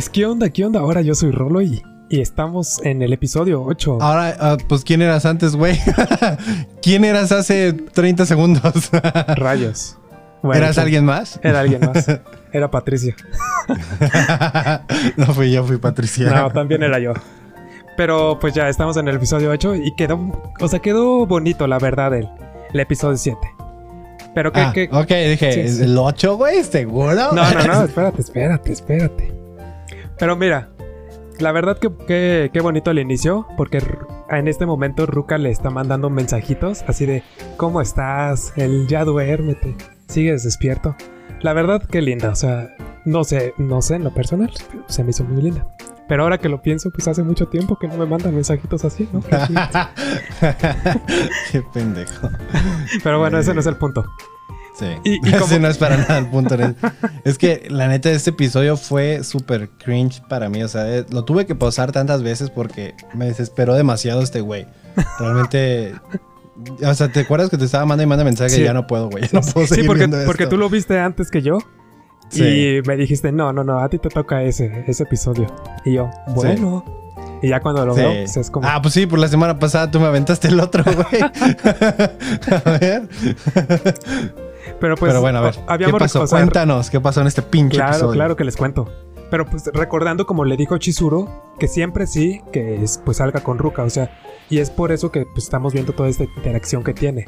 Pues 0.00 0.08
qué 0.08 0.24
onda, 0.24 0.48
qué 0.48 0.64
onda. 0.64 0.80
Ahora 0.80 1.02
yo 1.02 1.14
soy 1.14 1.30
Rolo 1.30 1.60
y, 1.60 1.82
y 2.08 2.22
estamos 2.22 2.80
en 2.86 3.02
el 3.02 3.12
episodio 3.12 3.62
8. 3.62 3.98
Ahora, 4.00 4.34
ah, 4.40 4.56
pues, 4.66 4.82
¿quién 4.82 5.02
eras 5.02 5.26
antes, 5.26 5.54
güey? 5.54 5.78
¿Quién 6.82 7.04
eras 7.04 7.32
hace 7.32 7.74
30 7.74 8.24
segundos? 8.24 8.88
Rayos. 9.36 9.98
Bueno, 10.42 10.56
¿Eras 10.64 10.78
alguien 10.78 11.04
más? 11.04 11.38
Era 11.42 11.60
alguien 11.60 11.82
más. 11.84 12.06
Era 12.50 12.70
Patricia. 12.70 13.14
no 15.18 15.26
fui 15.34 15.52
yo, 15.52 15.64
fui 15.64 15.76
Patricia. 15.76 16.30
No, 16.30 16.50
también 16.50 16.82
era 16.82 16.98
yo. 16.98 17.12
Pero 17.98 18.38
pues 18.40 18.54
ya 18.54 18.70
estamos 18.70 18.96
en 18.96 19.06
el 19.06 19.16
episodio 19.16 19.50
8 19.50 19.74
y 19.74 19.94
quedó, 19.96 20.18
o 20.60 20.66
sea, 20.68 20.78
quedó 20.78 21.26
bonito, 21.26 21.66
la 21.66 21.78
verdad, 21.78 22.14
el, 22.14 22.26
el 22.72 22.80
episodio 22.80 23.18
7. 23.18 23.36
Pero 24.34 24.50
que, 24.50 24.60
Ah, 24.60 24.72
que- 24.72 24.88
ok, 24.90 25.08
dije, 25.28 25.68
Sí, 25.68 25.76
sí. 25.76 25.82
¿el 25.82 25.98
8, 25.98 26.38
güey? 26.38 26.64
¿Seguro? 26.64 27.12
No, 27.14 27.32
no, 27.34 27.66
no, 27.66 27.84
espérate, 27.84 28.22
espérate, 28.22 28.72
espérate. 28.72 29.39
Pero 30.20 30.36
mira, 30.36 30.68
la 31.38 31.50
verdad 31.50 31.78
que, 31.78 31.90
que, 32.06 32.50
qué 32.52 32.60
bonito 32.60 32.90
el 32.90 32.98
inicio, 32.98 33.46
porque 33.56 33.82
en 34.28 34.48
este 34.48 34.66
momento 34.66 35.06
Ruka 35.06 35.38
le 35.38 35.50
está 35.50 35.70
mandando 35.70 36.10
mensajitos 36.10 36.84
así 36.86 37.06
de, 37.06 37.22
¿cómo 37.56 37.80
estás? 37.80 38.52
El 38.56 38.86
ya 38.86 39.06
duérmete, 39.06 39.74
sigues 40.08 40.44
despierto. 40.44 40.94
La 41.40 41.54
verdad 41.54 41.82
que 41.82 42.02
linda, 42.02 42.28
o 42.28 42.34
sea, 42.34 42.68
no 43.06 43.24
sé, 43.24 43.54
no 43.56 43.80
sé 43.80 43.94
en 43.94 44.04
lo 44.04 44.12
personal, 44.12 44.52
se 44.88 45.02
me 45.02 45.10
hizo 45.10 45.24
muy 45.24 45.40
linda. 45.40 45.66
Pero 46.06 46.24
ahora 46.24 46.36
que 46.36 46.50
lo 46.50 46.60
pienso, 46.60 46.90
pues 46.90 47.08
hace 47.08 47.22
mucho 47.22 47.46
tiempo 47.46 47.78
que 47.78 47.88
no 47.88 47.96
me 47.96 48.04
mandan 48.04 48.34
mensajitos 48.34 48.84
así, 48.84 49.08
¿no? 49.12 49.20
Qué 51.50 51.62
pendejo. 51.72 52.28
Pero 53.02 53.20
bueno, 53.20 53.38
ese 53.38 53.54
no 53.54 53.60
es 53.60 53.66
el 53.66 53.76
punto. 53.76 54.04
Sí. 54.80 54.86
Y- 55.04 55.28
y 55.28 55.32
como- 55.38 55.58
no 55.58 55.68
es 55.68 55.78
para 55.78 55.96
nada 55.98 56.18
el 56.18 56.26
punto. 56.26 56.56
es 57.24 57.38
que 57.38 57.66
la 57.70 57.86
neta, 57.86 58.10
este 58.10 58.30
episodio 58.30 58.76
fue 58.76 59.22
súper 59.22 59.68
cringe 59.70 60.20
para 60.28 60.48
mí. 60.48 60.62
O 60.62 60.68
sea, 60.68 60.88
eh, 60.92 61.04
lo 61.10 61.24
tuve 61.24 61.46
que 61.46 61.54
pausar 61.54 61.92
tantas 61.92 62.22
veces 62.22 62.50
porque 62.50 62.94
me 63.14 63.26
desesperó 63.26 63.74
demasiado 63.74 64.22
este 64.22 64.40
güey. 64.40 64.66
Realmente. 65.18 65.94
O 66.84 66.94
sea, 66.94 67.08
¿te 67.12 67.20
acuerdas 67.20 67.48
que 67.50 67.56
te 67.58 67.64
estaba 67.64 67.84
mandando 67.86 68.02
y 68.04 68.06
manda 68.06 68.24
mensaje? 68.24 68.50
Sí. 68.50 68.62
Ya 68.62 68.72
no 68.74 68.86
puedo, 68.86 69.08
güey. 69.08 69.24
No 69.32 69.40
puedo 69.42 69.66
Sí, 69.66 69.82
porque, 69.84 70.08
porque 70.26 70.46
tú 70.46 70.56
lo 70.56 70.68
viste 70.68 70.98
antes 70.98 71.30
que 71.30 71.42
yo. 71.42 71.58
Sí. 72.30 72.44
Y 72.44 72.82
me 72.86 72.96
dijiste, 72.96 73.32
no, 73.32 73.52
no, 73.52 73.64
no, 73.64 73.80
a 73.80 73.88
ti 73.88 73.98
te 73.98 74.08
toca 74.08 74.42
ese, 74.42 74.84
ese 74.86 75.02
episodio. 75.02 75.46
Y 75.84 75.94
yo, 75.94 76.10
bueno. 76.28 76.84
Y 77.42 77.48
ya 77.48 77.60
cuando 77.60 77.86
lo 77.86 77.94
veo, 77.94 78.12
pues, 78.12 78.36
es 78.36 78.50
como. 78.50 78.68
Ah, 78.68 78.82
pues 78.82 78.92
sí, 78.94 79.06
por 79.06 79.18
la 79.18 79.26
semana 79.28 79.58
pasada 79.58 79.90
tú 79.90 79.98
me 79.98 80.06
aventaste 80.06 80.48
el 80.48 80.60
otro, 80.60 80.84
güey. 80.84 81.22
a 82.64 82.70
ver. 82.78 83.08
Pero 84.78 84.96
pues. 84.96 85.10
Pero 85.10 85.20
bueno, 85.20 85.38
a 85.38 85.42
ver. 85.42 85.56
¿Qué 85.78 85.92
pasó? 85.92 86.26
Cuéntanos, 86.26 86.90
¿qué 86.90 87.00
pasó 87.00 87.20
en 87.20 87.26
este 87.26 87.42
pinche 87.42 87.76
Claro, 87.76 87.92
episodio? 87.92 88.12
claro 88.12 88.36
que 88.36 88.44
les 88.44 88.56
cuento. 88.56 88.88
Pero 89.30 89.46
pues 89.46 89.70
recordando 89.72 90.26
como 90.26 90.44
le 90.44 90.56
dijo 90.56 90.76
Chizuru, 90.78 91.28
que 91.58 91.68
siempre 91.68 92.06
sí, 92.06 92.42
que 92.52 92.82
es, 92.82 93.00
pues 93.04 93.18
salga 93.18 93.40
con 93.40 93.58
Ruka, 93.58 93.84
o 93.84 93.90
sea, 93.90 94.10
y 94.48 94.58
es 94.58 94.70
por 94.70 94.90
eso 94.90 95.12
que 95.12 95.24
pues, 95.24 95.44
estamos 95.44 95.72
viendo 95.72 95.92
toda 95.92 96.08
esta 96.08 96.24
interacción 96.24 96.82
que 96.82 96.92
tiene. 96.94 97.26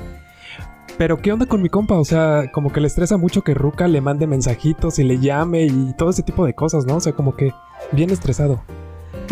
Pero 0.99 1.22
¿qué 1.22 1.32
onda 1.32 1.47
con 1.47 1.62
mi 1.62 1.68
compa? 1.68 1.95
O 1.95 2.05
sea, 2.05 2.51
como 2.53 2.72
que 2.72 2.80
le 2.80 2.86
estresa 2.86 3.16
mucho 3.16 3.43
que 3.43 3.55
Ruka 3.55 3.88
le 3.88 4.01
mande 4.01 4.26
mensajitos 4.26 4.99
y 4.99 5.05
le 5.05 5.18
llame 5.20 5.64
y 5.64 5.95
todo 5.97 6.11
ese 6.11 6.22
tipo 6.22 6.45
de 6.45 6.55
cosas, 6.55 6.84
¿no? 6.84 6.97
O 6.97 7.01
sea, 7.01 7.12
como 7.12 7.34
que 7.34 7.53
bien 7.93 8.11
estresado. 8.11 8.61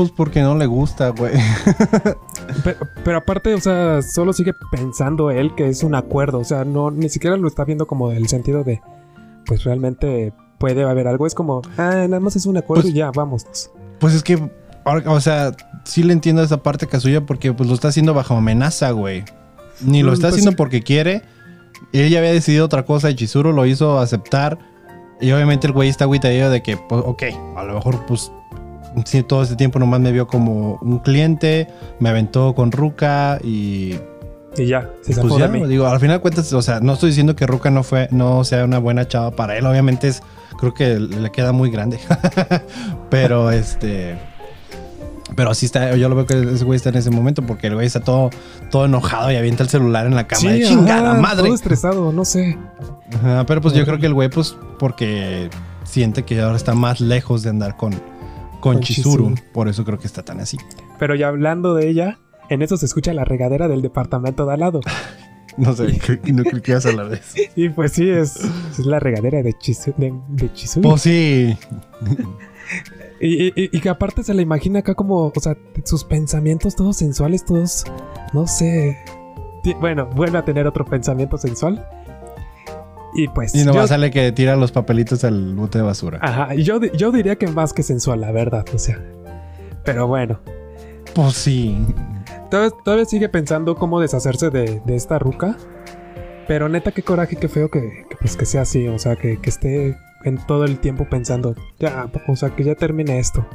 Pues 0.01 0.13
porque 0.17 0.41
no 0.41 0.55
le 0.57 0.65
gusta, 0.67 1.11
güey. 1.11 1.35
Pero, 2.65 2.79
pero 3.05 3.19
aparte, 3.19 3.55
o 3.55 3.61
sea, 3.61 4.01
solo 4.03 4.33
sigue 4.33 4.55
pensando 4.73 5.31
él 5.31 5.55
que 5.55 5.69
es 5.69 5.83
un 5.83 5.95
acuerdo. 5.95 6.39
O 6.39 6.45
sea, 6.45 6.65
no, 6.65 6.91
ni 6.91 7.09
siquiera 7.09 7.37
lo 7.37 7.47
está 7.47 7.65
viendo 7.65 7.87
como 7.87 8.09
del 8.11 8.29
sentido 8.29 8.65
de, 8.65 8.81
pues 9.47 9.63
realmente 9.65 10.33
puede 10.59 10.83
haber 10.85 11.07
algo. 11.07 11.27
Es 11.27 11.35
como, 11.35 11.63
ah, 11.79 12.07
nada 12.09 12.19
más 12.21 12.35
es 12.37 12.47
un 12.47 12.57
acuerdo 12.57 12.83
Pues- 12.83 12.95
y 12.95 12.97
ya, 12.97 13.11
vámonos. 13.13 13.71
Pues 13.99 14.15
es 14.15 14.23
que 14.23 14.51
o 15.07 15.21
sea, 15.21 15.53
sí 15.85 16.03
le 16.03 16.13
entiendo 16.15 16.43
esa 16.43 16.63
parte 16.63 16.87
Kazuya 16.87 17.27
porque 17.27 17.53
pues 17.53 17.69
lo 17.69 17.75
está 17.75 17.89
haciendo 17.89 18.15
bajo 18.15 18.35
amenaza, 18.35 18.91
güey. 18.93 19.25
Ni 19.83 20.03
lo 20.03 20.11
Mm, 20.13 20.15
está 20.15 20.29
pues 20.29 20.39
haciendo 20.41 20.57
porque 20.57 20.83
quiere. 20.83 21.23
Ella 21.93 22.19
había 22.19 22.33
decidido 22.33 22.65
otra 22.65 22.85
cosa 22.87 23.11
y 23.11 23.15
Chizuru 23.15 23.53
lo 23.53 23.67
hizo 23.67 23.99
aceptar. 24.01 24.59
Y 25.21 25.31
obviamente 25.33 25.67
el 25.67 25.75
güey 25.75 25.89
está 25.91 26.05
agüitadillo 26.05 26.49
de 26.51 26.63
que, 26.63 26.77
pues, 26.79 27.03
ok, 27.05 27.23
a 27.57 27.63
lo 27.65 27.75
mejor, 27.75 28.07
pues, 28.07 28.33
sí, 29.05 29.23
todo 29.23 29.43
este 29.43 29.57
tiempo 29.57 29.79
nomás 29.79 30.01
me 30.01 30.13
vio 30.13 30.27
como 30.27 30.79
un 30.83 30.99
cliente, 30.99 31.69
me 31.99 32.09
aventó 32.09 32.55
con 32.55 32.73
Ruka 32.73 33.39
y 33.43 33.99
Y 34.57 34.67
ya, 34.67 34.91
se 35.03 35.21
pues 35.21 35.37
ya, 35.37 35.49
de 35.49 35.61
mí. 35.61 35.67
digo, 35.67 35.87
al 35.87 36.01
final 36.01 36.17
de 36.17 36.21
cuentas, 36.21 36.53
o 36.53 36.63
sea, 36.63 36.81
no 36.81 36.95
estoy 36.95 37.11
diciendo 37.11 37.37
que 37.37 37.47
Ruka 37.47 37.71
no 37.71 37.83
fue, 37.83 38.09
no 38.11 38.45
sea 38.45 38.65
una 38.65 38.79
buena 38.79 39.07
chava 39.07 39.31
para 39.31 39.57
él, 39.57 39.67
obviamente 39.67 40.09
es, 40.09 40.23
creo 40.59 40.75
que 40.75 40.99
le 40.99 41.31
queda 41.31 41.53
muy 41.53 41.71
grande. 41.71 41.99
pero 43.11 43.51
este, 43.51 44.19
pero 45.37 45.51
así 45.51 45.67
está, 45.67 45.95
yo 45.97 46.09
lo 46.09 46.17
veo 46.17 46.27
que 46.27 46.35
ese 46.55 46.65
güey 46.65 46.77
está 46.77 46.89
en 46.91 46.97
ese 46.97 47.11
momento 47.11 47.43
porque 47.43 47.69
el 47.69 47.75
güey 47.75 47.87
está 47.87 48.01
todo, 48.01 48.31
todo 48.71 48.87
enojado 48.87 49.31
y 49.31 49.37
avienta 49.37 49.63
el 49.63 49.69
celular 49.69 50.07
en 50.07 50.15
la 50.15 50.27
cama 50.27 50.51
de 50.51 50.65
ajá, 50.65 50.69
chingada 50.69 51.15
madre. 51.15 51.45
Todo 51.45 51.55
estresado, 51.55 52.13
no 52.13 52.25
sé. 52.25 52.59
Ajá, 53.15 53.47
pero 53.47 53.61
pues 53.61 53.75
yo 53.75 53.85
creo 53.85 53.99
que 53.99 54.07
el 54.07 54.15
güey, 54.15 54.29
pues, 54.29 54.57
porque 54.79 55.49
siente 55.85 56.25
que 56.25 56.41
ahora 56.41 56.57
está 56.57 56.75
más 56.75 57.01
lejos 57.01 57.43
de 57.43 57.51
andar 57.51 57.77
con, 57.77 57.95
con, 58.61 58.81
Chizuru. 58.81 59.35
Por 59.53 59.69
eso 59.69 59.85
creo 59.85 59.99
que 59.99 60.07
está 60.07 60.23
tan 60.25 60.41
así. 60.41 60.57
Pero 60.99 61.15
ya 61.15 61.29
hablando 61.29 61.75
de 61.75 61.89
ella, 61.89 62.19
en 62.49 62.63
eso 62.63 62.77
se 62.77 62.87
escucha 62.87 63.13
la 63.15 63.25
regadera 63.25 63.69
del 63.69 63.83
departamento 63.83 64.47
de 64.47 64.53
al 64.55 64.61
lado. 64.61 64.81
No 65.57 65.75
sé, 65.75 65.99
no 66.33 66.45
creo 66.45 66.63
que 66.63 66.73
a 66.75 66.79
de 66.79 67.17
eso. 67.17 67.35
Y 67.57 67.71
pues 67.71 67.93
sí, 67.93 68.09
es, 68.09 68.37
es 68.79 68.87
la 68.87 69.01
regadera 69.01 69.43
de, 69.43 69.53
Chizu, 69.53 69.93
de, 69.97 70.15
de 70.29 70.53
Chizuru. 70.53 70.89
Pues 70.91 71.03
sí. 71.03 71.57
Y, 73.21 73.49
y- 73.49 73.53
y 73.73 73.81
que 73.81 73.89
aparte 73.89 74.23
se 74.23 74.33
la 74.33 74.41
imagina 74.43 74.79
acá 74.79 74.95
como, 74.95 75.27
o 75.35 75.41
sea, 75.41 75.57
sus 75.85 76.05
pensamientos 76.05 76.75
todos 76.77 76.97
sensuales, 76.97 77.45
todos, 77.45 77.85
no 78.33 78.47
sé. 78.47 78.97
Bueno, 79.81 80.07
vuelve 80.07 80.39
a 80.39 80.45
tener 80.45 80.67
otro 80.67 80.85
pensamiento 80.87 81.37
sensual. 81.37 81.87
Y 83.15 83.29
pues. 83.29 83.55
Y 83.55 83.65
nomás 83.65 83.83
yo, 83.85 83.89
sale 83.89 84.11
que 84.11 84.31
tira 84.33 84.57
los 84.57 84.73
papelitos 84.73 85.25
al 85.25 85.55
bote 85.55 85.79
de 85.79 85.85
basura. 85.85 86.19
ajá, 86.23 86.55
y 86.55 86.63
yo, 86.63 86.81
yo 86.81 87.11
diría 87.13 87.37
que 87.37 87.47
más 87.49 87.73
que 87.73 87.83
sensual, 87.83 88.21
la 88.21 88.31
verdad, 88.33 88.65
o 88.75 88.79
sea. 88.79 88.99
Pero 89.85 90.07
bueno, 90.07 90.39
Pues 91.15 91.35
sí. 91.35 91.77
todavía, 92.51 92.71
todavía 92.85 93.05
sigue 93.07 93.29
pensando 93.29 93.75
cómo 93.77 94.01
deshacerse 94.01 94.51
de, 94.51 94.81
de 94.85 94.97
esta 94.97 95.19
ruca. 95.19 95.57
Pero 96.47 96.69
neta, 96.69 96.91
qué 96.93 97.03
coraje, 97.03 97.37
qué 97.37 97.49
feo 97.49 97.71
que, 97.71 97.81
que, 98.09 98.17
pues 98.21 98.37
que 98.37 98.45
sea 98.45 98.63
así, 98.63 98.87
o 98.89 98.99
sea, 98.99 99.17
que, 99.17 99.41
que 99.41 99.51
esté 99.51 99.97
en 100.25 100.37
todo 100.47 100.65
el 100.65 100.79
tiempo 100.81 101.07
pensando, 101.09 101.55
ya, 101.79 102.11
o 102.29 102.37
sea, 102.37 102.51
que 102.51 102.65
ya 102.65 102.75
termine 102.75 103.19
esto. 103.19 103.47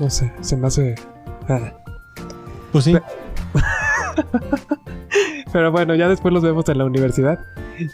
No 0.00 0.08
sé, 0.10 0.32
se 0.40 0.56
me 0.56 0.66
hace. 0.66 0.94
ah. 1.48 1.74
Pues 2.72 2.84
sí. 2.84 2.92
Pero 2.92 3.04
bueno, 5.70 5.94
ya 5.94 6.08
después 6.08 6.32
los 6.32 6.42
vemos 6.42 6.68
en 6.68 6.78
la 6.78 6.84
universidad. 6.84 7.38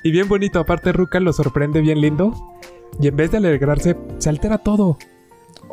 Y 0.02 0.11
bien 0.11 0.28
bonito, 0.28 0.59
aparte 0.61 0.92
Ruka 0.92 1.20
lo 1.20 1.32
sorprende 1.32 1.80
bien 1.80 2.00
lindo. 2.00 2.34
Y 3.00 3.09
en 3.09 3.16
vez 3.16 3.30
de 3.30 3.38
alegrarse, 3.38 3.96
se 4.18 4.28
altera 4.28 4.59
todo. 4.59 4.96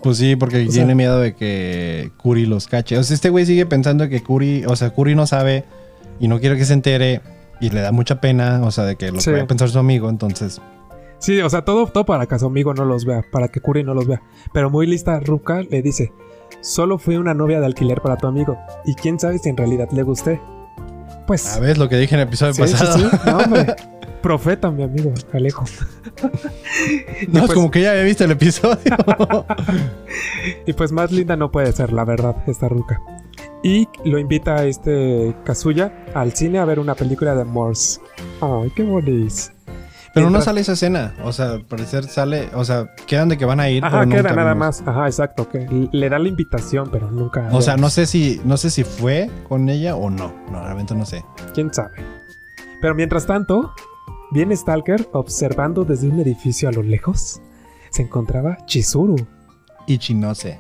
Pues 0.02 0.18
sí, 0.18 0.36
porque 0.36 0.66
O 0.66 0.70
tiene 0.70 0.88
sea- 0.88 0.96
miedo 0.96 1.20
de 1.20 1.36
que 1.36 2.12
Kuri 2.18 2.46
los 2.46 2.68
cache. 2.68 2.98
O 2.98 3.04
sea, 3.04 3.16
este 3.16 3.30
güey 3.30 3.46
sigue 3.46 3.66
pensando 3.66 4.10
que 4.10 4.22
Kuri, 4.22 4.66
o 4.66 4.76
sea, 4.76 4.90
Kuri 4.90 5.16
no 5.16 5.26
sabe 5.26 5.64
y 6.20 6.28
no 6.28 6.40
quiere 6.40 6.58
que 6.58 6.66
se 6.66 6.74
entere 6.74 7.22
y 7.62 7.70
le 7.70 7.80
da 7.82 7.92
mucha 7.92 8.20
pena, 8.20 8.62
o 8.64 8.72
sea, 8.72 8.84
de 8.86 8.96
que 8.98 9.12
lo 9.12 9.22
Sí. 9.22 9.32
a 9.32 9.48
pensar 9.48 9.70
su 9.70 9.80
amigo, 9.80 10.10
entonces. 10.10 10.62
Sí, 11.20 11.40
o 11.40 11.50
sea, 11.50 11.64
todo, 11.64 11.88
todo 11.88 12.06
para 12.06 12.26
que 12.26 12.38
su 12.38 12.46
amigo 12.48 12.74
no 12.74 12.84
los 12.84 13.06
vea, 13.06 13.24
para 13.32 13.48
que 13.48 13.62
Kuri 13.62 13.84
no 13.84 13.94
los 13.94 14.08
vea. 14.08 14.22
Pero 14.54 14.70
muy 14.70 14.86
lista, 14.88 15.22
Ruka 15.22 15.62
le 15.62 15.82
dice: 15.82 16.12
Solo 16.60 16.98
fui 16.98 17.16
una 17.16 17.34
novia 17.34 17.60
de 17.62 17.66
alquiler 17.66 18.02
para 18.02 18.18
tu 18.18 18.28
amigo. 18.28 18.58
Y 18.86 18.96
quién 18.96 19.20
sabe 19.20 19.38
si 19.40 19.48
en 19.50 19.56
realidad 19.58 19.88
le 19.94 20.04
gusté. 20.04 20.42
Pues. 21.28 21.56
A 21.56 21.60
ver, 21.60 21.78
lo 21.78 21.88
que 21.90 21.98
dije 21.98 22.16
en 22.16 22.22
el 22.22 22.28
episodio 22.28 22.54
sí, 22.54 22.62
pasado. 22.62 22.98
sí. 22.98 23.18
No, 23.26 23.38
hombre. 23.38 23.76
Profeta, 24.22 24.72
mi 24.72 24.84
amigo, 24.84 25.14
Alejo. 25.34 25.66
No, 27.28 27.40
es 27.42 27.46
pues- 27.46 27.54
como 27.54 27.70
que 27.72 27.82
ya 27.82 27.92
había 27.92 28.04
visto 28.04 28.24
el 28.24 28.32
episodio. 28.32 28.78
Y 30.66 30.74
pues 30.74 30.92
más 30.92 31.12
linda 31.12 31.36
no 31.36 31.52
puede 31.52 31.72
ser, 31.72 31.92
la 31.92 32.06
verdad, 32.06 32.36
esta 32.48 32.70
ruca. 32.70 33.02
Y 33.64 33.88
lo 34.06 34.20
invita 34.20 34.56
a 34.56 34.66
este 34.66 35.36
Kazuya 35.46 36.06
al 36.14 36.34
cine 36.34 36.60
a 36.60 36.66
ver 36.66 36.80
una 36.80 36.96
película 36.96 37.34
de 37.36 37.44
Morse. 37.46 38.00
Ay, 38.42 38.72
qué 38.76 38.84
bonito. 38.84 39.34
Pero 40.14 40.30
no 40.30 40.42
sale 40.42 40.62
esa 40.62 40.74
escena. 40.74 41.16
O 41.24 41.34
sea, 41.34 41.52
al 41.54 41.66
parecer 41.66 42.06
sale. 42.06 42.50
O 42.54 42.64
sea, 42.64 42.94
quedan 43.08 43.30
de 43.30 43.38
que 43.38 43.46
van 43.46 43.60
a 43.60 43.70
ir. 43.70 43.84
Ajá, 43.84 44.00
pero 44.00 44.12
queda 44.12 44.22
nunca 44.30 44.36
nada 44.36 44.56
más. 44.56 44.84
Ajá, 44.86 45.08
exacto. 45.08 45.50
Que 45.50 45.90
le 45.92 46.10
da 46.10 46.20
la 46.20 46.28
invitación, 46.28 46.90
pero 46.92 47.10
nunca. 47.10 47.50
O 47.52 47.62
sea, 47.62 47.78
no 47.78 47.90
sé 47.90 48.06
si. 48.06 48.40
No 48.46 48.58
sé 48.58 48.70
si 48.70 48.84
fue 48.84 49.30
con 49.50 49.70
ella 49.70 49.96
o 49.96 50.10
no. 50.10 50.34
No, 50.52 50.62
realmente 50.64 50.94
no 50.94 51.06
sé. 51.06 51.26
¿Quién 51.54 51.74
sabe? 51.74 51.96
Pero 52.82 52.94
mientras 52.96 53.26
tanto, 53.26 53.74
viene 54.32 54.56
Stalker 54.56 55.10
observando 55.14 55.84
desde 55.84 56.08
un 56.10 56.20
edificio 56.20 56.70
a 56.70 56.72
lo 56.72 56.84
lejos. 56.84 57.42
Se 57.90 58.04
encontraba 58.04 58.58
Chizuru. 58.66 59.16
Ichi 59.88 60.14
no 60.14 60.36
sé. 60.36 60.60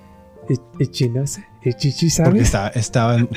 Y, 0.50 0.84
y 0.84 0.88
Chinase. 0.88 1.46
Y 1.64 1.74
Chichi, 1.74 2.08
Porque 2.08 2.12
¿sabes? 2.12 2.42
estaba, 2.42 2.68
estaba 2.76 3.16
en. 3.18 3.30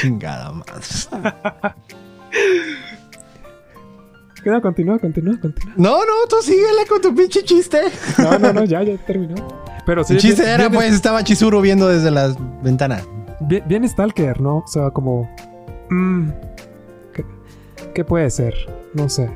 Chingada 0.00 0.52
madre. 0.52 0.82
No, 4.44 4.62
continúa, 4.62 4.98
continúa, 4.98 5.38
continúa. 5.40 5.74
No, 5.76 5.98
no, 5.98 6.26
tú 6.28 6.36
síguele 6.42 6.86
con 6.88 7.00
tu 7.00 7.14
pinche 7.14 7.42
chiste. 7.42 7.80
No, 8.18 8.38
no, 8.38 8.52
no, 8.52 8.64
ya, 8.64 8.82
ya 8.82 8.96
terminó. 8.98 9.34
Pero 9.84 10.04
sí, 10.04 10.14
El 10.14 10.20
chiste 10.20 10.48
era, 10.48 10.70
pues, 10.70 10.92
estaba 10.92 11.24
Chizuru 11.24 11.60
viendo 11.60 11.88
desde 11.88 12.10
la 12.10 12.34
ventana. 12.62 13.02
Bien, 13.40 13.64
bien 13.66 13.88
Stalker, 13.88 14.40
¿no? 14.40 14.58
O 14.58 14.66
sea, 14.66 14.90
como... 14.90 15.28
mm, 15.90 16.28
¿qué, 17.12 17.24
qué 17.94 18.04
puede 18.04 18.30
ser? 18.30 18.54
No 18.94 19.08
sé. 19.08 19.30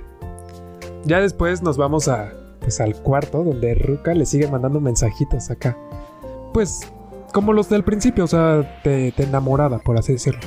Ya 1.05 1.21
después 1.21 1.63
nos 1.63 1.77
vamos 1.77 2.09
a... 2.09 2.33
Pues 2.61 2.81
al 2.81 2.95
cuarto 2.95 3.43
donde 3.43 3.75
Ruka 3.75 4.15
le 4.15 4.25
sigue 4.25 4.47
mandando 4.47 4.81
mensajitos 4.81 5.51
acá. 5.51 5.77
Pues 6.55 6.83
como 7.33 7.53
los 7.53 7.69
del 7.69 7.83
principio, 7.83 8.25
o 8.25 8.29
sea, 8.29 8.81
de, 8.85 9.13
de 9.17 9.25
enamorada, 9.25 9.79
por 9.79 9.99
así 9.99 10.13
decirlo. 10.13 10.41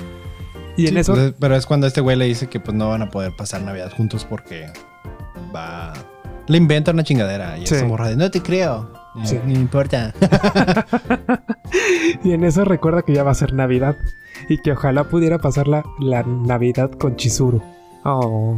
Y 0.78 0.88
en 0.88 0.98
eso... 0.98 1.14
pues, 1.14 1.34
pero 1.40 1.56
es 1.56 1.66
cuando 1.66 1.88
este 1.88 2.02
güey 2.02 2.18
le 2.18 2.26
dice 2.26 2.48
que 2.48 2.60
pues 2.60 2.76
no 2.76 2.90
van 2.90 3.02
a 3.02 3.10
poder 3.10 3.36
pasar 3.36 3.62
Navidad 3.62 3.92
juntos 3.96 4.26
porque 4.26 4.68
va. 5.56 5.94
Le 6.48 6.58
inventa 6.58 6.92
una 6.92 7.04
chingadera. 7.04 7.58
Y 7.58 7.66
Sí. 7.66 7.76
esa 7.76 7.86
morra 7.86 8.10
de 8.10 8.16
no 8.16 8.30
te 8.30 8.42
creo. 8.42 8.90
Y, 9.16 9.26
Sí. 9.28 9.36
No 9.38 9.46
me 9.46 9.54
importa. 9.54 10.14
Y 12.24 12.32
en 12.34 12.44
eso 12.44 12.66
recuerda 12.66 13.02
que 13.02 13.14
ya 13.14 13.24
va 13.24 13.32
a 13.32 13.36
ser 13.36 13.54
Navidad. 13.54 13.98
Y 14.50 14.58
que 14.60 14.72
ojalá 14.72 15.06
pudiera 15.06 15.40
pasar 15.40 15.68
la, 15.68 15.84
la 16.00 16.24
Navidad 16.24 16.92
con 16.92 17.16
Chizuru. 17.16 17.62
Oh. 18.04 18.58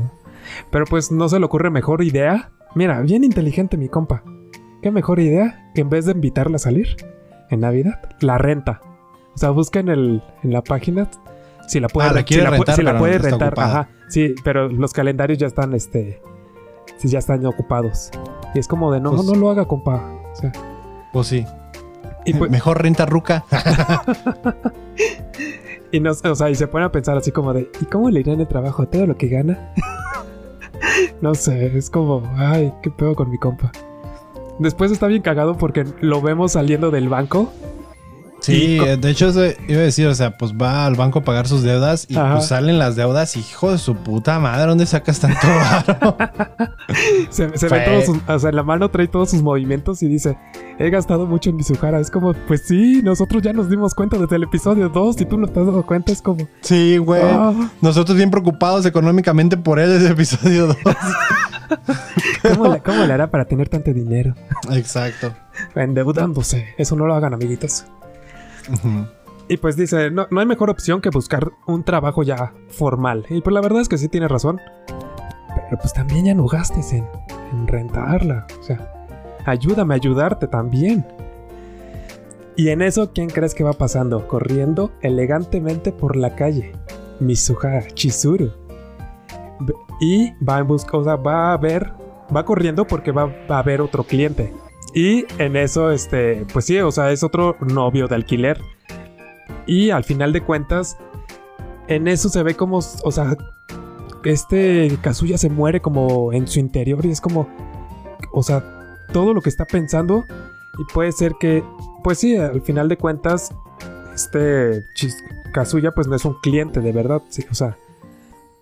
Pero 0.72 0.86
pues 0.86 1.12
no 1.12 1.30
se 1.30 1.40
le 1.40 1.46
ocurre 1.46 1.70
mejor 1.70 2.04
idea. 2.04 2.52
Mira, 2.76 3.00
bien 3.02 3.24
inteligente 3.24 3.78
mi 3.78 3.90
compa. 3.90 4.24
¿Qué 4.82 4.92
mejor 4.92 5.20
idea 5.20 5.70
que 5.74 5.82
en 5.82 5.90
vez 5.90 6.06
de 6.06 6.12
invitarla 6.14 6.58
a 6.58 6.60
salir 6.60 6.96
en 7.50 7.62
Navidad, 7.62 8.00
la 8.22 8.38
renta? 8.38 8.82
O 9.36 9.38
sea, 9.38 9.50
busca 9.52 9.80
en, 9.80 9.90
el, 9.90 10.24
en 10.44 10.54
la 10.54 10.62
página 10.64 11.10
si 11.68 11.80
la 11.80 11.88
puede, 11.88 12.10
Ah, 12.10 12.14
la 12.14 12.24
si 12.26 12.36
rentar, 12.40 12.76
si 12.76 12.82
la 12.84 12.98
puede 12.98 13.18
rentar. 13.20 13.54
Ajá, 13.58 13.90
sí, 14.10 14.34
pero 14.44 14.68
los 14.70 14.94
calendarios 14.94 15.38
ya 15.38 15.48
están, 15.48 15.74
este, 15.74 16.22
ya 17.04 17.20
están 17.20 17.46
ocupados. 17.46 18.10
Y 18.56 18.60
es 18.60 18.68
como 18.68 18.92
de, 18.92 19.00
no, 19.00 19.12
Pues- 19.12 19.26
no 19.26 19.36
lo 19.36 19.50
haga, 19.52 19.66
compa. 19.66 20.02
O 20.32 20.36
sea, 20.36 20.52
Pues 21.14 21.28
sí. 21.28 21.46
y 22.26 22.34
pues, 22.34 22.50
Mejor 22.50 22.82
renta 22.82 23.06
ruca. 23.06 23.46
Y, 25.92 26.02
no, 26.02 26.12
o 26.12 26.36
sea, 26.36 26.50
y 26.50 26.56
se 26.56 26.68
pone 26.68 26.84
a 26.86 26.92
pensar 26.92 27.16
así 27.18 27.32
como 27.32 27.54
de, 27.54 27.72
¿y 27.80 27.86
cómo 27.86 28.10
le 28.10 28.20
irá 28.20 28.34
en 28.34 28.42
el 28.42 28.48
trabajo? 28.48 28.86
¿Todo 28.90 29.06
lo 29.08 29.16
que 29.16 29.30
gana? 29.30 29.72
no 31.22 31.34
sé, 31.34 31.78
es 31.78 31.90
como, 31.90 32.24
ay, 32.36 32.74
qué 32.84 32.92
pedo 32.92 33.16
con 33.16 33.30
mi 33.30 33.38
compa. 33.38 33.72
Después 34.60 34.92
está 34.92 35.08
bien 35.08 35.22
cagado 35.22 35.56
porque 35.58 35.86
lo 36.02 36.22
vemos 36.22 36.52
saliendo 36.54 36.92
del 36.92 37.08
banco. 37.08 37.54
Sí, 38.40 38.78
de 38.78 39.10
hecho, 39.10 39.30
eso 39.30 39.44
iba 39.68 39.80
a 39.82 39.84
decir, 39.84 40.08
o 40.08 40.16
sea, 40.16 40.38
pues 40.38 40.54
va 40.54 40.86
al 40.86 40.96
banco 40.96 41.20
a 41.20 41.24
pagar 41.24 41.48
sus 41.48 41.64
deudas 41.64 42.06
y 42.08 42.16
Ajá. 42.16 42.36
pues 42.36 42.48
salen 42.48 42.78
las 42.80 42.96
deudas. 42.96 43.36
Hijo 43.36 43.72
de 43.72 43.78
su 43.78 43.96
puta 43.96 44.40
madre, 44.40 44.68
¿dónde 44.68 44.86
sacas 44.86 45.20
tanto 45.20 45.48
varo? 45.48 46.18
Se, 47.30 47.48
ve 47.48 47.80
todos 47.86 48.06
sus, 48.06 48.18
o 48.28 48.40
sea, 48.40 48.50
en 48.50 48.56
la 48.56 48.64
mano 48.64 48.90
trae 48.90 49.08
todos 49.08 49.32
sus 49.32 49.42
movimientos 49.42 50.02
y 50.04 50.08
dice, 50.08 50.38
he 50.80 50.90
gastado 50.90 51.26
mucho 51.26 51.50
en 51.50 51.58
mi 51.58 51.64
Suhara. 51.64 52.00
Es 52.00 52.10
como, 52.12 52.34
pues 52.48 52.62
sí, 52.68 53.02
nosotros 53.04 53.42
ya 53.42 53.54
nos 53.54 53.70
dimos 53.70 53.94
cuenta 53.94 54.18
desde 54.18 54.36
el 54.38 54.44
episodio 54.44 54.90
2 54.90 55.22
y 55.22 55.26
tú 55.26 55.38
no 55.38 55.48
te 55.48 55.60
has 55.60 55.66
dado 55.66 55.86
cuenta. 55.86 56.12
Es 56.12 56.22
como, 56.22 56.48
sí, 56.62 56.98
güey. 56.98 57.22
ah, 57.26 57.70
Nosotros 57.82 58.16
bien 58.16 58.32
preocupados 58.32 58.86
económicamente 58.86 59.58
por 59.58 59.80
él 59.80 59.90
desde 59.90 60.06
el 60.08 60.12
episodio 60.14 60.68
2. 60.68 60.78
¿cómo, 62.56 62.78
¿cómo 62.84 63.06
le 63.06 63.14
hará 63.14 63.30
para 63.30 63.46
tener 63.46 63.68
tanto 63.68 63.92
dinero? 63.94 64.36
Exacto. 64.72 65.34
Endeudándose. 65.76 66.74
Eso 66.78 66.96
no 66.96 67.08
lo 67.08 67.16
hagan, 67.16 67.34
amiguitos. 67.34 67.86
Y 69.50 69.58
pues 69.58 69.78
dice, 69.78 70.12
no, 70.12 70.28
no 70.30 70.40
hay 70.42 70.46
mejor 70.46 70.70
opción 70.70 71.00
que 71.00 71.10
buscar 71.10 71.52
un 71.68 71.84
trabajo 71.84 72.24
ya 72.24 72.54
formal. 72.68 73.26
Y 73.30 73.42
pues 73.42 73.54
la 73.54 73.62
verdad 73.62 73.82
es 73.82 73.88
que 73.88 73.98
sí 73.98 74.10
tiene 74.10 74.28
razón. 74.28 74.60
Pero 74.86 75.78
pues 75.80 75.94
también 75.94 76.26
ya 76.26 76.34
no 76.34 76.46
gastes 76.48 76.92
en, 76.92 77.08
en 77.54 77.68
rentarla. 77.68 78.46
O 78.60 78.64
sea, 78.64 78.94
ayúdame 79.46 79.94
a 79.94 79.98
ayudarte 79.98 80.48
también. 80.48 81.06
Y 82.58 82.70
en 82.70 82.82
eso, 82.82 83.14
¿quién 83.14 83.30
crees 83.30 83.54
que 83.54 83.64
va 83.64 83.74
pasando? 83.74 84.28
Corriendo 84.28 84.92
elegantemente 85.02 85.92
por 85.92 86.16
la 86.18 86.36
calle. 86.36 86.74
Mizuha 87.20 87.88
Chizuru. 87.94 88.52
Y 90.02 90.34
va 90.44 90.60
en 90.60 90.68
busca, 90.68 90.98
o 90.98 91.04
sea, 91.04 91.16
va 91.16 91.54
a 91.54 91.58
ver, 91.58 91.92
va 92.36 92.46
corriendo 92.46 92.86
porque 92.86 93.12
va, 93.12 93.32
va 93.50 93.60
a 93.60 93.64
ver 93.64 93.82
otro 93.82 94.04
cliente. 94.04 94.54
Y 94.98 95.26
en 95.38 95.56
eso, 95.56 95.92
este, 95.92 96.44
pues 96.52 96.66
sí, 96.66 96.80
o 96.80 96.90
sea, 96.92 97.12
es 97.12 97.22
otro 97.22 97.56
novio 97.62 98.08
de 98.08 98.16
alquiler. 98.16 98.60
Y 99.68 99.92
al 99.92 100.04
final 100.04 100.34
de 100.34 100.42
cuentas, 100.42 100.98
en 101.88 102.08
eso 102.08 102.30
se 102.30 102.42
ve 102.42 102.56
como, 102.56 102.78
o 102.78 103.12
sea, 103.12 103.38
este 104.24 104.98
Kazuya 105.02 105.38
se 105.38 105.52
muere 105.52 105.82
como 105.82 106.34
en 106.34 106.48
su 106.48 106.60
interior 106.60 107.06
y 107.06 107.12
es 107.12 107.22
como, 107.22 107.48
o 108.34 108.42
sea, 108.42 108.64
todo 109.14 109.36
lo 109.36 109.42
que 109.42 109.50
está 109.50 109.66
pensando 109.66 110.24
y 110.80 110.94
puede 110.94 111.12
ser 111.12 111.34
que, 111.40 111.64
pues 112.04 112.18
sí, 112.18 112.36
al 112.36 112.62
final 112.64 112.90
de 112.90 112.98
cuentas, 112.98 113.54
este 114.16 114.82
Chis- 114.96 115.24
Kazuya 115.54 115.92
pues 115.92 116.08
no 116.08 116.16
es 116.16 116.26
un 116.26 116.34
cliente 116.42 116.82
de 116.82 116.92
verdad, 116.92 117.22
sí, 117.30 117.46
o 117.52 117.54
sea, 117.54 117.78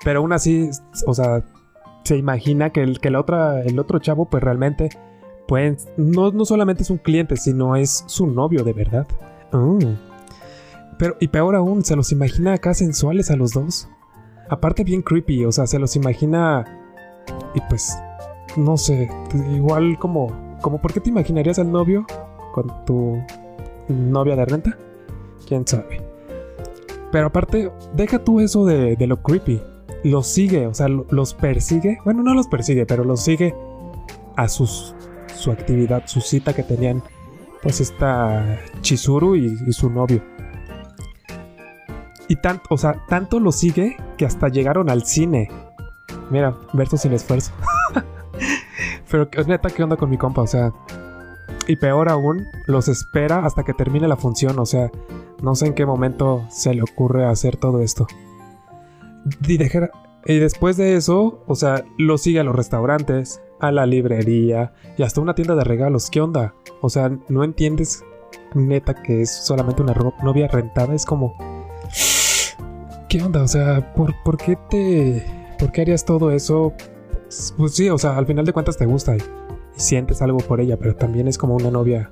pero 0.03 0.19
aún 0.19 0.33
así, 0.33 0.69
o 1.07 1.13
sea, 1.13 1.43
se 2.03 2.17
imagina 2.17 2.71
que 2.71 2.81
el, 2.83 2.99
que 2.99 3.09
la 3.09 3.21
otra, 3.21 3.61
el 3.63 3.79
otro 3.79 3.99
chavo 3.99 4.25
pues 4.25 4.43
realmente, 4.43 4.89
pues 5.47 5.87
no, 5.97 6.31
no 6.31 6.45
solamente 6.45 6.83
es 6.83 6.89
un 6.89 6.97
cliente, 6.97 7.37
sino 7.37 7.75
es 7.75 8.03
su 8.07 8.27
novio 8.27 8.63
de 8.63 8.73
verdad. 8.73 9.07
Mm. 9.51 9.79
Pero, 10.97 11.17
y 11.19 11.27
peor 11.27 11.55
aún, 11.55 11.83
se 11.83 11.95
los 11.95 12.11
imagina 12.11 12.53
acá 12.53 12.73
sensuales 12.73 13.29
a 13.31 13.35
los 13.35 13.51
dos. 13.53 13.87
Aparte 14.49 14.83
bien 14.83 15.01
creepy, 15.01 15.45
o 15.45 15.51
sea, 15.51 15.67
se 15.67 15.79
los 15.79 15.95
imagina 15.95 16.65
y 17.53 17.59
pues 17.69 17.97
no 18.57 18.77
sé, 18.77 19.09
igual 19.53 19.97
como 19.99 20.31
como 20.61 20.79
por 20.81 20.93
qué 20.93 20.99
te 20.99 21.09
imaginarías 21.09 21.59
al 21.59 21.71
novio 21.71 22.05
con 22.53 22.85
tu 22.85 23.21
novia 23.89 24.35
de 24.35 24.45
renta? 24.45 24.77
¿Quién 25.47 25.67
sabe? 25.67 26.01
Pero 27.11 27.27
aparte, 27.27 27.71
deja 27.95 28.19
tú 28.23 28.39
eso 28.39 28.65
de, 28.65 28.95
de 28.95 29.07
lo 29.07 29.21
creepy. 29.21 29.61
Los 30.03 30.27
sigue, 30.27 30.65
o 30.67 30.73
sea, 30.73 30.87
lo- 30.87 31.05
los 31.09 31.33
persigue. 31.33 31.99
Bueno, 32.05 32.23
no 32.23 32.33
los 32.33 32.47
persigue, 32.47 32.85
pero 32.85 33.03
los 33.03 33.21
sigue 33.21 33.53
a 34.35 34.47
sus, 34.47 34.94
su 35.35 35.51
actividad, 35.51 36.03
su 36.05 36.21
cita 36.21 36.53
que 36.53 36.63
tenían, 36.63 37.03
pues 37.61 37.81
esta 37.81 38.59
Chizuru 38.81 39.35
y, 39.35 39.73
su 39.73 39.89
novio. 39.89 40.21
Y 42.27 42.35
tanto, 42.37 42.63
o 42.69 42.77
sea, 42.77 43.05
tanto 43.07 43.39
lo 43.39 43.51
sigue 43.51 43.97
que 44.17 44.25
hasta 44.25 44.47
llegaron 44.49 44.89
al 44.89 45.03
cine. 45.05 45.49
Mira, 46.31 46.55
verso 46.73 46.97
sin 46.97 47.13
esfuerzo. 47.13 47.51
Pero 49.11 49.29
que- 49.29 49.43
neta, 49.43 49.69
¿qué 49.69 49.83
onda 49.83 49.95
con 49.95 50.09
mi 50.09 50.17
compa? 50.17 50.41
O 50.41 50.47
sea, 50.47 50.71
y 51.67 51.75
peor 51.75 52.09
aún, 52.09 52.45
los 52.67 52.87
espera 52.87 53.45
hasta 53.45 53.63
que 53.63 53.73
termine 53.73 54.07
la 54.07 54.17
función. 54.17 54.57
O 54.59 54.65
sea, 54.65 54.89
no 55.41 55.55
sé 55.55 55.67
en 55.67 55.73
qué 55.75 55.85
momento 55.85 56.45
se 56.49 56.73
le 56.73 56.81
ocurre 56.81 57.25
hacer 57.25 57.57
todo 57.57 57.81
esto. 57.81 58.07
Y, 59.47 59.57
y 60.25 60.39
después 60.39 60.77
de 60.77 60.95
eso, 60.95 61.43
o 61.47 61.55
sea, 61.55 61.85
lo 61.97 62.17
sigue 62.17 62.39
a 62.39 62.43
los 62.43 62.55
restaurantes, 62.55 63.41
a 63.59 63.71
la 63.71 63.85
librería 63.85 64.73
y 64.97 65.03
hasta 65.03 65.21
una 65.21 65.35
tienda 65.35 65.55
de 65.55 65.63
regalos. 65.63 66.09
¿Qué 66.09 66.21
onda? 66.21 66.55
O 66.81 66.89
sea, 66.89 67.11
¿no 67.29 67.43
entiendes 67.43 68.03
neta 68.55 68.95
que 68.95 69.21
es 69.21 69.31
solamente 69.31 69.83
una 69.83 69.93
novia 70.23 70.47
rentada? 70.47 70.93
Es 70.95 71.05
como... 71.05 71.35
¿Qué 73.07 73.21
onda? 73.21 73.43
O 73.43 73.47
sea, 73.47 73.93
¿por, 73.93 74.37
qué 74.37 74.57
te... 74.69 75.25
¿Por 75.59 75.71
qué 75.71 75.81
harías 75.81 76.03
todo 76.03 76.31
eso? 76.31 76.73
Pues, 77.57 77.75
sí, 77.75 77.89
o 77.89 77.97
sea, 77.97 78.17
al 78.17 78.25
final 78.25 78.45
de 78.45 78.53
cuentas 78.53 78.77
te 78.77 78.85
gusta 78.85 79.15
y, 79.15 79.21
sientes 79.75 80.21
algo 80.21 80.39
por 80.39 80.59
ella, 80.59 80.77
pero 80.77 80.95
también 80.95 81.27
es 81.27 81.37
como 81.37 81.55
una 81.55 81.69
novia, 81.69 82.11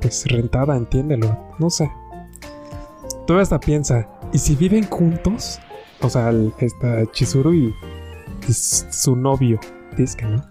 pues 0.00 0.26
rentada, 0.26 0.76
entiéndelo. 0.76 1.38
No 1.58 1.70
sé. 1.70 1.90
Tú 3.26 3.34
hasta 3.34 3.58
piensa, 3.60 4.08
¿y 4.32 4.38
si 4.38 4.54
viven 4.56 4.84
juntos? 4.84 5.60
O 6.00 6.08
sea, 6.08 6.32
esta 6.58 7.04
Chizuru 7.12 7.52
y, 7.54 7.74
su 8.52 9.16
novio, 9.16 9.58
dice 9.96 10.22
no. 10.22 10.42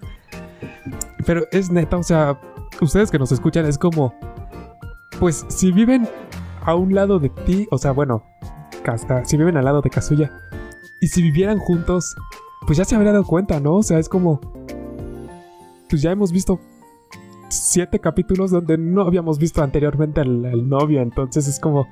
Pero 1.26 1.42
es 1.52 1.70
neta, 1.70 1.96
o 1.96 2.02
sea, 2.02 2.38
ustedes 2.80 3.10
que 3.10 3.18
nos 3.18 3.32
escuchan 3.32 3.66
es 3.66 3.78
como, 3.78 4.14
pues 5.18 5.44
si 5.48 5.72
viven 5.72 6.08
a 6.64 6.74
un 6.74 6.94
lado 6.94 7.18
de 7.18 7.28
ti, 7.30 7.66
o 7.70 7.78
sea, 7.78 7.92
bueno, 7.92 8.22
Kasta- 8.84 9.24
si 9.24 9.36
viven 9.36 9.56
al 9.56 9.64
lado 9.64 9.80
de 9.82 9.90
Kazuya, 9.90 10.30
y 11.00 11.08
si 11.08 11.22
vivieran 11.22 11.58
juntos, 11.58 12.14
pues 12.66 12.78
ya 12.78 12.84
se 12.84 12.94
habría 12.94 13.12
dado 13.12 13.24
cuenta, 13.24 13.58
¿no? 13.60 13.76
O 13.76 13.82
sea, 13.82 13.98
es 13.98 14.08
como, 14.08 14.40
pues 15.88 16.02
ya 16.02 16.10
hemos 16.10 16.32
visto 16.32 16.60
siete 17.48 17.98
capítulos 17.98 18.50
donde 18.50 18.76
no 18.78 19.02
habíamos 19.02 19.38
visto 19.38 19.62
anteriormente 19.62 20.20
al 20.20 20.68
novio, 20.68 21.00
entonces 21.00 21.48
es 21.48 21.58
como, 21.58 21.88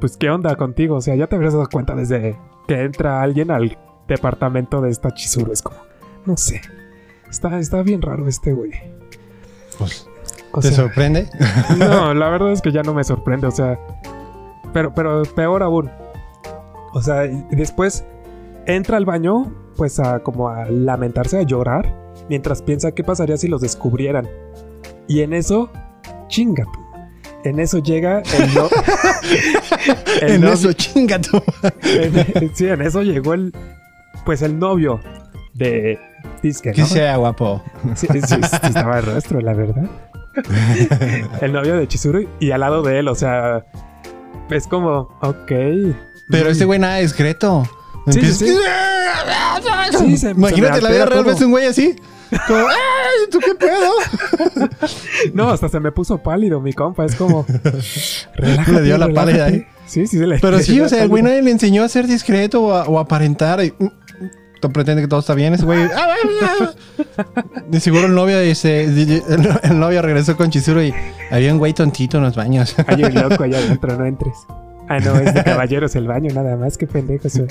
pues 0.00 0.16
qué 0.16 0.30
onda 0.30 0.56
contigo, 0.56 0.96
o 0.96 1.00
sea, 1.00 1.14
ya 1.14 1.26
te 1.26 1.36
habrías 1.36 1.52
dado 1.52 1.68
cuenta 1.70 1.94
desde 1.94 2.38
que 2.66 2.80
entra 2.82 3.22
alguien 3.22 3.50
al 3.50 3.78
departamento 4.08 4.80
de 4.80 4.90
esta 4.90 5.12
Chizuru, 5.12 5.52
es 5.52 5.62
como, 5.62 5.76
no 6.26 6.36
sé, 6.36 6.60
está, 7.30 7.58
está 7.58 7.82
bien 7.82 8.02
raro 8.02 8.28
este 8.28 8.52
güey. 8.52 8.72
Pues, 9.78 10.08
O 10.52 10.60
¿Te 10.60 10.68
sea, 10.68 10.76
sorprende? 10.76 11.28
no, 11.78 12.12
la 12.14 12.28
verdad 12.28 12.52
es 12.52 12.60
que 12.62 12.72
ya 12.72 12.82
no 12.82 12.92
me 12.94 13.04
sorprende, 13.04 13.46
o 13.46 13.50
sea. 13.50 13.78
Pero, 14.72 14.92
pero 14.94 15.22
peor 15.34 15.62
aún. 15.62 15.90
O 16.94 17.00
sea, 17.02 17.22
después 17.50 18.04
entra 18.66 18.96
al 18.98 19.04
baño, 19.06 19.52
pues 19.76 19.98
a 19.98 20.20
como 20.20 20.48
a 20.48 20.66
lamentarse, 20.66 21.38
a 21.38 21.42
llorar, 21.42 22.12
mientras 22.28 22.60
piensa 22.62 22.92
qué 22.92 23.02
pasaría 23.02 23.36
si 23.38 23.48
los 23.48 23.60
descubrieran. 23.62 24.28
Y 25.08 25.22
en 25.22 25.32
eso, 25.32 25.70
chinga. 26.28 26.64
En 27.44 27.58
eso 27.60 27.78
llega 27.78 28.20
el, 28.38 28.54
no- 28.54 28.68
el 28.68 29.70
en 30.20 30.40
novio- 30.40 30.52
eso, 30.54 30.72
chinga 30.72 31.20
tú. 31.20 31.42
en- 31.82 32.54
sí, 32.54 32.66
en 32.68 32.82
eso 32.82 33.02
llegó 33.02 33.34
el, 33.34 33.52
pues 34.24 34.42
el 34.42 34.58
novio 34.58 35.00
de 35.54 35.98
Disque, 36.42 36.72
Que 36.72 36.84
sea 36.84 37.16
guapo. 37.16 37.62
Sí, 37.94 38.06
sí, 38.12 38.20
sí, 38.26 38.34
estaba 38.62 38.98
el 38.98 39.06
rostro, 39.06 39.40
la 39.40 39.52
verdad. 39.54 39.84
el 41.40 41.52
novio 41.52 41.76
de 41.76 41.86
Chizuru 41.88 42.28
y 42.40 42.50
al 42.52 42.60
lado 42.60 42.82
de 42.82 42.98
él, 43.00 43.08
o 43.08 43.14
sea, 43.14 43.64
es 44.50 44.66
como, 44.66 45.08
ok. 45.20 45.52
Pero 46.30 46.48
Mm. 46.48 46.52
este 46.52 46.64
güey 46.64 46.78
nada 46.78 46.96
discreto. 46.98 47.64
Sí, 48.08 48.18
Empieza- 48.18 48.44
sí, 48.46 48.54
Sí, 49.98 50.16
se- 50.16 50.30
Imagínate 50.30 50.76
se 50.76 50.82
la 50.82 50.90
vida 50.90 51.06
real, 51.06 51.24
ves 51.24 51.40
un 51.42 51.50
güey 51.50 51.66
así. 51.66 51.94
Como, 52.48 52.66
¡ay! 52.66 53.28
¿Tú 53.30 53.38
qué 53.40 53.54
pedo? 53.54 53.92
No, 55.34 55.50
hasta 55.50 55.68
se 55.68 55.78
me 55.80 55.92
puso 55.92 56.18
pálido 56.22 56.60
mi 56.60 56.72
compa, 56.72 57.04
es 57.04 57.14
como. 57.14 57.44
relájate, 58.34 58.72
Le 58.72 58.82
dio 58.82 58.96
la 58.98 59.06
relájate. 59.06 59.12
pálida 59.14 59.44
ahí. 59.46 59.66
Sí, 59.92 60.06
sí, 60.06 60.16
se 60.16 60.26
le 60.26 60.38
Pero 60.38 60.58
sí, 60.60 60.80
o 60.80 60.88
sea, 60.88 60.98
la 60.98 61.04
el 61.04 61.10
güey 61.10 61.22
nadie 61.22 61.42
le 61.42 61.50
enseñó 61.50 61.84
a 61.84 61.88
ser 61.88 62.06
discreto 62.06 62.62
o, 62.62 62.72
a- 62.72 62.84
o 62.84 62.98
aparentar. 62.98 63.62
Y, 63.62 63.74
mm, 63.78 64.70
pretende 64.72 65.02
que 65.02 65.08
todo 65.08 65.20
está 65.20 65.34
bien. 65.34 65.52
Ese 65.52 65.66
güey. 65.66 65.82
"Ah, 65.94 66.14
ah, 66.42 66.70
ah". 67.18 67.34
De 67.68 67.78
seguro 67.78 68.06
el 68.06 68.14
novio 68.14 68.40
dice. 68.40 68.84
El, 68.84 69.78
novio 69.78 70.00
regresó 70.00 70.34
con 70.38 70.48
Chizuru 70.50 70.80
y 70.80 70.94
había 71.30 71.52
un 71.52 71.58
güey 71.58 71.74
tontito 71.74 72.16
en 72.16 72.22
los 72.22 72.36
baños. 72.36 72.74
Hay 72.86 73.04
un 73.04 73.12
loco 73.12 73.42
allá 73.42 73.58
adentro, 73.58 73.98
no 73.98 74.06
entres. 74.06 74.32
Ah, 74.88 74.98
no, 74.98 75.14
es 75.16 75.34
de 75.34 75.44
caballeros 75.44 75.94
el 75.94 76.06
baño, 76.06 76.32
nada 76.32 76.56
más, 76.56 76.78
qué 76.78 76.86
pendejo 76.86 77.28
soy. 77.28 77.48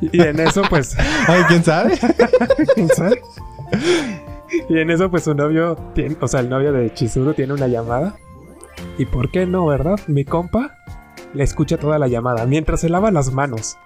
Y 0.00 0.16
y 0.16 0.20
en 0.22 0.40
eso, 0.40 0.62
pues, 0.70 0.96
Ay, 1.26 1.42
¿quién 1.48 1.62
sabe? 1.62 1.98
¿quién 2.74 2.88
sabe? 2.88 3.20
Y 4.70 4.78
en 4.78 4.90
eso, 4.90 5.10
pues 5.10 5.24
su 5.24 5.34
novio, 5.34 5.76
tiene, 5.94 6.16
o 6.20 6.26
sea, 6.28 6.40
el 6.40 6.48
novio 6.48 6.72
de 6.72 6.92
Chizuru 6.94 7.34
tiene 7.34 7.52
una 7.52 7.68
llamada. 7.68 8.16
¿Y 8.98 9.06
por 9.06 9.30
qué 9.30 9.46
no, 9.46 9.66
verdad? 9.66 9.98
Mi 10.06 10.24
compa 10.24 10.76
le 11.34 11.44
escucha 11.44 11.76
toda 11.78 11.98
la 11.98 12.08
llamada 12.08 12.44
mientras 12.46 12.80
se 12.80 12.88
lava 12.88 13.10
las 13.10 13.32
manos. 13.32 13.76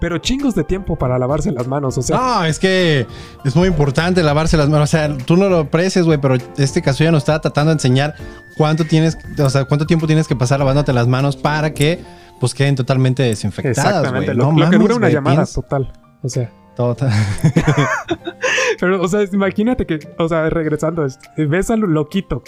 Pero 0.00 0.18
chingos 0.18 0.54
de 0.54 0.64
tiempo 0.64 0.96
para 0.96 1.18
lavarse 1.18 1.50
las 1.52 1.66
manos, 1.66 1.96
o 1.98 2.02
sea. 2.02 2.16
No, 2.16 2.44
es 2.44 2.58
que 2.58 3.06
es 3.44 3.56
muy 3.56 3.68
importante 3.68 4.22
lavarse 4.22 4.56
las 4.56 4.68
manos. 4.68 4.88
O 4.88 4.90
sea, 4.90 5.16
tú 5.16 5.36
no 5.36 5.48
lo 5.48 5.58
aprecias, 5.60 6.04
güey, 6.04 6.18
pero 6.20 6.36
este 6.58 6.82
caso 6.82 7.02
ya 7.04 7.10
nos 7.10 7.22
está 7.22 7.40
tratando 7.40 7.70
de 7.70 7.74
enseñar 7.74 8.14
cuánto 8.56 8.84
tienes, 8.84 9.16
o 9.38 9.48
sea, 9.50 9.64
cuánto 9.64 9.86
tiempo 9.86 10.06
tienes 10.06 10.28
que 10.28 10.36
pasar 10.36 10.58
lavándote 10.58 10.92
las 10.92 11.06
manos 11.08 11.36
para 11.36 11.72
que 11.72 12.00
pues 12.40 12.54
queden 12.54 12.74
totalmente 12.74 13.22
desinfectadas, 13.22 13.78
exactamente, 13.98 14.34
lo, 14.34 14.52
No 14.52 14.64
lo 14.64 14.70
que 14.70 14.78
dura 14.78 14.96
una 14.96 15.08
llamada, 15.08 15.46
total. 15.46 15.92
O 16.22 16.28
sea. 16.28 16.50
todo- 16.74 16.96
Pero, 18.80 19.00
o 19.02 19.08
sea, 19.08 19.22
imagínate 19.32 19.86
que, 19.86 20.00
o 20.18 20.28
sea, 20.28 20.48
regresando, 20.50 21.04
es- 21.04 21.18
ves 21.36 21.70
al 21.70 21.80
loquito 21.80 22.42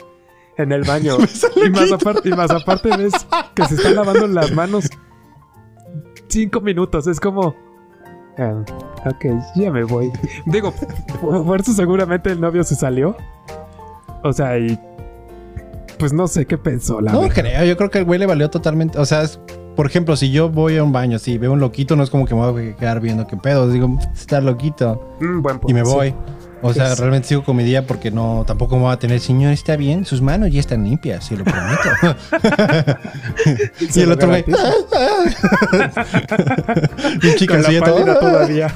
en 0.59 0.73
el 0.73 0.83
baño. 0.83 1.17
y, 1.67 1.71
más 1.71 1.91
aparte, 1.93 2.29
y 2.29 2.33
más 2.33 2.51
aparte 2.51 2.97
ves 2.97 3.13
que 3.55 3.65
se 3.67 3.75
está 3.75 3.91
lavando 3.91 4.27
las 4.27 4.53
manos 4.53 4.89
cinco 6.29 6.61
minutos. 6.61 7.07
Es 7.07 7.21
como. 7.21 7.55
ah, 8.39 8.63
ok, 9.07 9.25
ya 9.57 9.71
me 9.71 9.85
voy. 9.85 10.11
Digo, 10.47 10.73
por 11.21 11.61
eso 11.61 11.73
seguramente 11.73 12.31
el 12.31 12.41
novio 12.41 12.65
se 12.65 12.75
salió. 12.75 13.17
O 14.23 14.33
sea, 14.33 14.59
y. 14.59 14.79
Pues 15.99 16.13
no 16.13 16.27
sé 16.27 16.45
qué 16.45 16.59
pensó, 16.59 17.01
la 17.01 17.13
No 17.13 17.21
verdad. 17.21 17.35
creo, 17.37 17.65
yo 17.65 17.77
creo 17.77 17.91
que 17.91 17.99
el 17.99 18.05
güey 18.05 18.19
le 18.19 18.27
valió 18.27 18.51
totalmente. 18.51 18.99
O 18.99 19.05
sea, 19.05 19.23
es- 19.23 19.39
por 19.77 19.87
ejemplo, 19.87 20.17
si 20.17 20.31
yo 20.31 20.49
voy 20.51 20.77
a 20.77 20.85
un 20.85 20.93
baño 20.93 21.17
así, 21.17 21.37
veo 21.39 21.53
un 21.53 21.61
loquito, 21.61 21.97
no 21.97 22.03
es 22.05 22.11
como 22.11 22.27
que 22.27 22.35
me 22.35 22.49
voy 22.51 22.71
a 22.71 22.77
quedar 22.77 23.01
viendo 23.01 23.27
qué 23.27 23.37
pedo. 23.37 23.69
Digo, 23.69 23.97
está 24.15 24.41
loquito. 24.41 25.17
Mm, 25.21 25.41
buen 25.43 25.59
punto, 25.59 25.69
Y 25.71 25.75
me 25.75 25.85
sí. 25.85 26.15
O 26.67 26.73
sea, 26.73 26.95
realmente 26.95 27.29
sigo 27.29 27.45
con 27.45 27.57
mi 27.57 27.63
día 27.65 27.87
porque 27.87 28.11
no, 28.11 28.45
tampoco 28.47 28.77
me 28.79 28.85
va 28.85 28.93
a 28.93 28.99
tener, 28.99 29.21
señor, 29.21 29.53
está 29.53 29.77
bien, 29.77 30.07
sus 30.07 30.23
manos 30.23 30.51
ya 30.51 30.61
están 30.61 30.83
limpias, 30.85 31.27
se 31.27 31.37
lo 31.37 31.45
prometo. 31.45 31.91
y 33.95 34.01
el 34.01 34.13
otro 34.13 34.29
garantizo. 34.29 34.59
un 37.23 37.35
chica 37.37 37.55
Con 37.55 37.63
la 37.63 37.69
así 37.69 37.75
de 37.75 37.81
todo. 37.83 38.19
todavía. 38.19 38.75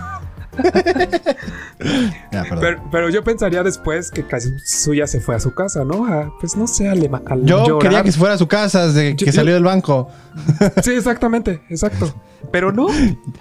Ya, 2.32 2.42
perdón. 2.42 2.58
Pero, 2.60 2.82
pero 2.90 3.08
yo 3.10 3.22
pensaría 3.24 3.62
después 3.62 4.10
que 4.10 4.24
Kazuya 4.26 5.06
se 5.06 5.20
fue 5.20 5.34
a 5.36 5.40
su 5.40 5.54
casa, 5.54 5.84
¿no? 5.84 6.06
A, 6.06 6.32
pues 6.40 6.56
no 6.56 6.66
sé, 6.66 6.88
a, 6.88 6.94
lema- 6.94 7.22
a 7.26 7.36
Yo 7.36 7.64
llorar. 7.66 7.78
quería 7.82 8.02
que 8.02 8.12
se 8.12 8.18
fuera 8.18 8.34
a 8.34 8.38
su 8.38 8.48
casa 8.48 8.86
desde 8.88 9.10
Yo- 9.12 9.16
que 9.16 9.26
yo- 9.26 9.32
salió 9.32 9.54
del 9.54 9.64
banco. 9.64 10.10
Sí, 10.82 10.92
exactamente, 10.92 11.62
exacto. 11.70 12.12
Pero 12.52 12.72
no, 12.72 12.88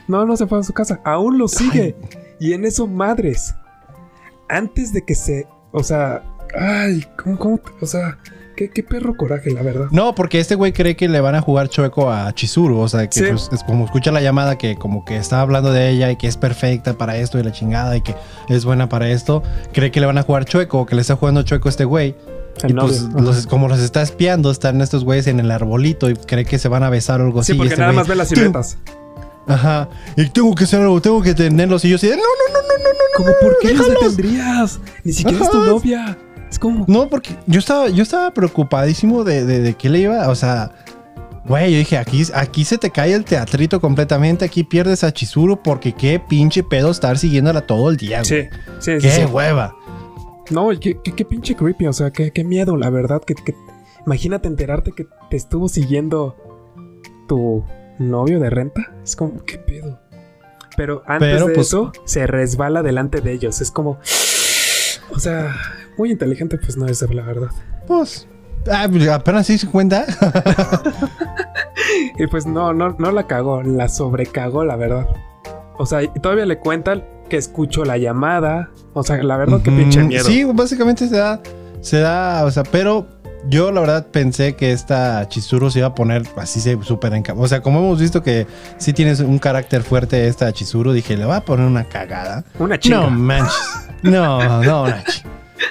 no, 0.08 0.26
no 0.26 0.38
se 0.38 0.48
fue 0.48 0.60
a 0.60 0.64
su 0.64 0.74
casa. 0.74 1.00
Aún 1.04 1.38
lo 1.38 1.48
sigue. 1.48 1.95
Y 2.39 2.54
en 2.54 2.66
eso, 2.66 2.88
madres. 2.88 3.56
Antes 4.50 4.93
de 4.93 5.04
que 5.04 5.16
se. 5.16 5.48
O 5.72 5.84
sea. 5.84 6.24
Ay, 6.58 7.06
¿cómo, 7.22 7.38
cómo? 7.38 7.58
te- 7.58 7.72
O 7.82 7.86
sea, 7.86 8.18
qué, 8.56 8.70
qué 8.70 8.82
perro 8.82 9.18
coraje, 9.18 9.52
la 9.52 9.62
verdad. 9.62 9.88
No, 9.91 10.16
porque 10.16 10.39
este 10.39 10.56
güey 10.56 10.72
cree 10.72 10.95
que 10.95 11.10
le 11.10 11.20
van 11.20 11.36
a 11.36 11.41
jugar 11.41 11.68
chueco 11.68 12.10
a 12.10 12.34
Chizuru. 12.34 12.80
O 12.80 12.88
sea, 12.88 13.06
que 13.10 13.20
Sí. 13.20 13.26
pues, 13.30 13.50
es 13.52 13.64
como 13.66 13.84
escucha 13.86 14.12
la 14.14 14.22
llamada 14.22 14.58
que 14.58 14.78
como 14.78 15.04
que 15.04 15.18
está 15.18 15.41
hablando 15.41 15.74
de 15.74 15.89
ella 15.89 16.10
y 16.10 16.16
que 16.16 16.28
es 16.28 16.38
perfecta 16.38 16.98
para 16.98 17.18
esto 17.18 17.38
y 17.38 17.43
la 17.43 17.52
chingada 17.52 17.98
y 17.98 18.02
que 18.02 18.16
es 18.48 18.64
buena 18.64 18.88
para 18.88 19.10
esto. 19.10 19.43
Cree 19.74 19.91
que 19.91 20.00
le 20.00 20.06
van 20.06 20.18
a 20.18 20.22
jugar 20.24 20.45
chueco 20.45 20.80
o 20.80 20.86
que 20.86 20.95
le 20.95 21.02
está 21.02 21.18
jugando 21.18 21.43
chueco 21.43 21.68
a 21.68 21.72
este 21.72 21.84
güey. 21.86 22.16
El 22.64 22.72
y 22.72 22.74
pues 22.74 23.02
los- 23.14 23.45
como 23.45 23.68
los 23.68 23.80
está 23.80 24.02
espiando, 24.02 24.50
están 24.50 24.82
estos 24.82 25.04
güeyes 25.04 25.28
en 25.28 25.39
el 25.41 25.52
arbolito 25.52 26.10
y 26.10 26.16
cree 26.16 26.45
que 26.45 26.58
se 26.58 26.70
van 26.70 26.82
a 26.84 26.89
besar 26.89 27.20
o 27.22 27.26
algo 27.26 27.43
Sí, 27.43 27.52
así. 27.52 27.56
y 27.56 27.58
porque 27.58 27.74
este 27.74 27.82
nada 27.82 27.91
güey, 27.91 28.00
más 28.00 28.08
ve 28.08 28.16
las 28.16 28.30
siluetas. 28.30 28.78
Ajá. 29.48 29.89
Y 30.16 30.28
tengo 30.30 30.54
que 30.56 30.66
hacer 30.66 30.82
algo, 30.82 31.02
tengo 31.02 31.22
que 31.22 31.34
tenerlos. 31.34 31.84
Y 31.86 31.89
yo 31.89 31.95
así 31.95 32.08
de, 32.08 32.16
no, 32.18 32.22
no, 32.22 32.54
no, 32.54 32.62
no, 32.62 32.74
no, 32.84 32.89
no, 32.89 33.16
¿Cómo 33.16 33.30
por 33.41 33.58
qué 33.62 33.74
los 33.74 33.88
déjalos". 33.88 34.16
detendrías? 34.18 34.80
Ni 35.04 35.14
siquiera 35.14 35.43
es 35.45 35.52
tu 35.52 35.64
novia. 35.64 36.18
Es 36.52 36.60
como. 36.60 36.86
No, 36.88 37.10
porque 37.10 37.36
yo 37.45 37.60
estaba, 37.60 37.89
yo 37.89 38.04
estaba 38.04 38.34
preocupadísimo 38.34 39.24
de, 39.24 39.45
de, 39.45 39.60
de 39.62 39.74
qué 39.74 39.89
le 39.89 40.00
iba. 40.00 40.28
O 40.30 40.36
sea, 40.36 40.72
güey, 41.45 41.72
yo 41.72 41.78
dije, 41.80 41.98
aquí, 41.98 42.24
aquí 42.34 42.64
se 42.66 42.78
te 42.78 42.89
cae 42.89 43.14
el 43.14 43.26
teatrito 43.26 43.80
completamente. 43.82 44.45
Aquí 44.45 44.64
pierdes 44.64 45.04
a 45.04 45.12
Chizuru 45.14 45.62
porque 45.64 45.93
qué 45.93 46.20
pinche 46.20 46.64
pedo 46.64 46.91
estar 46.91 47.18
siguiéndola 47.18 47.62
todo 47.62 47.89
el 47.89 47.98
día, 47.98 48.22
güey. 48.22 48.43
Sí, 48.43 48.50
sí, 48.80 48.91
sí. 49.00 49.08
Qué 49.08 49.12
sí. 49.12 49.26
hueva. 49.26 49.76
No, 50.50 50.70
qué, 50.80 50.98
qué, 51.04 51.12
qué 51.14 51.26
pinche 51.26 51.56
creepy, 51.56 51.88
o 51.88 51.93
sea, 51.93 52.12
qué, 52.12 52.32
qué 52.32 52.43
miedo, 52.45 52.78
la 52.78 52.89
verdad. 52.89 53.22
Que, 53.26 53.36
que- 53.36 53.56
imagínate 54.06 54.48
enterarte 54.48 54.91
que 54.93 55.06
te 55.30 55.36
estuvo 55.36 55.68
siguiendo 55.68 56.38
tu 57.28 57.66
novio 58.00 58.39
de 58.39 58.50
renta. 58.50 58.91
Es 59.04 59.16
como, 59.16 59.43
qué 59.45 59.58
pedo. 59.58 60.00
Pero 60.76 61.04
antes 61.08 61.34
Pero, 61.34 61.48
de 61.48 61.54
pues- 61.56 61.68
eso, 61.68 61.91
se 62.06 62.28
resbala 62.28 62.84
delante 62.84 63.22
de 63.22 63.34
ellos. 63.34 63.62
Es 63.62 63.72
como, 63.72 64.00
o 65.12 65.20
sea, 65.20 65.56
muy 65.98 66.12
inteligente, 66.12 66.58
pues 66.58 66.78
no 66.78 66.86
es 66.86 67.02
la 67.02 67.24
verdad. 67.24 67.50
Pues, 67.88 68.28
ah, 68.72 68.88
pues, 68.89 69.08
apenas 69.08 69.48
se 69.48 69.54
hizo 69.54 69.72
cuenta. 69.72 70.06
Y 72.18 72.28
pues 72.28 72.45
no, 72.45 72.74
no, 72.74 72.95
no 72.98 73.12
la 73.12 73.28
cagó, 73.28 73.62
la 73.64 73.89
sobrecagó, 73.89 74.64
la 74.66 74.76
verdad. 74.76 75.08
O 75.78 75.86
sea, 75.86 76.04
y 76.04 76.08
todavía 76.22 76.45
le 76.45 76.60
cuentan 76.60 77.06
que 77.30 77.38
escuchó 77.38 77.86
la 77.86 77.98
llamada. 77.98 78.72
O 78.93 79.04
sea, 79.04 79.22
la 79.22 79.38
verdad, 79.38 79.62
qué 79.62 79.72
pinche 79.72 80.04
miedo. 80.04 80.24
Sí, 80.26 80.43
básicamente 80.43 81.08
se 81.08 81.18
da, 81.18 81.41
se 81.82 82.00
da, 82.00 82.43
o 82.45 82.52
sea, 82.52 82.64
pero 82.64 83.08
yo 83.50 83.72
la 83.72 83.82
verdad 83.82 84.08
pensé 84.08 84.56
que 84.56 84.72
esta 84.72 85.28
Chizuru 85.30 85.70
se 85.72 85.80
iba 85.80 85.88
a 85.89 85.95
poner 85.95 86.24
así 86.38 86.60
se 86.60 86.78
súper 86.84 87.14
enca- 87.14 87.34
O 87.38 87.48
sea, 87.48 87.62
como 87.62 87.80
hemos 87.80 88.00
visto 88.00 88.22
que 88.24 88.48
sí 88.78 88.93
tienes 88.93 89.20
un 89.20 89.39
carácter 89.39 89.84
fuerte 89.84 90.28
esta 90.28 90.52
Chizuru, 90.54 90.91
dije, 90.93 91.16
le 91.18 91.26
va 91.26 91.38
a 91.38 91.41
poner 91.41 91.66
una 91.66 91.84
cagada. 91.86 92.43
Una 92.60 92.80
chinga. 92.80 93.02
No 93.02 93.10
manches. 93.10 93.54
No, 94.04 94.62
no, 94.64 94.88
Nachi. 94.88 95.22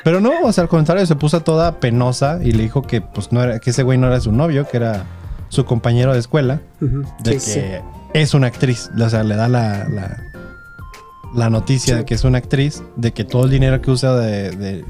Pero 0.02 0.20
no, 0.20 0.32
o 0.42 0.52
sea, 0.52 0.62
al 0.62 0.68
contrario, 0.68 1.06
se 1.06 1.14
puso 1.16 1.40
toda 1.42 1.78
penosa 1.78 2.40
y 2.42 2.52
le 2.52 2.64
dijo 2.64 2.82
que 2.82 3.00
pues 3.00 3.30
no 3.32 3.42
era, 3.42 3.58
que 3.60 3.70
ese 3.70 3.82
güey 3.84 3.98
no 3.98 4.06
era 4.08 4.20
su 4.20 4.32
novio, 4.32 4.66
que 4.68 4.76
era 4.78 5.04
su 5.48 5.64
compañero 5.64 6.12
de 6.12 6.18
escuela, 6.18 6.60
de 6.80 7.38
sí, 7.38 7.52
que 7.52 7.80
sí. 7.80 7.84
es 8.14 8.34
una 8.34 8.48
actriz. 8.48 8.90
O 9.00 9.08
sea, 9.08 9.22
le 9.22 9.36
da 9.36 9.48
la, 9.48 9.86
la, 9.88 10.16
la 11.34 11.50
noticia 11.50 11.94
Sí. 11.94 11.98
de 12.00 12.04
que 12.04 12.14
es 12.14 12.24
una 12.24 12.38
actriz, 12.38 12.82
de 12.96 13.12
que 13.12 13.24
todo 13.24 13.44
el 13.44 13.50
dinero 13.50 13.80
que 13.80 13.90
usa 13.92 14.16
de, 14.16 14.50
de, 14.50 14.84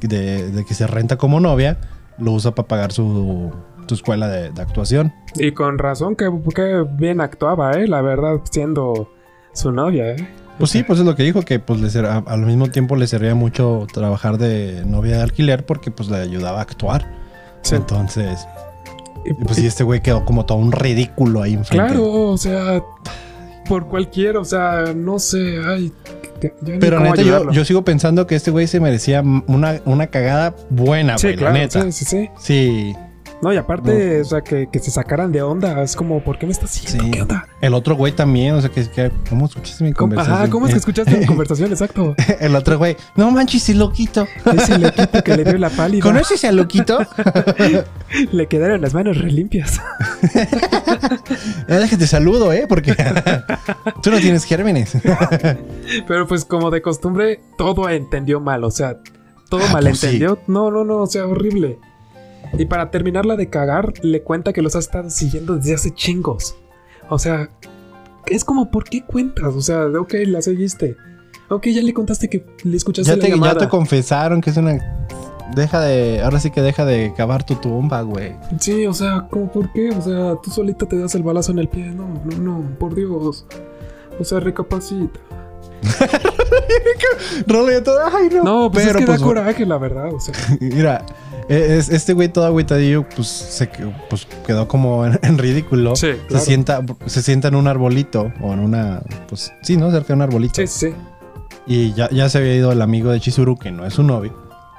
de- 0.00 0.50
de 0.50 0.64
que 0.64 0.74
se 0.74 0.86
renta 0.88 1.16
como 1.16 1.38
novia, 1.40 1.78
lo 2.20 2.32
usa 2.32 2.52
para 2.54 2.68
pagar 2.68 2.92
su, 2.92 3.50
su 3.86 3.94
escuela 3.94 4.28
de, 4.28 4.50
de 4.50 4.62
actuación. 4.62 5.12
Y 5.36 5.52
con 5.52 5.78
razón 5.78 6.16
que, 6.16 6.30
que 6.54 6.84
bien 6.96 7.20
actuaba, 7.20 7.72
¿eh? 7.72 7.86
La 7.88 8.02
verdad, 8.02 8.40
siendo 8.50 9.10
su 9.52 9.72
novia, 9.72 10.12
¿eh? 10.12 10.28
Pues 10.58 10.70
sí, 10.72 10.82
pues 10.82 10.98
es 10.98 11.06
lo 11.06 11.16
que 11.16 11.22
dijo, 11.22 11.40
que 11.42 11.58
pues 11.58 11.96
a- 11.96 12.18
al 12.18 12.40
mismo 12.40 12.68
tiempo 12.68 12.94
le 12.96 13.06
servía 13.06 13.34
mucho 13.34 13.86
trabajar 13.92 14.36
de 14.36 14.84
novia 14.84 15.16
de 15.16 15.22
alquiler 15.22 15.64
porque 15.64 15.90
pues 15.90 16.10
le 16.10 16.18
ayudaba 16.18 16.58
a 16.58 16.62
actuar. 16.62 17.10
Sí. 17.62 17.76
Entonces, 17.76 18.46
Y- 19.24 19.32
pues 19.44 19.58
y- 19.58 19.66
este 19.66 19.84
güey 19.84 20.00
quedó 20.02 20.24
como 20.24 20.44
todo 20.46 20.58
un 20.58 20.72
ridículo 20.72 21.42
ahí 21.42 21.54
enfrente. 21.54 21.86
Claro, 21.94 22.12
o 22.30 22.36
sea, 22.36 22.82
por 23.68 23.86
cualquier, 23.86 24.36
o 24.36 24.44
sea, 24.44 24.92
no 24.94 25.18
sé, 25.18 25.60
ay. 25.66 25.92
Pero 26.80 27.00
neta, 27.00 27.22
yo, 27.22 27.50
yo 27.50 27.64
sigo 27.64 27.84
pensando 27.84 28.26
que 28.26 28.34
este 28.34 28.50
güey 28.50 28.66
se 28.66 28.80
merecía 28.80 29.22
una, 29.22 29.80
una 29.84 30.06
cagada 30.08 30.54
buena, 30.70 31.18
Sí, 31.18 31.28
güey, 31.28 31.36
claro, 31.36 31.54
la 31.54 31.60
neta. 31.60 31.82
sí, 31.82 31.92
sí, 31.92 32.04
sí. 32.04 32.30
Sí. 32.38 32.96
No, 33.42 33.52
y 33.52 33.56
aparte, 33.56 34.20
o 34.20 34.24
sea, 34.24 34.42
que, 34.42 34.68
que 34.70 34.78
se 34.80 34.90
sacaran 34.90 35.32
de 35.32 35.40
onda, 35.40 35.82
es 35.82 35.96
como, 35.96 36.22
¿por 36.22 36.38
qué 36.38 36.44
me 36.44 36.52
estás 36.52 36.70
siguiendo? 36.72 37.04
Sí. 37.04 37.10
¿Qué 37.10 37.22
onda? 37.22 37.48
El 37.62 37.72
otro 37.72 37.94
güey 37.96 38.12
también, 38.12 38.54
o 38.54 38.60
sea, 38.60 38.68
que, 38.70 38.86
que 38.90 39.10
¿cómo 39.30 39.46
escuchaste 39.46 39.82
mi 39.82 39.92
¿Cómo- 39.94 40.10
conversación? 40.10 40.36
Ajá, 40.36 40.50
¿cómo 40.50 40.66
es 40.66 40.72
que 40.74 40.78
escuchaste 40.78 41.16
mi 41.16 41.24
conversación? 41.32 41.70
Exacto. 41.70 42.14
El 42.40 42.54
otro 42.54 42.76
güey, 42.76 42.96
no 43.16 43.30
manches, 43.30 43.62
ese 43.62 43.74
loquito. 43.78 44.26
Ese 44.54 44.78
loquito 44.78 45.22
que 45.24 45.36
le 45.38 45.44
dio 45.44 45.56
la 45.58 45.70
pálida. 45.76 46.02
¿Conoces 46.02 46.44
al 46.44 46.56
loquito? 46.56 46.98
Le 48.32 48.46
quedaron 48.46 48.80
las 48.82 48.92
manos 48.92 49.16
re 49.16 49.30
limpias. 49.32 49.80
Ya 51.68 51.78
déjate 51.78 52.06
saludo, 52.06 52.52
¿eh? 52.52 52.66
Porque 52.68 52.94
tú 54.02 54.10
no 54.10 54.18
tienes 54.18 54.44
gérmenes. 54.44 54.92
Pero 56.06 56.26
pues 56.26 56.44
como 56.44 56.70
de 56.70 56.82
costumbre, 56.82 57.40
todo 57.56 57.88
entendió 57.88 58.40
mal, 58.40 58.64
o 58.64 58.70
sea, 58.70 58.98
todo 59.48 59.62
Ah, 59.68 59.72
malentendió. 59.72 60.38
No, 60.46 60.70
no, 60.70 60.84
no, 60.84 60.98
o 60.98 61.06
sea, 61.06 61.26
horrible. 61.26 61.78
Y 62.58 62.66
para 62.66 62.90
terminarla 62.90 63.36
de 63.36 63.48
cagar, 63.48 63.92
le 64.02 64.22
cuenta 64.22 64.52
que 64.52 64.62
los 64.62 64.76
ha 64.76 64.80
estado 64.80 65.10
siguiendo 65.10 65.56
desde 65.56 65.74
hace 65.74 65.94
chingos. 65.94 66.56
O 67.08 67.18
sea, 67.18 67.50
es 68.26 68.44
como, 68.44 68.70
¿por 68.70 68.84
qué 68.84 69.04
cuentas? 69.04 69.54
O 69.54 69.60
sea, 69.60 69.86
ok, 69.86 70.14
la 70.26 70.42
seguiste. 70.42 70.96
Ok, 71.48 71.66
ya 71.68 71.82
le 71.82 71.92
contaste 71.92 72.28
que 72.28 72.46
le 72.62 72.76
escuchaste 72.76 73.10
ya, 73.10 73.16
la 73.16 73.22
te, 73.22 73.40
ya 73.40 73.54
te 73.58 73.68
confesaron 73.68 74.40
que 74.40 74.50
es 74.50 74.56
una... 74.56 75.06
Deja 75.54 75.80
de... 75.80 76.22
Ahora 76.22 76.38
sí 76.38 76.52
que 76.52 76.62
deja 76.62 76.84
de 76.84 77.12
cavar 77.16 77.44
tu 77.44 77.56
tumba, 77.56 78.02
güey. 78.02 78.36
Sí, 78.60 78.86
o 78.86 78.94
sea, 78.94 79.26
¿cómo 79.28 79.50
por 79.50 79.72
qué? 79.72 79.90
O 79.90 80.00
sea, 80.00 80.36
tú 80.40 80.50
solita 80.50 80.86
te 80.86 80.96
das 80.96 81.16
el 81.16 81.24
balazo 81.24 81.50
en 81.50 81.58
el 81.58 81.68
pie. 81.68 81.86
No, 81.86 82.22
no, 82.24 82.38
no, 82.38 82.78
por 82.78 82.94
Dios. 82.94 83.46
O 84.20 84.24
sea, 84.24 84.38
recapacita. 84.38 85.18
Rollo 87.46 87.82
todo, 87.82 87.98
ay 88.12 88.28
no. 88.32 88.44
No, 88.44 88.70
pues 88.70 88.86
Pero, 88.86 88.98
es 88.98 89.04
que 89.04 89.06
pues, 89.06 89.20
da 89.20 89.26
coraje, 89.26 89.66
la 89.66 89.78
verdad. 89.78 90.12
O 90.12 90.20
sea, 90.20 90.34
Mira, 90.60 91.04
este 91.50 92.12
güey 92.12 92.28
todo 92.28 92.46
agüitadillo, 92.46 93.08
pues 93.08 93.26
se 93.26 93.68
pues, 94.08 94.26
quedó 94.46 94.68
como 94.68 95.04
en, 95.04 95.18
en 95.22 95.38
ridículo. 95.38 95.96
Sí, 95.96 96.06
se, 96.06 96.18
claro. 96.26 96.44
sienta, 96.44 96.80
se 97.06 97.22
sienta 97.22 97.48
en 97.48 97.56
un 97.56 97.66
arbolito 97.66 98.32
o 98.40 98.52
en 98.52 98.60
una, 98.60 99.02
pues 99.28 99.52
sí, 99.62 99.76
¿no? 99.76 99.90
Cerca 99.90 100.08
de 100.08 100.14
un 100.14 100.22
arbolito. 100.22 100.54
sí, 100.54 100.66
sí. 100.66 100.94
Y 101.66 101.92
ya, 101.92 102.10
ya 102.10 102.28
se 102.28 102.38
había 102.38 102.56
ido 102.56 102.72
el 102.72 102.82
amigo 102.82 103.12
de 103.12 103.20
Chizuru, 103.20 103.56
que 103.56 103.70
no 103.70 103.86
es 103.86 103.94
su 103.94 104.02
novio. 104.02 104.34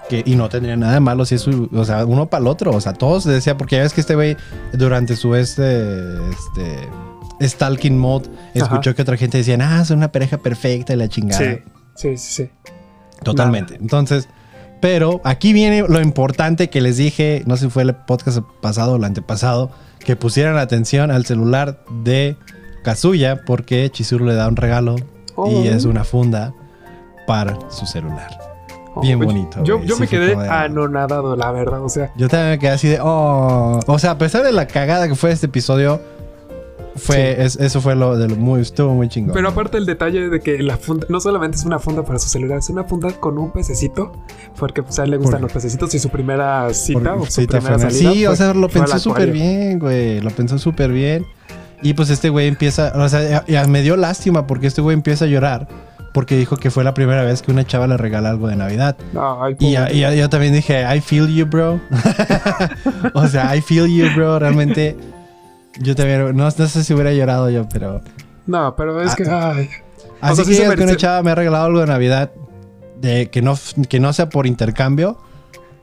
Que, 0.10 0.24
y 0.26 0.36
no 0.36 0.50
tendría 0.50 0.76
nada 0.76 0.96
de 0.96 1.00
malo 1.00 1.24
si 1.26 1.36
es 1.36 1.42
su, 1.42 1.70
o 1.72 1.86
sea, 1.86 2.06
uno 2.06 2.26
para 2.26 2.42
el 2.42 2.48
otro. 2.48 2.72
O 2.72 2.82
sea, 2.82 2.94
todos 2.94 3.24
decía, 3.24 3.58
porque 3.58 3.78
ya 3.78 3.84
ves 3.84 3.94
que 3.94 4.02
este 4.02 4.16
güey 4.16 4.36
durante 4.74 5.16
su 5.16 5.36
este, 5.36 6.18
este, 6.30 7.48
stalking 7.48 7.98
mode, 7.98 8.30
escuchó 8.54 8.94
que 8.94 9.04
otra 9.04 9.16
gente 9.16 9.38
decía, 9.38 9.58
ah, 9.62 9.86
son 9.86 10.00
una 10.00 10.12
pareja 10.12 10.38
perfecta 10.38 10.94
y 10.94 10.98
la 10.98 11.08
chingada. 11.08 11.40
Sí, 11.40 11.62
sí, 11.96 12.18
sí, 12.18 12.44
sí. 12.44 12.50
Totalmente. 13.24 13.76
Entonces, 13.76 14.28
pero 14.82 15.22
aquí 15.24 15.54
viene 15.54 15.86
lo 15.88 16.02
importante 16.02 16.70
que 16.70 16.82
les 16.82 16.98
dije, 16.98 17.44
no 17.46 17.56
sé 17.56 17.66
si 17.66 17.72
fue 17.72 17.84
el 17.84 17.96
podcast 17.96 18.40
pasado 18.62 18.94
o 18.94 18.96
el 18.98 19.04
antepasado, 19.04 19.72
que 20.00 20.16
pusieran 20.16 20.58
atención 20.58 21.12
al 21.12 21.26
celular 21.26 21.84
de 22.04 22.36
Kazuya 22.84 23.42
porque 23.46 23.90
Chizuru 23.92 24.26
le 24.26 24.34
da 24.36 24.48
un 24.48 24.56
regalo 24.56 24.96
Oh. 25.36 25.50
y 25.50 25.68
es 25.70 25.86
una 25.86 26.04
funda 26.04 26.54
para 27.26 27.58
su 27.70 27.86
celular. 27.86 28.38
Bien 29.02 29.18
pues, 29.18 29.28
bonito, 29.28 29.64
Yo, 29.64 29.78
güey. 29.78 29.88
yo 29.88 29.96
Sí 29.96 30.02
me 30.02 30.08
quedé 30.08 30.36
de- 30.36 30.50
anonadado, 30.50 31.38
la 31.38 31.52
verdad. 31.52 31.82
O 31.82 31.88
sea, 31.88 32.12
Yo 32.18 32.28
también 32.28 32.50
me 32.52 32.60
quedé 32.60 32.72
así 32.72 32.90
de, 32.90 33.00
oh. 33.02 33.80
O 33.88 34.00
sea, 34.00 34.12
a 34.12 34.18
pesar 34.18 34.44
de 34.44 34.52
la 34.52 34.68
cagada 34.68 35.08
que 35.08 35.16
fue 35.16 35.32
este 35.32 35.46
episodio, 35.46 36.02
fue, 36.96 37.44
es- 37.44 37.56
eso 37.58 37.80
fue 37.82 37.96
lo 37.96 38.18
de 38.18 38.28
lo 38.28 38.36
muy, 38.36 38.62
estuvo 38.62 38.94
muy 38.94 39.08
chingón. 39.10 39.34
pero 39.34 39.50
aparte 39.50 39.78
el 39.78 39.86
detalle 39.86 40.30
de 40.30 40.40
que 40.42 40.62
la 40.62 40.78
funda 40.78 41.08
no 41.10 41.20
solamente 41.20 41.58
es 41.58 41.66
una 41.66 41.80
funda 41.80 42.04
para 42.04 42.20
su 42.20 42.28
celular, 42.30 42.58
es 42.60 42.70
una 42.70 42.84
funda 42.84 43.12
con 43.14 43.38
un 43.38 43.52
pececito, 43.52 44.12
porque 44.58 44.84
pues, 44.84 45.00
a 45.00 45.04
él 45.06 45.12
le 45.12 45.18
gustan 45.18 45.34
Por- 45.40 45.44
los 45.44 45.52
pececitos 45.54 45.94
y 45.96 46.00
su 46.00 46.10
primera 46.10 46.74
cita 46.74 47.16
o 47.16 47.26
su 47.26 47.32
cita 47.32 47.58
primera 47.60 47.80
fue- 47.80 47.92
salida. 47.92 48.12
Sí, 48.14 48.26
o 48.26 48.30
fue- 48.30 48.38
sea, 48.38 48.54
lo 48.54 48.68
pensó 48.70 49.00
súper 49.00 49.32
bien, 49.32 49.80
güey. 49.80 50.20
Lo 50.22 50.30
pensó 50.32 50.58
súper 50.58 50.92
bien. 50.92 51.26
Y 51.84 51.94
pues 51.96 52.10
este 52.12 52.30
güey 52.30 52.48
empieza, 52.48 52.92
o 52.96 53.10
sea, 53.10 53.28
ya, 53.28 53.46
ya 53.48 53.68
me 53.68 53.82
dio 53.82 53.96
lástima 53.98 54.46
porque 54.46 54.68
este 54.68 54.82
güey 54.82 54.94
empieza 54.94 55.26
a 55.26 55.28
llorar 55.28 55.68
porque 56.14 56.36
dijo 56.38 56.58
que 56.58 56.70
fue 56.70 56.84
la 56.84 56.94
primera 56.94 57.24
vez 57.24 57.42
que 57.42 57.52
una 57.52 57.66
chava 57.66 57.88
le 57.88 57.96
regala 57.96 58.30
algo 58.30 58.48
de 58.50 58.56
Navidad. 58.58 58.98
Ay, 59.16 59.56
Y, 59.60 59.78
y- 59.78 60.06
y 60.06 60.18
yo 60.18 60.30
también 60.30 60.54
dije, 60.54 60.84
I 60.94 61.00
feel 61.00 61.28
you, 61.34 61.46
bro. 61.46 61.80
o 63.14 63.28
sea, 63.28 63.56
I 63.56 63.62
feel 63.62 63.88
you, 63.88 64.08
bro. 64.16 64.38
Realmente, 64.40 64.98
yo 65.82 65.96
también, 65.96 66.36
no, 66.36 66.44
no 66.46 66.52
sé 66.52 66.84
si 66.84 66.94
hubiera 66.94 67.12
llorado 67.14 67.50
yo, 67.50 67.68
pero... 67.70 68.02
No, 68.48 68.76
pero 68.76 69.02
es 69.02 69.12
Ah, 69.12 69.16
que. 69.16 69.30
Ay. 69.30 69.70
Así 70.20 70.36
sea, 70.36 70.46
que 70.46 70.54
sí 70.54 70.62
digas 70.62 70.76
que 70.76 70.84
una 70.84 70.96
chava 70.96 71.24
me 71.24 71.32
ha 71.32 71.36
regalado 71.36 71.66
algo 71.66 71.80
de 71.80 71.88
Navidad 71.88 72.32
de 73.00 73.30
que 73.30 73.42
no, 73.42 73.56
que 73.90 74.00
no 74.00 74.14
sea 74.14 74.30
por 74.30 74.48
intercambio. 74.48 75.18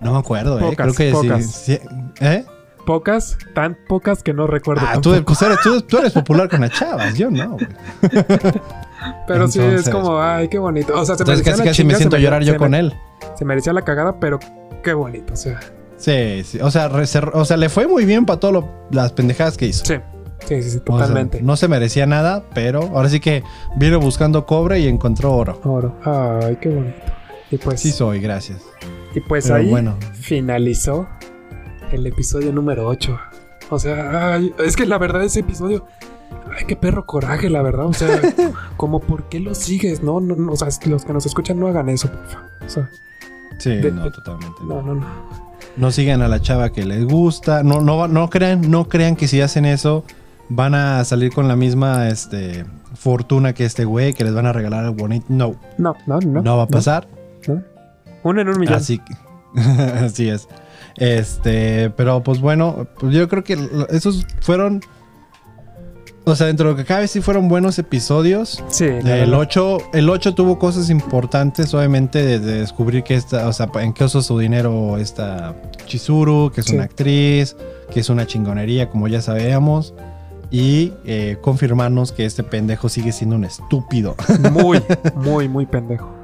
No 0.01 0.13
me 0.13 0.19
acuerdo, 0.19 0.59
eh. 0.61 0.75
Creo 0.77 0.95
que 0.95 1.11
pocas. 1.13 1.47
sí. 1.47 1.77
sí. 1.77 1.81
¿Eh? 2.21 2.45
Pocas, 2.87 3.37
tan 3.55 3.77
pocas 3.87 4.23
que 4.23 4.33
no 4.33 4.47
recuerdo. 4.47 4.87
Ah, 4.89 4.99
tú, 5.01 5.15
pues 5.25 5.43
eres, 5.43 5.59
tú, 5.63 5.83
tú 5.83 5.99
eres 5.99 6.13
popular 6.13 6.49
con 6.49 6.63
las 6.63 6.71
chavas, 6.71 7.15
yo 7.19 7.31
no, 7.31 7.51
güey. 7.51 7.69
Pero 9.27 9.47
sí, 9.49 9.61
es 9.61 9.89
como, 9.91 10.21
ay, 10.21 10.49
qué 10.49 10.59
bonito. 10.59 10.99
O 10.99 11.05
sea, 11.05 11.17
se 11.17 11.23
Entonces 11.23 11.45
merecía 11.45 11.53
casi 11.53 11.59
la 11.59 11.71
casi 11.71 11.85
me 11.85 11.95
siento 11.95 12.17
llorar 12.17 12.43
yo 12.43 12.57
con 12.57 12.75
él. 12.75 12.95
Se 13.37 13.45
merecía 13.45 13.73
la 13.73 13.83
cagada, 13.83 14.19
pero 14.19 14.39
qué 14.83 14.93
bonito. 14.95 15.35
O 15.35 15.37
sea, 15.37 15.61
Sí, 15.99 16.43
sí. 16.45 16.59
O 16.61 16.71
sea, 16.71 16.91
o 17.35 17.45
sea, 17.45 17.57
le 17.57 17.69
fue 17.69 17.87
muy 17.87 18.05
bien 18.07 18.25
para 18.25 18.41
todas 18.41 18.65
las 18.91 19.13
pendejadas 19.13 19.57
que 19.57 19.67
hizo. 19.67 19.85
sí. 19.85 19.95
Sí, 20.47 20.63
sí, 20.63 20.71
sí, 20.71 20.79
O 20.87 20.97
sea, 20.97 21.07
totalmente. 21.09 21.43
no 21.43 21.57
se 21.57 21.67
merecía 21.67 22.07
nada, 22.07 22.45
pero 22.55 22.83
ahora 22.95 23.09
sí 23.09 23.19
que 23.19 23.43
vino 23.77 23.99
buscando 23.99 24.47
cobre 24.47 24.79
y 24.79 24.87
encontró 24.87 25.35
oro. 25.35 25.61
Oro. 25.65 25.97
Ay, 26.05 26.57
qué 26.61 26.69
bonito. 26.69 26.95
Y 27.51 27.57
pues, 27.59 27.81
Sí 27.81 27.91
soy, 27.91 28.21
gracias. 28.21 28.63
y 29.17 29.21
pues 29.21 29.45
pero 29.47 29.57
ahí 29.57 29.69
bueno. 29.69 29.97
finalizó 30.15 31.09
el 31.91 32.07
episodio 32.07 32.53
número 32.53 32.87
8. 32.87 33.19
O 33.71 33.79
sea, 33.81 34.35
ay, 34.35 34.55
es 34.65 34.77
que 34.77 34.87
la 34.87 34.97
verdad 34.97 35.25
ese 35.25 35.41
episodio, 35.41 35.87
ay, 36.57 36.65
qué 36.67 36.77
perro 36.77 37.05
coraje, 37.05 37.51
la 37.51 37.61
verdad. 37.61 37.87
O 37.87 37.93
sea, 37.93 38.21
como 38.77 39.01
por 39.01 39.25
qué 39.29 39.41
lo 39.41 39.57
sigues, 39.57 40.05
¿no? 40.05 40.21
no, 40.21 40.37
no, 40.37 40.53
o 40.53 40.57
sea, 40.57 40.69
los 40.87 41.05
que 41.05 41.13
nos 41.13 41.27
escuchan 41.27 41.59
no 41.59 41.67
hagan 41.67 41.89
eso, 41.89 42.09
por 42.13 42.27
favor. 42.29 42.51
O 42.65 42.69
sea, 42.71 42.89
Sí, 43.59 43.71
de- 43.71 43.91
no, 43.91 44.11
totalmente. 44.13 44.63
no, 44.63 44.81
no, 44.83 44.95
no. 44.95 45.48
No 45.77 45.91
sigan 45.91 46.23
a 46.23 46.29
la 46.29 46.41
chava 46.41 46.71
que 46.71 46.85
les 46.85 47.05
gusta. 47.05 47.63
No, 47.63 47.81
no, 47.81 47.97
va- 47.99 48.09
no 48.09 48.29
crean, 48.31 48.71
no 48.71 48.89
crean 48.89 49.17
que 49.17 49.29
si 49.29 49.41
hacen 49.41 49.65
eso 49.65 50.05
van 50.49 50.75
a 50.75 51.05
salir 51.05 51.33
con 51.33 51.47
la 51.49 51.57
misma 51.57 52.09
este, 52.09 52.65
fortuna 52.95 53.53
que 53.53 53.65
este 53.65 53.85
güey, 53.85 54.15
que 54.15 54.25
les 54.25 54.35
van 54.35 54.47
a 54.47 54.53
regalar 54.53 54.85
algo 54.85 54.97
bonito. 54.97 55.27
No, 55.29 55.57
No, 55.77 55.95
no, 56.07 56.21
no. 56.21 56.43
no, 56.43 56.57
va 56.57 56.63
a 56.65 56.69
pasar. 56.69 57.07
no. 57.47 57.63
Uno 58.25 58.41
en 58.41 58.49
un 58.49 58.59
millón. 58.59 58.75
Así 58.75 58.99
que, 58.99 59.15
así 60.05 60.29
es. 60.29 60.49
Este, 60.97 61.91
pero 61.91 62.23
pues 62.23 62.41
bueno, 62.41 62.87
pues 62.99 63.15
yo 63.15 63.29
creo 63.29 63.45
que 63.45 63.57
esos 63.91 64.27
fueron. 64.41 64.81
O 66.31 66.37
sea, 66.37 66.47
dentro 66.47 66.67
de 66.67 66.73
lo 66.73 66.77
que 66.77 66.85
cabe, 66.85 67.09
sí 67.09 67.21
fueron 67.21 67.49
buenos 67.49 67.79
episodios. 67.79 68.63
Sí, 68.69 68.85
El 68.85 69.03
verdad. 69.05 69.39
8, 69.39 69.79
el 69.95 70.11
8 70.11 70.35
tuvo 70.35 70.59
cosas 70.59 70.91
importantes, 70.91 71.73
obviamente, 71.75 72.23
de, 72.25 72.39
de 72.39 72.61
descubrir 72.61 73.03
que 73.03 73.15
esta, 73.15 73.49
o 73.49 73.53
sea, 73.53 73.69
en 73.81 73.93
qué 73.93 74.05
usó 74.05 74.21
su 74.23 74.39
dinero 74.39 74.99
esta 74.99 75.55
Chizuru, 75.87 76.51
que 76.55 76.61
es 76.61 76.67
Sí. 76.67 76.75
una 76.75 76.85
actriz, 76.85 77.57
que 77.93 78.01
es 78.01 78.09
una 78.11 78.27
chingonería, 78.27 78.91
como 78.91 79.09
ya 79.09 79.21
sabíamos. 79.23 79.95
Y 80.51 80.93
eh, 81.05 81.37
confirmarnos 81.43 82.13
que 82.13 82.25
este 82.25 82.43
pendejo 82.43 82.89
sigue 82.89 83.13
siendo 83.13 83.37
un 83.37 83.45
estúpido. 83.45 84.15
Muy, 84.51 84.81
muy, 85.17 85.49
muy 85.49 85.67
pendejo. 85.67 86.15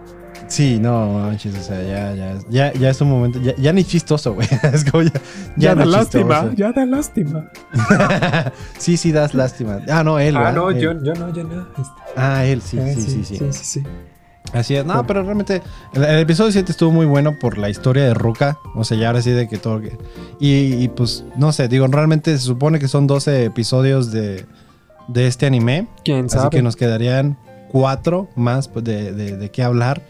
Sí, 0.54 0.78
no, 0.78 1.18
manches, 1.18 1.52
o 1.58 1.62
sea, 1.62 1.82
ya, 1.82 2.14
ya, 2.14 2.38
ya, 2.48 2.72
ya 2.74 2.90
es 2.90 3.00
un 3.00 3.10
momento, 3.10 3.40
ya, 3.40 3.56
ya 3.56 3.72
ni 3.72 3.82
chistoso, 3.82 4.34
güey. 4.34 4.46
Es 4.72 4.84
como 4.88 5.02
ya, 5.02 5.10
Ya, 5.56 5.74
da 5.74 5.84
lástima, 5.84 6.34
chistoso. 6.42 6.56
ya 6.56 6.72
da 6.72 6.86
lástima. 6.86 7.50
sí, 8.78 8.96
sí, 8.96 9.10
das 9.10 9.34
lástima. 9.34 9.80
Ah, 9.88 10.04
no, 10.04 10.20
él. 10.20 10.36
Ah, 10.36 10.40
¿verdad? 10.40 10.54
no, 10.54 10.70
Él. 10.70 10.78
yo, 10.78 10.92
yo 11.02 11.12
no, 11.14 11.32
yo 11.34 11.42
no. 11.42 11.62
Este, 11.62 11.92
Ah, 12.16 12.44
él, 12.44 12.62
sí, 12.62 12.78
eh, 12.78 12.94
sí, 12.94 13.00
sí, 13.02 13.24
sí, 13.24 13.36
sí, 13.36 13.52
sí, 13.52 13.64
sí. 13.64 13.82
Así 14.52 14.76
es. 14.76 14.86
No, 14.86 15.04
pero 15.04 15.24
realmente 15.24 15.60
el, 15.94 16.04
el 16.04 16.20
episodio 16.20 16.52
7 16.52 16.70
estuvo 16.70 16.92
muy 16.92 17.06
bueno 17.06 17.36
por 17.40 17.58
la 17.58 17.68
historia 17.68 18.04
de 18.04 18.14
Ruka. 18.14 18.58
O 18.76 18.84
sea, 18.84 18.96
ya 18.96 19.08
ahora 19.08 19.22
sí 19.22 19.32
de 19.32 19.48
que 19.48 19.56
todo... 19.58 19.80
Y, 20.38 20.74
y, 20.84 20.88
pues, 20.94 21.24
no 21.36 21.50
sé, 21.52 21.66
digo, 21.66 21.84
realmente 21.88 22.30
se 22.38 22.44
supone 22.44 22.78
que 22.78 22.86
son 22.86 23.08
12 23.08 23.46
episodios 23.46 24.12
de, 24.12 24.46
de 25.08 25.26
este 25.26 25.46
anime. 25.46 25.88
¿Quién 26.04 26.26
Así 26.26 26.36
sabe? 26.36 26.50
que 26.50 26.62
nos 26.62 26.76
quedarían 26.76 27.36
cuatro 27.72 28.28
más 28.36 28.68
pues, 28.68 28.84
de, 28.84 29.12
de, 29.12 29.36
de 29.36 29.50
qué 29.50 29.64
hablar. 29.64 30.00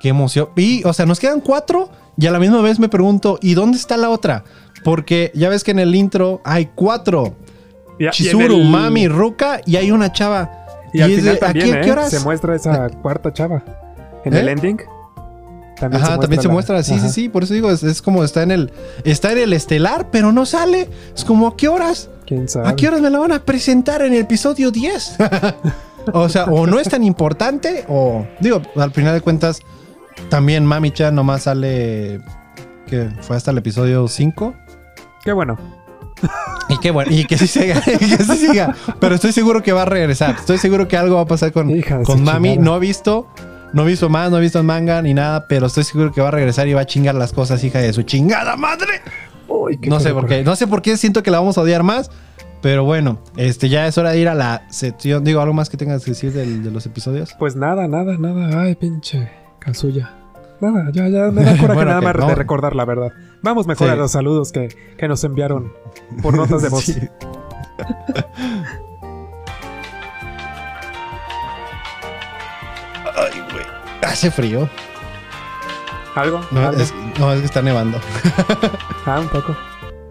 Qué 0.00 0.08
emoción. 0.10 0.48
Y, 0.56 0.84
o 0.84 0.92
sea, 0.92 1.06
nos 1.06 1.18
quedan 1.20 1.40
cuatro 1.40 1.90
y 2.16 2.26
a 2.26 2.30
la 2.30 2.38
misma 2.38 2.60
vez 2.62 2.78
me 2.78 2.88
pregunto, 2.88 3.38
¿y 3.42 3.54
dónde 3.54 3.78
está 3.78 3.96
la 3.96 4.10
otra? 4.10 4.44
Porque 4.84 5.32
ya 5.34 5.48
ves 5.48 5.64
que 5.64 5.70
en 5.72 5.78
el 5.80 5.94
intro 5.94 6.40
hay 6.44 6.66
cuatro. 6.74 7.34
Y- 7.98 8.08
Chizuru, 8.10 8.56
el- 8.56 8.64
Mami, 8.68 9.08
Ruka 9.08 9.60
y 9.66 9.76
hay 9.76 9.90
una 9.90 10.12
chava. 10.12 10.50
Y 10.92 11.00
al 11.00 11.10
es 11.10 11.18
final 11.18 11.34
de, 11.34 11.40
también, 11.40 11.66
¿aquí 11.68 11.76
a 11.76 11.80
qué 11.80 11.88
¿eh? 11.88 11.92
horas? 11.92 12.10
Se 12.10 12.20
muestra 12.20 12.54
esa 12.54 12.88
cuarta 12.88 13.32
chava. 13.32 13.62
En 14.24 14.34
¿Eh? 14.34 14.40
el 14.40 14.48
ending. 14.48 14.80
También 15.78 16.02
Ajá, 16.02 16.18
también 16.18 16.42
se 16.42 16.48
la- 16.48 16.54
muestra, 16.54 16.82
sí, 16.82 16.98
sí, 16.98 17.08
sí, 17.08 17.28
por 17.28 17.44
eso 17.44 17.54
digo, 17.54 17.70
es, 17.70 17.84
es 17.84 18.02
como 18.02 18.24
está 18.24 18.42
en 18.42 18.50
el 18.50 18.72
está 19.04 19.30
en 19.30 19.38
el 19.38 19.52
estelar, 19.52 20.10
pero 20.10 20.32
no 20.32 20.44
sale. 20.44 20.88
Es 21.14 21.24
como 21.24 21.46
a 21.46 21.56
qué 21.56 21.68
horas? 21.68 22.08
¿Quién 22.26 22.48
sabe? 22.48 22.68
¿A 22.68 22.74
qué 22.74 22.88
horas 22.88 23.00
me 23.00 23.10
la 23.10 23.18
van 23.20 23.30
a 23.32 23.38
presentar 23.44 24.02
en 24.02 24.12
el 24.12 24.20
episodio 24.20 24.72
10? 24.72 25.16
o 26.12 26.28
sea, 26.28 26.44
o 26.46 26.66
no 26.66 26.80
es 26.80 26.88
tan 26.88 27.04
importante 27.04 27.84
o 27.88 28.26
digo, 28.40 28.60
al 28.76 28.90
final 28.92 29.14
de 29.14 29.20
cuentas 29.20 29.60
también 30.28 30.64
Mami 30.66 30.90
Chan 30.90 31.14
nomás 31.14 31.44
sale 31.44 32.20
que 32.86 33.08
fue 33.20 33.36
hasta 33.36 33.50
el 33.50 33.58
episodio 33.58 34.06
5 34.08 34.54
Qué 35.24 35.32
bueno. 35.32 35.58
y 36.68 36.78
que 36.78 36.90
bueno, 36.90 37.10
y 37.12 37.24
que 37.24 37.36
sí 37.38 37.46
siga, 37.46 37.76
y 37.86 38.16
que 38.16 38.24
sí 38.24 38.36
siga, 38.48 38.74
pero 39.00 39.14
estoy 39.14 39.32
seguro 39.32 39.62
que 39.62 39.72
va 39.72 39.82
a 39.82 39.86
regresar. 39.86 40.36
Estoy 40.38 40.58
seguro 40.58 40.88
que 40.88 40.96
algo 40.96 41.16
va 41.16 41.22
a 41.22 41.26
pasar 41.26 41.52
con 41.52 41.70
Hija 41.70 42.02
con 42.02 42.22
Mami, 42.24 42.50
chingada. 42.50 42.64
no 42.70 42.76
he 42.76 42.80
visto 42.80 43.28
no 43.72 43.82
he 43.82 43.86
visto 43.86 44.08
más, 44.08 44.30
no 44.30 44.38
he 44.38 44.40
visto 44.40 44.58
el 44.58 44.64
manga 44.64 45.02
ni 45.02 45.12
nada, 45.12 45.46
pero 45.46 45.66
estoy 45.66 45.84
seguro 45.84 46.10
que 46.10 46.22
va 46.22 46.28
a 46.28 46.30
regresar 46.30 46.66
y 46.68 46.72
va 46.72 46.80
a 46.80 46.86
chingar 46.86 47.14
las 47.14 47.32
cosas, 47.32 47.62
hija 47.64 47.78
de 47.80 47.92
su 47.92 48.02
chingada 48.02 48.56
madre. 48.56 49.02
Uy, 49.46 49.76
qué 49.76 49.90
No 49.90 50.00
sé 50.00 50.14
por 50.14 50.26
qué, 50.26 50.42
no 50.42 50.56
sé 50.56 50.66
por 50.66 50.80
qué 50.80 50.96
siento 50.96 51.22
que 51.22 51.30
la 51.30 51.38
vamos 51.40 51.58
a 51.58 51.60
odiar 51.60 51.82
más, 51.82 52.10
pero 52.62 52.84
bueno, 52.84 53.20
este 53.36 53.68
ya 53.68 53.86
es 53.86 53.98
hora 53.98 54.12
de 54.12 54.20
ir 54.20 54.28
a 54.28 54.34
la 54.34 54.62
sección. 54.70 55.22
Digo, 55.22 55.42
algo 55.42 55.52
más 55.52 55.68
que 55.68 55.76
tengas 55.76 56.02
que 56.02 56.12
decir 56.12 56.32
del- 56.32 56.62
de 56.64 56.70
los 56.70 56.86
episodios. 56.86 57.34
Pues 57.38 57.56
nada, 57.56 57.86
nada, 57.88 58.16
nada. 58.18 58.62
Ay, 58.62 58.74
pinche 58.74 59.28
Kazuya. 59.68 60.14
Nada, 60.60 60.90
ya, 60.92 61.08
ya 61.08 61.30
me 61.30 61.44
da 61.44 61.52
coraje 61.60 61.66
Bueno, 61.74 61.84
nada 61.90 62.00
más 62.00 62.26
de 62.26 62.34
recordar 62.34 62.74
la 62.74 62.84
verdad. 62.84 63.12
Vamos 63.42 63.66
mejor 63.66 63.86
Sí. 63.88 63.92
a 63.92 63.96
los 63.96 64.10
saludos 64.10 64.50
que, 64.52 64.68
que 64.96 65.06
nos 65.08 65.22
enviaron 65.24 65.72
por 66.22 66.34
notas 66.36 66.62
de 66.62 66.68
voz. 66.74 66.84
Sí. 66.84 66.98
Ay, 73.16 73.40
güey. 73.52 73.64
Hace 74.02 74.30
frío. 74.30 74.68
¿Algo? 76.14 76.40
No, 76.50 76.60
¿Algo? 76.68 76.80
es, 76.80 76.92
no, 77.18 77.32
es 77.32 77.40
que 77.40 77.46
está 77.46 77.62
nevando. 77.62 77.98
Ah, 79.06 79.20
un 79.20 79.28
poco. 79.28 79.56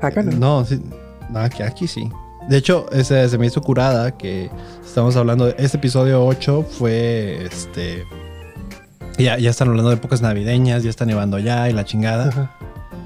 Acá 0.01 0.21
no. 0.23 0.31
No, 0.31 0.65
sí. 0.65 0.81
No, 1.29 1.39
aquí, 1.39 1.63
aquí 1.63 1.87
sí. 1.87 2.09
De 2.47 2.57
hecho, 2.57 2.85
ese, 2.91 3.27
se 3.27 3.37
me 3.37 3.45
hizo 3.47 3.61
curada 3.61 4.17
que 4.17 4.49
estamos 4.85 5.15
hablando 5.17 5.45
de 5.47 5.55
este 5.57 5.77
episodio 5.77 6.25
8 6.25 6.63
fue 6.63 7.43
este 7.45 8.05
ya, 9.17 9.37
ya 9.37 9.49
están 9.49 9.69
hablando 9.69 9.89
de 9.89 9.95
épocas 9.97 10.21
navideñas, 10.21 10.83
ya 10.83 10.89
está 10.89 11.05
nevando 11.05 11.39
ya 11.39 11.69
y 11.69 11.73
la 11.73 11.85
chingada. 11.85 12.29
Ajá. 12.29 12.51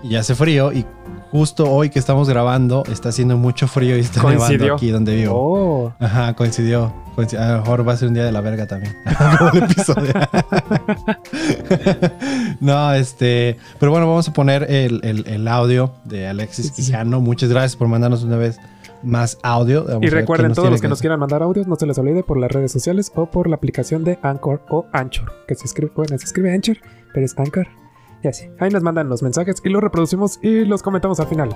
Y 0.04 0.10
ya 0.10 0.20
hace 0.22 0.34
frío 0.36 0.72
y 0.74 0.86
justo 1.32 1.70
hoy 1.72 1.90
que 1.90 2.00
estamos 2.00 2.28
grabando 2.28 2.84
está 2.92 3.10
haciendo 3.10 3.38
mucho 3.38 3.68
frío 3.68 3.96
y 3.98 4.02
está 4.02 4.22
Coincidió. 4.22 4.58
nevando 4.58 4.76
aquí 4.76 4.90
donde 4.90 5.16
vivo. 5.16 5.34
Oh, 5.36 5.94
Ajá, 6.00 6.34
coincidió. 6.34 6.94
Coinci- 7.16 7.38
A 7.38 7.52
lo 7.54 7.58
mejor 7.60 7.88
va 7.88 7.94
a 7.94 7.98
ser 7.98 8.08
un 8.08 8.14
día 8.16 8.26
de 8.26 8.32
la 8.32 8.42
verga 8.42 8.66
también. 8.68 8.96
El 9.54 9.64
episodio. 9.64 10.14
no, 12.60 12.94
este. 12.94 13.58
Pero 13.80 13.92
bueno, 13.92 14.08
vamos 14.08 14.28
a 14.28 14.34
poner 14.34 14.64
el, 14.70 15.00
el- 15.04 15.28
el 15.28 15.48
audio 15.48 15.94
de 16.06 16.28
Alexis 16.28 16.68
Sí, 16.68 16.72
sí, 16.76 16.82
sí. 16.84 16.92
Quijano. 16.92 17.22
Muchas 17.22 17.50
gracias 17.50 17.76
por 17.76 17.88
mandarnos 17.88 18.24
una 18.24 18.38
vez 18.38 18.58
más 19.04 19.38
audio. 19.44 19.86
Vamos 19.86 20.04
y 20.04 20.10
recuerden, 20.10 20.54
todos 20.54 20.70
los 20.70 20.82
que 20.82 20.88
nos 20.88 21.02
quieran 21.02 21.20
mandar 21.20 21.44
audios, 21.44 21.68
no 21.68 21.76
se 21.76 21.86
les 21.86 21.98
olvide 21.98 22.24
por 22.24 22.38
las 22.38 22.52
redes 22.52 22.72
sociales 22.72 23.12
o 23.16 23.26
por 23.26 23.48
la 23.48 23.56
aplicación 23.56 24.04
de 24.04 24.20
Anchor 24.22 24.62
o 24.70 24.86
Anchor, 24.92 25.32
que 25.48 25.56
se 25.56 25.66
escribe, 25.66 25.92
bueno, 25.96 26.18
se 26.18 26.26
escribe 26.26 26.54
Anchor, 26.54 26.78
pero 27.14 27.26
es 27.26 27.38
Anchor. 27.38 27.68
Y 28.24 28.28
así. 28.28 28.50
Ahí 28.60 28.70
nos 28.70 28.84
mandan 28.84 29.10
los 29.10 29.24
mensajes 29.24 29.58
y 29.64 29.70
los 29.70 29.82
reproducimos 29.82 30.40
y 30.42 30.66
los 30.66 30.84
comentamos 30.84 31.20
al 31.20 31.28
final. 31.28 31.50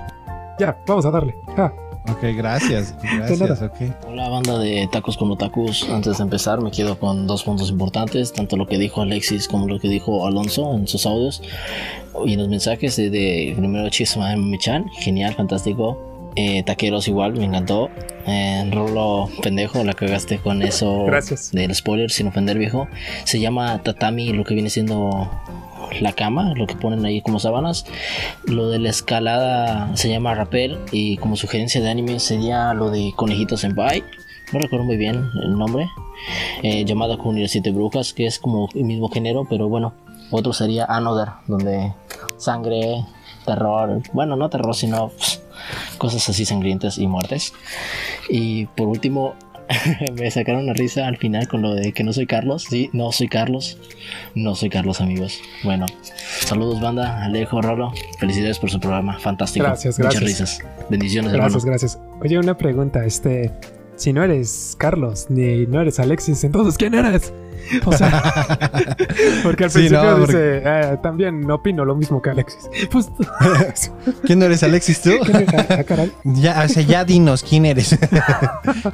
Ya, 0.58 0.82
vamos 0.86 1.06
a 1.06 1.10
darle. 1.10 1.34
Ah, 1.56 1.72
Ok, 2.08 2.22
gracias. 2.36 2.94
Hola 4.06 4.28
banda 4.28 4.58
de 4.58 4.88
Tacos 4.92 5.16
con 5.16 5.30
Otakus. 5.30 5.88
Antes 5.90 6.18
de 6.18 6.24
empezar 6.24 6.60
me 6.60 6.70
quedo 6.70 6.98
con 6.98 7.26
dos 7.26 7.42
puntos 7.42 7.70
importantes, 7.70 8.32
tanto 8.32 8.56
lo 8.56 8.66
que 8.66 8.78
dijo 8.78 9.02
Alexis 9.02 9.48
como 9.48 9.66
lo 9.66 9.80
que 9.80 9.88
dijo 9.88 10.26
Alonso 10.26 10.72
en 10.74 10.86
sus 10.86 11.04
audios 11.04 11.42
y 12.24 12.34
en 12.34 12.38
los 12.38 12.48
mensajes 12.48 12.96
de, 12.96 13.10
de 13.10 13.54
primero 13.56 13.88
Chisma 13.90 14.36
Michan, 14.36 14.88
genial, 14.90 15.34
fantástico. 15.34 16.15
Eh, 16.36 16.62
taqueros 16.64 17.08
igual, 17.08 17.32
me 17.34 17.44
encantó. 17.44 17.90
Eh, 18.26 18.68
Rolo 18.72 19.28
pendejo, 19.42 19.82
la 19.84 19.94
cagaste 19.94 20.38
con 20.38 20.62
eso 20.62 21.04
Gracias. 21.06 21.52
del 21.52 21.74
spoiler, 21.74 22.10
sin 22.10 22.26
ofender 22.28 22.58
viejo. 22.58 22.88
Se 23.24 23.40
llama 23.40 23.82
tatami, 23.82 24.32
lo 24.32 24.44
que 24.44 24.54
viene 24.54 24.68
siendo 24.68 25.30
la 26.00 26.12
cama, 26.12 26.52
lo 26.54 26.66
que 26.66 26.74
ponen 26.76 27.04
ahí 27.06 27.22
como 27.22 27.38
sábanas. 27.38 27.86
Lo 28.44 28.68
de 28.68 28.78
la 28.78 28.90
escalada 28.90 29.90
se 29.96 30.08
llama 30.10 30.34
rappel 30.34 30.78
y 30.92 31.16
como 31.16 31.36
sugerencia 31.36 31.80
de 31.80 31.88
anime 31.90 32.20
sería 32.20 32.74
lo 32.74 32.90
de 32.90 33.12
Conejito 33.16 33.56
Senpai. 33.56 34.02
no 34.52 34.58
recuerdo 34.58 34.84
muy 34.84 34.96
bien 34.96 35.24
el 35.42 35.56
nombre, 35.56 35.88
eh, 36.62 36.84
llamada 36.84 37.16
Comunidad 37.16 37.48
Siete 37.48 37.70
Brujas, 37.70 38.12
que 38.12 38.26
es 38.26 38.38
como 38.38 38.68
el 38.74 38.84
mismo 38.84 39.08
género, 39.08 39.46
pero 39.48 39.68
bueno, 39.68 39.94
otro 40.30 40.52
sería 40.52 40.84
Another, 40.84 41.28
donde 41.46 41.92
sangre, 42.36 43.04
terror, 43.46 44.02
bueno, 44.12 44.36
no 44.36 44.50
terror, 44.50 44.74
sino 44.74 45.12
cosas 45.98 46.28
así 46.28 46.44
sangrientas 46.44 46.98
y 46.98 47.06
muertes. 47.06 47.52
Y 48.28 48.66
por 48.66 48.88
último, 48.88 49.34
me 50.18 50.30
sacaron 50.30 50.64
una 50.64 50.72
risa 50.74 51.06
al 51.06 51.16
final 51.16 51.48
con 51.48 51.62
lo 51.62 51.74
de 51.74 51.92
que 51.92 52.04
no 52.04 52.12
soy 52.12 52.26
Carlos. 52.26 52.66
Sí, 52.68 52.90
no 52.92 53.10
soy 53.12 53.28
Carlos. 53.28 53.78
No 54.34 54.54
soy 54.54 54.68
Carlos, 54.70 55.00
amigos. 55.00 55.40
Bueno, 55.64 55.86
saludos, 56.40 56.80
banda. 56.80 57.24
Alejo, 57.24 57.62
Rolo. 57.62 57.92
Felicidades 58.18 58.58
por 58.58 58.70
su 58.70 58.78
programa. 58.78 59.18
Fantástico. 59.18 59.64
Gracias, 59.66 59.98
Muchas 59.98 60.20
gracias. 60.20 60.40
risas. 60.40 60.66
Bendiciones, 60.90 61.32
Gracias, 61.32 61.54
hermano. 61.64 61.70
gracias. 61.70 61.98
Oye, 62.20 62.38
una 62.38 62.56
pregunta, 62.56 63.04
este, 63.04 63.50
si 63.96 64.12
no 64.12 64.22
eres 64.22 64.76
Carlos 64.78 65.26
ni 65.30 65.66
no 65.66 65.80
eres 65.80 65.98
Alexis, 65.98 66.44
entonces 66.44 66.76
¿quién 66.78 66.94
eres? 66.94 67.32
O 67.84 67.92
sea, 67.92 68.58
porque 69.42 69.64
al 69.64 69.70
Sí, 69.70 69.78
principio 69.78 70.02
no, 70.18 70.26
dice, 70.26 70.62
"Ah, 70.66 70.98
también 71.02 71.50
opino 71.50 71.84
lo 71.84 71.94
mismo 71.96 72.20
que 72.22 72.30
Alexis. 72.30 72.68
Pues, 72.90 73.10
¿Quién 74.24 74.42
eres, 74.42 74.62
Alexis, 74.62 75.00
tú? 75.02 75.10
¿quién 75.24 75.36
eres? 75.48 75.70
Ah, 75.70 75.82
caray, 75.84 76.12
Ya, 76.24 76.62
o 76.64 76.68
sea, 76.68 76.82
ya 76.82 77.04
dinos 77.04 77.42
quién 77.42 77.66
eres. 77.66 77.98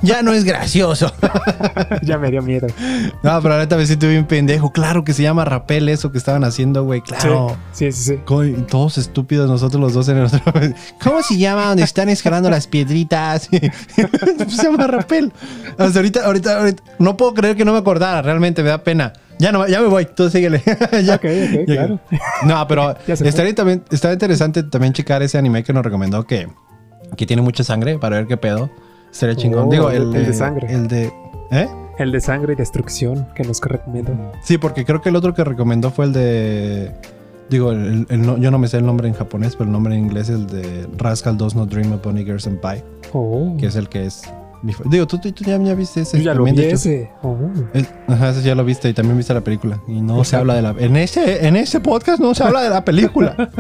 ya 0.03 0.23
no 0.23 0.33
es 0.33 0.45
gracioso. 0.45 1.13
ya 2.03 2.19
me 2.19 2.31
dio 2.31 2.43
miedo. 2.43 2.67
No, 3.23 3.41
pero 3.43 3.55
ahorita 3.55 3.77
me 3.77 3.87
siento 3.87 4.09
bien 4.09 4.27
pendejo. 4.27 4.73
Claro 4.73 5.05
que 5.05 5.13
se 5.13 5.23
llama 5.23 5.45
rapel 5.45 5.89
eso 5.89 6.11
que 6.13 6.19
estaban 6.19 6.45
haciendo, 6.45 6.85
güey. 6.85 7.01
Claro. 7.03 7.57
Sí, 7.73 7.93
sí, 7.93 8.03
sí. 8.15 8.19
Co- 8.25 8.43
Todos 8.69 8.99
estúpidos 8.99 9.49
nosotros 9.49 9.81
los 9.81 9.93
dos 9.95 10.09
en 10.09 10.19
el 10.19 10.25
otro. 10.27 10.41
¿Cómo 11.03 11.23
se 11.23 11.37
llama 11.39 11.67
donde 11.67 11.83
están 11.85 12.09
escalando 12.09 12.51
las 12.51 12.67
piedritas? 12.67 13.49
se 13.51 14.63
llama 14.63 14.87
rapel. 14.87 15.33
Hasta 15.79 15.99
ahorita, 15.99 16.25
ahorita, 16.25 16.59
ahorita. 16.61 16.83
No 16.99 17.17
puedo 17.17 17.35
creer 17.35 17.57
que 17.57 17.65
no 17.65 17.73
me 17.73 17.79
acordara. 17.79 18.23
Realmente 18.23 18.62
me 18.63 18.69
da 18.71 18.79
pena. 18.85 19.13
Ya 19.39 19.51
no, 19.53 19.67
ya 19.67 19.81
me 19.81 19.89
voy. 19.89 20.07
Tú 20.07 20.31
síguele. 20.31 20.63
Ya. 21.05 21.17
Ok, 21.17 21.25
ok, 21.25 21.67
Ya- 21.67 21.75
claro. 21.75 22.01
No, 22.45 22.67
pero 22.69 22.95
estaría 23.07 23.55
también, 23.55 23.83
está 23.91 24.13
interesante 24.13 24.63
también 24.63 24.93
checar 24.93 25.23
ese 25.23 25.39
anime 25.39 25.63
que 25.65 25.73
nos 25.73 25.85
recomendó 25.85 26.25
que, 26.27 26.49
que 27.17 27.27
tiene 27.27 27.43
mucha 27.43 27.65
sangre 27.65 27.99
para 27.99 28.17
ver 28.17 28.27
qué 28.27 28.37
pedo. 28.37 28.71
Estaría 29.11 29.37
chingón. 29.37 29.67
Oh, 29.69 29.71
Digo, 29.71 29.91
el- 29.91 30.03
el, 30.03 30.17
el 30.17 30.27
de 30.27 30.33
sangre. 30.33 30.73
El 30.73 30.89
de. 30.89 31.13
¿Eh? 31.51 31.69
El 31.99 32.13
de 32.13 32.21
sangre 32.21 32.55
y 32.55 32.57
destrucción 32.57 33.27
que 33.35 33.43
nos 33.45 33.61
recomiendo. 33.61 34.33
Sí, 34.43 34.57
porque 34.59 34.85
creo 34.85 35.03
que 35.03 35.11
el 35.11 35.17
otro 35.17 35.35
que 35.35 35.45
recomendó 35.45 35.91
fue 35.91 36.07
el 36.07 36.13
de. 36.13 36.93
Digo, 37.51 37.73
el- 37.73 38.07
el 38.09 38.23
no- 38.23 38.39
yo 38.39 38.51
no 38.51 38.59
me 38.59 38.69
sé 38.69 38.79
el 38.79 38.87
nombre 38.87 39.09
en 39.09 39.15
japonés, 39.15 39.57
pero 39.57 39.67
el 39.67 39.73
nombre 39.73 39.95
en 39.95 40.01
inglés 40.05 40.29
es 40.31 40.37
el 40.37 40.47
de 40.47 40.87
Rascal 40.97 41.37
Does 41.37 41.55
Not 41.55 41.69
Dream 41.69 41.93
of 41.93 42.03
Bunny 42.03 42.25
Girls 42.25 42.47
and 42.47 42.61
Pie, 42.61 42.83
Oh, 43.13 43.55
que 43.59 43.67
es 43.67 43.77
el 43.77 43.89
que 43.91 44.07
es. 44.07 44.23
Fa- 44.71 44.85
Digo, 44.87 45.07
tú, 45.09 45.19
tú- 45.19 45.33
tú 45.33 45.43
ya, 45.45 45.59
ya 45.59 45.75
viste 45.75 46.03
ese. 46.03 46.19
yo 46.19 46.25
ya 46.25 46.31
lo 46.35 46.45
también, 46.45 46.57
vi 46.57 46.63
de 46.63 46.69
hecho. 46.69 46.77
ese. 46.77 47.11
Oh. 47.23 47.37
Es- 47.75 47.93
ajá, 48.07 48.31
ese 48.31 48.43
ya 48.43 48.55
lo 48.55 48.65
viste 48.65 48.89
y 48.89 48.93
también 48.95 49.17
viste 49.17 49.35
la 49.35 49.41
película. 49.41 49.81
Y 49.89 50.01
no 50.01 50.15
se 50.17 50.37
Exacto. 50.37 50.39
habla 50.39 50.55
de 50.55 50.63
la. 50.63 50.71
En 50.79 50.97
ese, 50.97 51.47
en 51.49 51.57
ese 51.57 51.81
podcast 51.81 52.21
no 52.21 52.35
se 52.35 52.45
habla 52.45 52.61
de 52.63 52.71
la 52.71 52.85
película. 52.85 53.51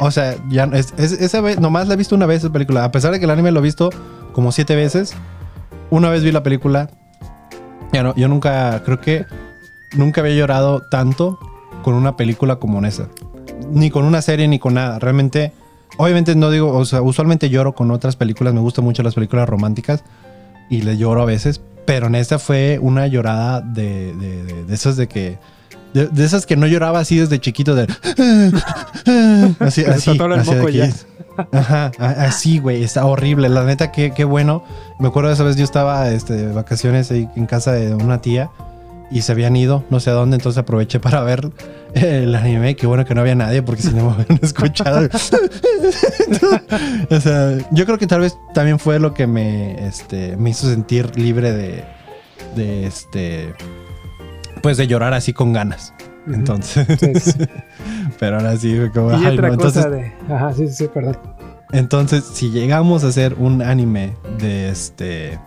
O 0.00 0.10
sea, 0.10 0.36
ya 0.48 0.64
es, 0.72 0.94
es- 0.96 1.12
esa 1.12 1.40
vez, 1.40 1.58
nomás 1.60 1.88
la 1.88 1.94
he 1.94 1.96
visto 1.96 2.14
una 2.14 2.26
vez 2.26 2.44
esa 2.44 2.52
película. 2.52 2.84
A 2.84 2.92
pesar 2.92 3.10
de 3.12 3.18
que 3.18 3.24
el 3.24 3.30
anime 3.30 3.50
lo 3.50 3.58
he 3.60 3.62
visto 3.62 3.90
como 4.32 4.52
siete 4.52 4.76
veces, 4.76 5.14
una 5.90 6.08
vez 6.08 6.22
vi 6.22 6.32
la 6.32 6.42
película. 6.42 6.88
Ya 7.92 8.02
no, 8.04 8.14
yo 8.14 8.28
nunca, 8.28 8.82
creo 8.84 9.00
que 9.00 9.26
nunca 9.96 10.20
había 10.20 10.34
llorado 10.36 10.80
tanto 10.90 11.38
con 11.82 11.94
una 11.94 12.16
película 12.16 12.56
como 12.56 12.78
en 12.78 12.84
esa. 12.84 13.08
Ni 13.72 13.90
con 13.90 14.04
una 14.04 14.22
serie, 14.22 14.46
ni 14.48 14.58
con 14.58 14.74
nada. 14.74 14.98
Realmente, 14.98 15.52
obviamente 15.96 16.34
no 16.34 16.50
digo, 16.50 16.76
o 16.76 16.84
sea, 16.84 17.02
usualmente 17.02 17.48
lloro 17.50 17.74
con 17.74 17.90
otras 17.90 18.16
películas. 18.16 18.54
Me 18.54 18.60
gustan 18.60 18.84
mucho 18.84 19.02
las 19.02 19.14
películas 19.14 19.48
románticas 19.48 20.04
y 20.68 20.82
le 20.82 20.96
lloro 20.96 21.22
a 21.22 21.26
veces. 21.26 21.60
Pero 21.86 22.06
en 22.06 22.14
esta 22.14 22.38
fue 22.38 22.78
una 22.80 23.06
llorada 23.06 23.60
de, 23.60 24.14
de, 24.14 24.44
de- 24.44 24.64
de 24.64 24.74
esas 24.74 24.96
de 24.96 25.08
que. 25.08 25.38
De, 25.94 26.06
de 26.06 26.24
esas 26.24 26.46
que 26.46 26.56
no 26.56 26.66
lloraba 26.68 27.00
así 27.00 27.18
desde 27.18 27.40
chiquito, 27.40 27.74
de. 27.74 27.86
Así, 29.58 29.84
así. 29.84 30.10
así 30.10 30.72
ya. 30.72 30.90
Ajá, 31.52 31.90
así, 31.98 32.58
güey, 32.58 32.82
está 32.84 33.04
horrible. 33.06 33.48
La 33.48 33.64
neta, 33.64 33.90
qué, 33.90 34.12
qué 34.12 34.24
bueno. 34.24 34.62
Me 34.98 35.08
acuerdo 35.08 35.28
de 35.28 35.34
esa 35.34 35.44
vez 35.44 35.56
yo 35.56 35.64
estaba 35.64 36.10
este, 36.10 36.34
de 36.34 36.52
vacaciones 36.52 37.10
ahí 37.10 37.28
en 37.34 37.46
casa 37.46 37.72
de 37.72 37.94
una 37.94 38.20
tía 38.20 38.50
y 39.10 39.22
se 39.22 39.32
habían 39.32 39.56
ido, 39.56 39.84
no 39.90 40.00
sé 40.00 40.10
a 40.10 40.12
dónde, 40.12 40.36
entonces 40.36 40.58
aproveché 40.58 41.00
para 41.00 41.22
ver 41.22 41.50
el 41.94 42.34
anime. 42.34 42.76
Qué 42.76 42.86
bueno 42.86 43.04
que 43.04 43.14
no 43.14 43.22
había 43.22 43.34
nadie 43.34 43.62
porque 43.62 43.82
si 43.82 43.92
no 43.92 44.10
me 44.10 44.12
habían 44.22 44.38
escuchado. 44.42 45.08
o 47.10 47.20
sea, 47.20 47.58
yo 47.72 47.86
creo 47.86 47.98
que 47.98 48.06
tal 48.06 48.20
vez 48.20 48.36
también 48.54 48.78
fue 48.78 48.98
lo 49.00 49.14
que 49.14 49.26
me, 49.26 49.86
este, 49.86 50.36
me 50.36 50.50
hizo 50.50 50.68
sentir 50.68 51.16
libre 51.18 51.52
de, 51.52 51.84
de 52.56 52.86
este, 52.86 53.54
pues 54.62 54.76
de 54.76 54.86
llorar 54.86 55.14
así 55.14 55.32
con 55.32 55.52
ganas. 55.52 55.92
Entonces, 56.26 56.86
Sí, 57.00 57.12
sí, 57.14 57.32
sí. 57.32 57.38
pero 58.20 58.36
ahora 58.36 58.56
sí 58.56 58.76
fue 58.76 58.90
como, 58.90 59.10
Y 59.20 59.26
otra 59.26 59.48
no, 59.48 59.56
cosa 59.56 59.80
entonces, 59.80 59.90
de. 59.90 60.12
Ajá, 60.34 60.52
sí, 60.52 60.68
sí, 60.68 60.88
perdón. 60.92 61.18
entonces, 61.72 62.24
si 62.32 62.50
llegamos 62.50 63.04
a 63.04 63.08
hacer 63.08 63.34
un 63.38 63.62
anime 63.62 64.14
de 64.38 64.68
este. 64.68 65.38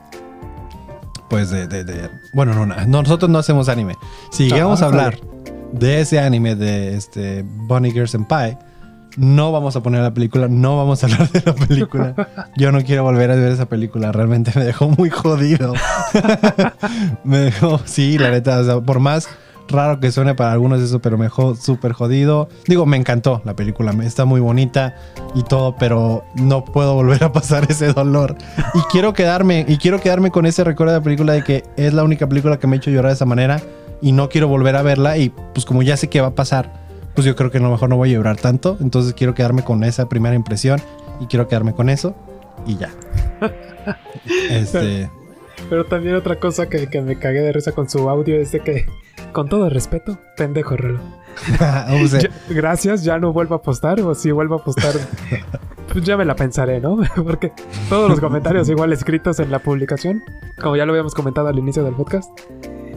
Pues 1.34 1.50
de. 1.50 1.68
de- 1.68 1.84
de- 1.84 2.10
bueno, 2.34 2.54
no, 2.54 2.66
no, 2.66 2.86
nosotros 2.86 3.30
no 3.30 3.40
hacemos 3.40 3.70
anime. 3.70 3.96
Si 4.32 4.50
llegamos 4.50 4.82
a 4.82 4.86
Ah, 4.86 4.88
hablar 4.90 5.20
de 5.72 6.02
ese 6.02 6.20
anime 6.20 6.56
de 6.56 6.96
este 6.96 7.44
Bunny 7.46 7.92
Girls 7.92 8.14
and 8.16 8.28
Pie, 8.28 8.58
no 9.18 9.52
vamos 9.52 9.76
a 9.76 9.84
poner 9.84 10.02
la 10.02 10.14
película, 10.14 10.48
no 10.48 10.78
vamos 10.78 11.04
a 11.04 11.08
hablar 11.08 11.30
de 11.32 11.42
la 11.46 11.54
película. 11.54 12.16
Yo 12.58 12.72
no 12.72 12.82
quiero 12.84 13.04
volver 13.04 13.32
a 13.32 13.36
ver 13.36 13.52
esa 13.52 13.68
película, 13.68 14.12
realmente 14.12 14.52
me 14.56 14.64
dejó 14.64 14.90
muy 14.90 15.10
jodido. 15.10 15.74
me 17.24 17.38
dejó, 17.40 17.80
sí, 17.86 18.18
la 18.18 18.30
neta, 18.32 18.60
o 18.60 18.64
sea, 18.64 18.82
por 18.82 19.00
más 19.00 19.28
raro 19.68 19.99
que 19.99 20.11
suene 20.11 20.36
para 20.36 20.51
algunos 20.51 20.82
eso, 20.82 20.99
pero 20.99 21.18
me 21.18 21.26
dejó 21.26 21.55
súper 21.55 21.93
jodido. 21.93 22.49
Digo, 22.68 22.86
me 22.86 22.97
encantó 22.97 23.41
la 23.45 23.55
película, 23.55 23.93
está 24.03 24.26
muy 24.26 24.41
bonita 24.41 24.95
y 25.36 25.43
todo, 25.43 25.76
pero 25.78 26.24
no 26.36 26.66
puedo 26.66 26.93
volver 26.95 27.24
a 27.24 27.32
pasar 27.32 27.66
ese 27.70 27.93
dolor. 27.93 28.36
Y 28.74 28.80
quiero 28.91 29.14
quedarme, 29.14 29.66
y 29.68 29.78
quiero 29.78 29.99
quedarme 29.99 30.32
con 30.32 30.45
ese 30.45 30.64
recuerdo 30.64 30.93
de 30.93 30.99
la 30.99 31.03
película 31.03 31.34
de 31.34 31.43
que 31.43 31.64
es 31.78 31.93
la 31.93 32.03
única 32.03 32.28
película 32.28 32.59
que 32.59 32.68
me 32.68 32.76
ha 32.76 32.78
hecho 32.78 32.91
llorar 32.91 33.11
de 33.11 33.16
esa 33.16 33.26
manera 33.26 33.61
y 34.01 34.11
no 34.11 34.30
quiero 34.30 34.47
volver 34.47 34.76
a 34.76 34.82
verla 34.82 35.18
y 35.18 35.30
pues 35.30 35.66
como 35.66 35.82
ya 35.82 35.95
sé 35.97 36.09
qué 36.09 36.22
va 36.22 36.28
a 36.28 36.36
pasar, 36.36 36.84
pues 37.16 37.26
yo 37.26 37.36
creo 37.36 37.51
que 37.51 37.57
a 37.57 37.61
lo 37.61 37.72
mejor 37.72 37.89
no 37.89 37.95
voy 37.95 38.09
a 38.11 38.14
llorar 38.14 38.38
tanto, 38.38 38.78
entonces 38.82 39.14
quiero 39.14 39.34
quedarme 39.34 39.64
con 39.64 39.84
esa 39.84 40.09
primera 40.09 40.36
impresión 40.36 40.82
y 41.22 41.28
quiero 41.28 41.47
quedarme 41.47 41.74
con 41.74 41.89
eso 41.89 42.16
y 42.66 42.78
ya. 42.78 42.91
Este, 44.49 45.09
Pero 45.70 45.86
también 45.86 46.16
otra 46.16 46.39
cosa 46.39 46.70
que, 46.70 46.88
que 46.88 47.01
me 47.01 47.18
cagué 47.20 47.41
de 47.41 47.51
risa 47.51 47.74
con 47.74 47.89
su 47.89 48.09
audio 48.09 48.39
es 48.39 48.53
de 48.53 48.61
que, 48.61 48.86
con 49.34 49.50
todo 49.50 49.70
respeto, 49.70 50.18
pendejo 50.38 50.78
Rolo. 50.78 51.00
Ya- 51.50 52.30
gracias, 52.50 53.04
ya 53.04 53.18
no 53.18 53.34
vuelvo 53.34 53.56
a 53.56 53.62
postar, 53.62 54.00
o 54.02 54.14
si 54.16 54.32
vuelvo 54.32 54.56
a 54.56 54.64
postar, 54.64 54.94
pues 55.92 56.06
ya 56.06 56.16
me 56.16 56.26
la 56.26 56.36
pensaré, 56.36 56.80
¿no? 56.80 57.00
Porque 57.16 57.52
todos 57.90 58.10
los 58.10 58.20
comentarios 58.20 58.70
igual 58.70 58.94
escritos 58.94 59.40
en 59.40 59.50
la 59.52 59.60
publicación, 59.60 60.22
como 60.62 60.76
ya 60.76 60.86
lo 60.86 60.92
habíamos 60.94 61.14
comentado 61.16 61.48
al 61.48 61.58
inicio 61.58 61.84
del 61.84 61.96
podcast, 61.96 62.30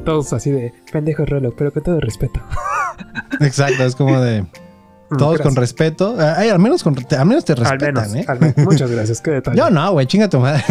todos 0.05 0.32
así 0.32 0.51
de 0.51 0.72
pendejo 0.93 1.24
Rolo, 1.24 1.55
pero 1.57 1.72
con 1.72 1.82
todo 1.82 1.99
respeto. 2.01 2.41
exacto, 3.41 3.82
es 3.84 3.97
como 3.97 4.20
de 4.20 4.45
Mm, 5.09 5.18
todos 5.18 5.41
con 5.41 5.55
respeto, 5.55 6.16
Ah, 6.18 6.34
ay, 6.37 6.49
al 6.49 6.59
menos 6.59 6.82
con 6.82 6.97
al 7.16 7.26
menos 7.26 7.45
te 7.45 7.53
Al 7.53 7.59
respetan, 7.61 7.95
menos, 7.95 8.14
¿eh? 8.16 8.24
al 8.26 8.41
menos. 8.41 8.57
Muchas 8.59 8.91
gracias, 8.91 9.20
qué 9.20 9.30
detalle. 9.30 9.57
Yo 9.57 9.70
no, 9.70 9.93
güey, 9.93 10.05
chinga 10.07 10.28
tu 10.28 10.41
madre. 10.41 10.64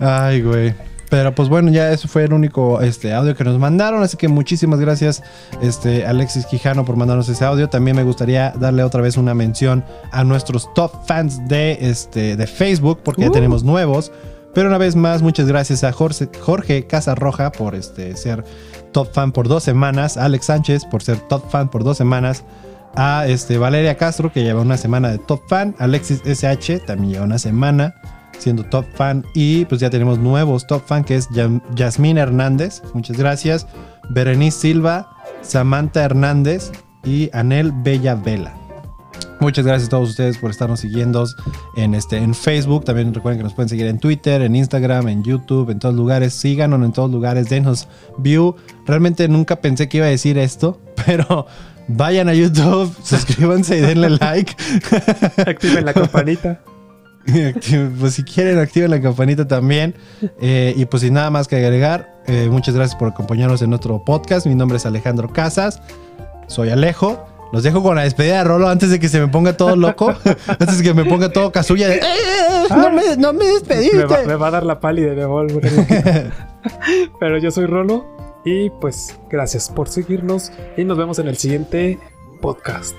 Ay, 0.00 0.42
güey. 0.42 0.74
Pero 1.12 1.34
pues 1.34 1.50
bueno, 1.50 1.70
ya 1.70 1.92
eso 1.92 2.08
fue 2.08 2.24
el 2.24 2.32
único 2.32 2.80
este, 2.80 3.12
audio 3.12 3.36
que 3.36 3.44
nos 3.44 3.58
mandaron. 3.58 4.02
Así 4.02 4.16
que 4.16 4.28
muchísimas 4.28 4.80
gracias, 4.80 5.22
este, 5.60 6.06
Alexis 6.06 6.46
Quijano, 6.46 6.86
por 6.86 6.96
mandarnos 6.96 7.28
ese 7.28 7.44
audio. 7.44 7.68
También 7.68 7.94
me 7.94 8.02
gustaría 8.02 8.54
darle 8.58 8.82
otra 8.82 9.02
vez 9.02 9.18
una 9.18 9.34
mención 9.34 9.84
a 10.10 10.24
nuestros 10.24 10.72
top 10.72 10.90
fans 11.04 11.46
de, 11.48 11.76
este, 11.82 12.34
de 12.34 12.46
Facebook, 12.46 13.00
porque 13.04 13.20
ya 13.20 13.28
Uh. 13.28 13.32
tenemos 13.32 13.62
nuevos. 13.62 14.10
Pero 14.54 14.68
una 14.68 14.78
vez 14.78 14.96
más, 14.96 15.20
muchas 15.20 15.46
gracias 15.46 15.84
a 15.84 15.92
Jorge, 15.92 16.30
Jorge 16.40 16.86
Casarroja 16.86 17.52
por 17.52 17.74
este, 17.74 18.16
ser 18.16 18.42
top 18.92 19.12
fan 19.12 19.32
por 19.32 19.48
dos 19.48 19.62
semanas. 19.62 20.16
A 20.16 20.24
Alex 20.24 20.46
Sánchez 20.46 20.86
por 20.86 21.02
ser 21.02 21.18
top 21.28 21.50
fan 21.50 21.70
por 21.70 21.84
dos 21.84 21.98
semanas 21.98 22.42
a 22.96 23.26
este, 23.26 23.58
Valeria 23.58 23.98
Castro, 23.98 24.32
que 24.32 24.44
lleva 24.44 24.62
una 24.62 24.78
semana 24.78 25.10
de 25.10 25.18
top 25.18 25.42
fan. 25.46 25.74
Alexis 25.78 26.22
SH 26.24 26.86
también 26.86 27.12
lleva 27.12 27.26
una 27.26 27.38
semana 27.38 27.94
siendo 28.42 28.64
top 28.64 28.84
fan. 28.94 29.24
Y 29.34 29.64
pues 29.66 29.80
ya 29.80 29.90
tenemos 29.90 30.18
nuevos 30.18 30.66
top 30.66 30.82
fan, 30.84 31.04
que 31.04 31.16
es 31.16 31.28
Yasmín 31.74 32.18
Hernández. 32.18 32.82
Muchas 32.94 33.16
gracias. 33.16 33.66
Berenice 34.10 34.58
Silva, 34.58 35.16
Samantha 35.42 36.02
Hernández 36.02 36.72
y 37.04 37.30
Anel 37.32 37.72
Bella 37.72 38.14
Vela. 38.14 38.54
Muchas 39.40 39.66
gracias 39.66 39.88
a 39.88 39.90
todos 39.90 40.10
ustedes 40.10 40.38
por 40.38 40.52
estarnos 40.52 40.78
siguiendo 40.78 41.24
en, 41.74 41.94
este, 41.94 42.16
en 42.16 42.32
Facebook. 42.32 42.84
También 42.84 43.12
recuerden 43.12 43.40
que 43.40 43.42
nos 43.44 43.54
pueden 43.54 43.68
seguir 43.68 43.86
en 43.86 43.98
Twitter, 43.98 44.40
en 44.40 44.54
Instagram, 44.54 45.08
en 45.08 45.24
YouTube, 45.24 45.70
en 45.70 45.80
todos 45.80 45.96
lugares. 45.96 46.32
Síganos 46.32 46.80
en 46.80 46.92
todos 46.92 47.10
lugares. 47.10 47.48
Denos 47.48 47.88
view. 48.18 48.54
Realmente 48.86 49.26
nunca 49.26 49.56
pensé 49.56 49.88
que 49.88 49.96
iba 49.96 50.06
a 50.06 50.10
decir 50.10 50.38
esto, 50.38 50.80
pero 51.06 51.46
vayan 51.88 52.28
a 52.28 52.34
YouTube, 52.34 52.94
suscríbanse 53.02 53.78
y 53.78 53.80
denle 53.80 54.10
like. 54.10 54.54
Activen 55.44 55.86
la 55.86 55.92
campanita. 55.92 56.60
pues 58.00 58.14
si 58.14 58.24
quieren, 58.24 58.58
activen 58.58 58.90
la 58.90 59.00
campanita 59.00 59.46
también. 59.46 59.94
Eh, 60.40 60.74
y 60.76 60.84
pues 60.86 61.02
sin 61.02 61.14
nada 61.14 61.30
más 61.30 61.48
que 61.48 61.56
agregar, 61.56 62.12
eh, 62.26 62.48
muchas 62.50 62.74
gracias 62.74 62.98
por 62.98 63.08
acompañarnos 63.08 63.62
en 63.62 63.72
otro 63.74 64.04
podcast. 64.04 64.46
Mi 64.46 64.54
nombre 64.54 64.76
es 64.78 64.86
Alejandro 64.86 65.32
Casas. 65.32 65.80
Soy 66.48 66.70
Alejo. 66.70 67.26
Los 67.52 67.62
dejo 67.64 67.82
con 67.82 67.96
la 67.96 68.02
despedida 68.04 68.38
de 68.38 68.44
Rolo 68.44 68.68
antes 68.68 68.88
de 68.88 68.98
que 68.98 69.10
se 69.10 69.20
me 69.20 69.28
ponga 69.28 69.56
todo 69.56 69.76
loco. 69.76 70.14
antes 70.46 70.78
de 70.78 70.84
que 70.84 70.94
me 70.94 71.04
ponga 71.04 71.30
todo 71.30 71.52
casulla 71.52 71.88
de. 71.88 71.96
"Eh, 71.96 72.00
no, 72.70 72.90
me, 72.90 73.16
no 73.18 73.32
me 73.34 73.44
despediste. 73.44 73.96
Me 73.98 74.04
va, 74.06 74.22
me 74.26 74.34
va 74.36 74.48
a 74.48 74.50
dar 74.52 74.64
la 74.64 74.80
pálida 74.80 75.26
volver 75.26 75.70
loco. 75.70 75.86
Pero 77.20 77.38
yo 77.38 77.50
soy 77.50 77.66
Rolo 77.66 78.06
y 78.44 78.70
pues 78.80 79.18
gracias 79.30 79.68
por 79.68 79.88
seguirnos 79.88 80.50
y 80.78 80.84
nos 80.84 80.96
vemos 80.96 81.18
en 81.18 81.28
el 81.28 81.36
siguiente 81.36 81.98
podcast. 82.40 82.96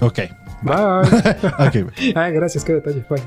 Ok. 0.00 0.20
Bye. 0.62 1.02
Ok. 1.58 2.14
ah, 2.14 2.30
gracias, 2.30 2.64
qué 2.64 2.74
detalle. 2.74 3.04
Bye. 3.08 3.22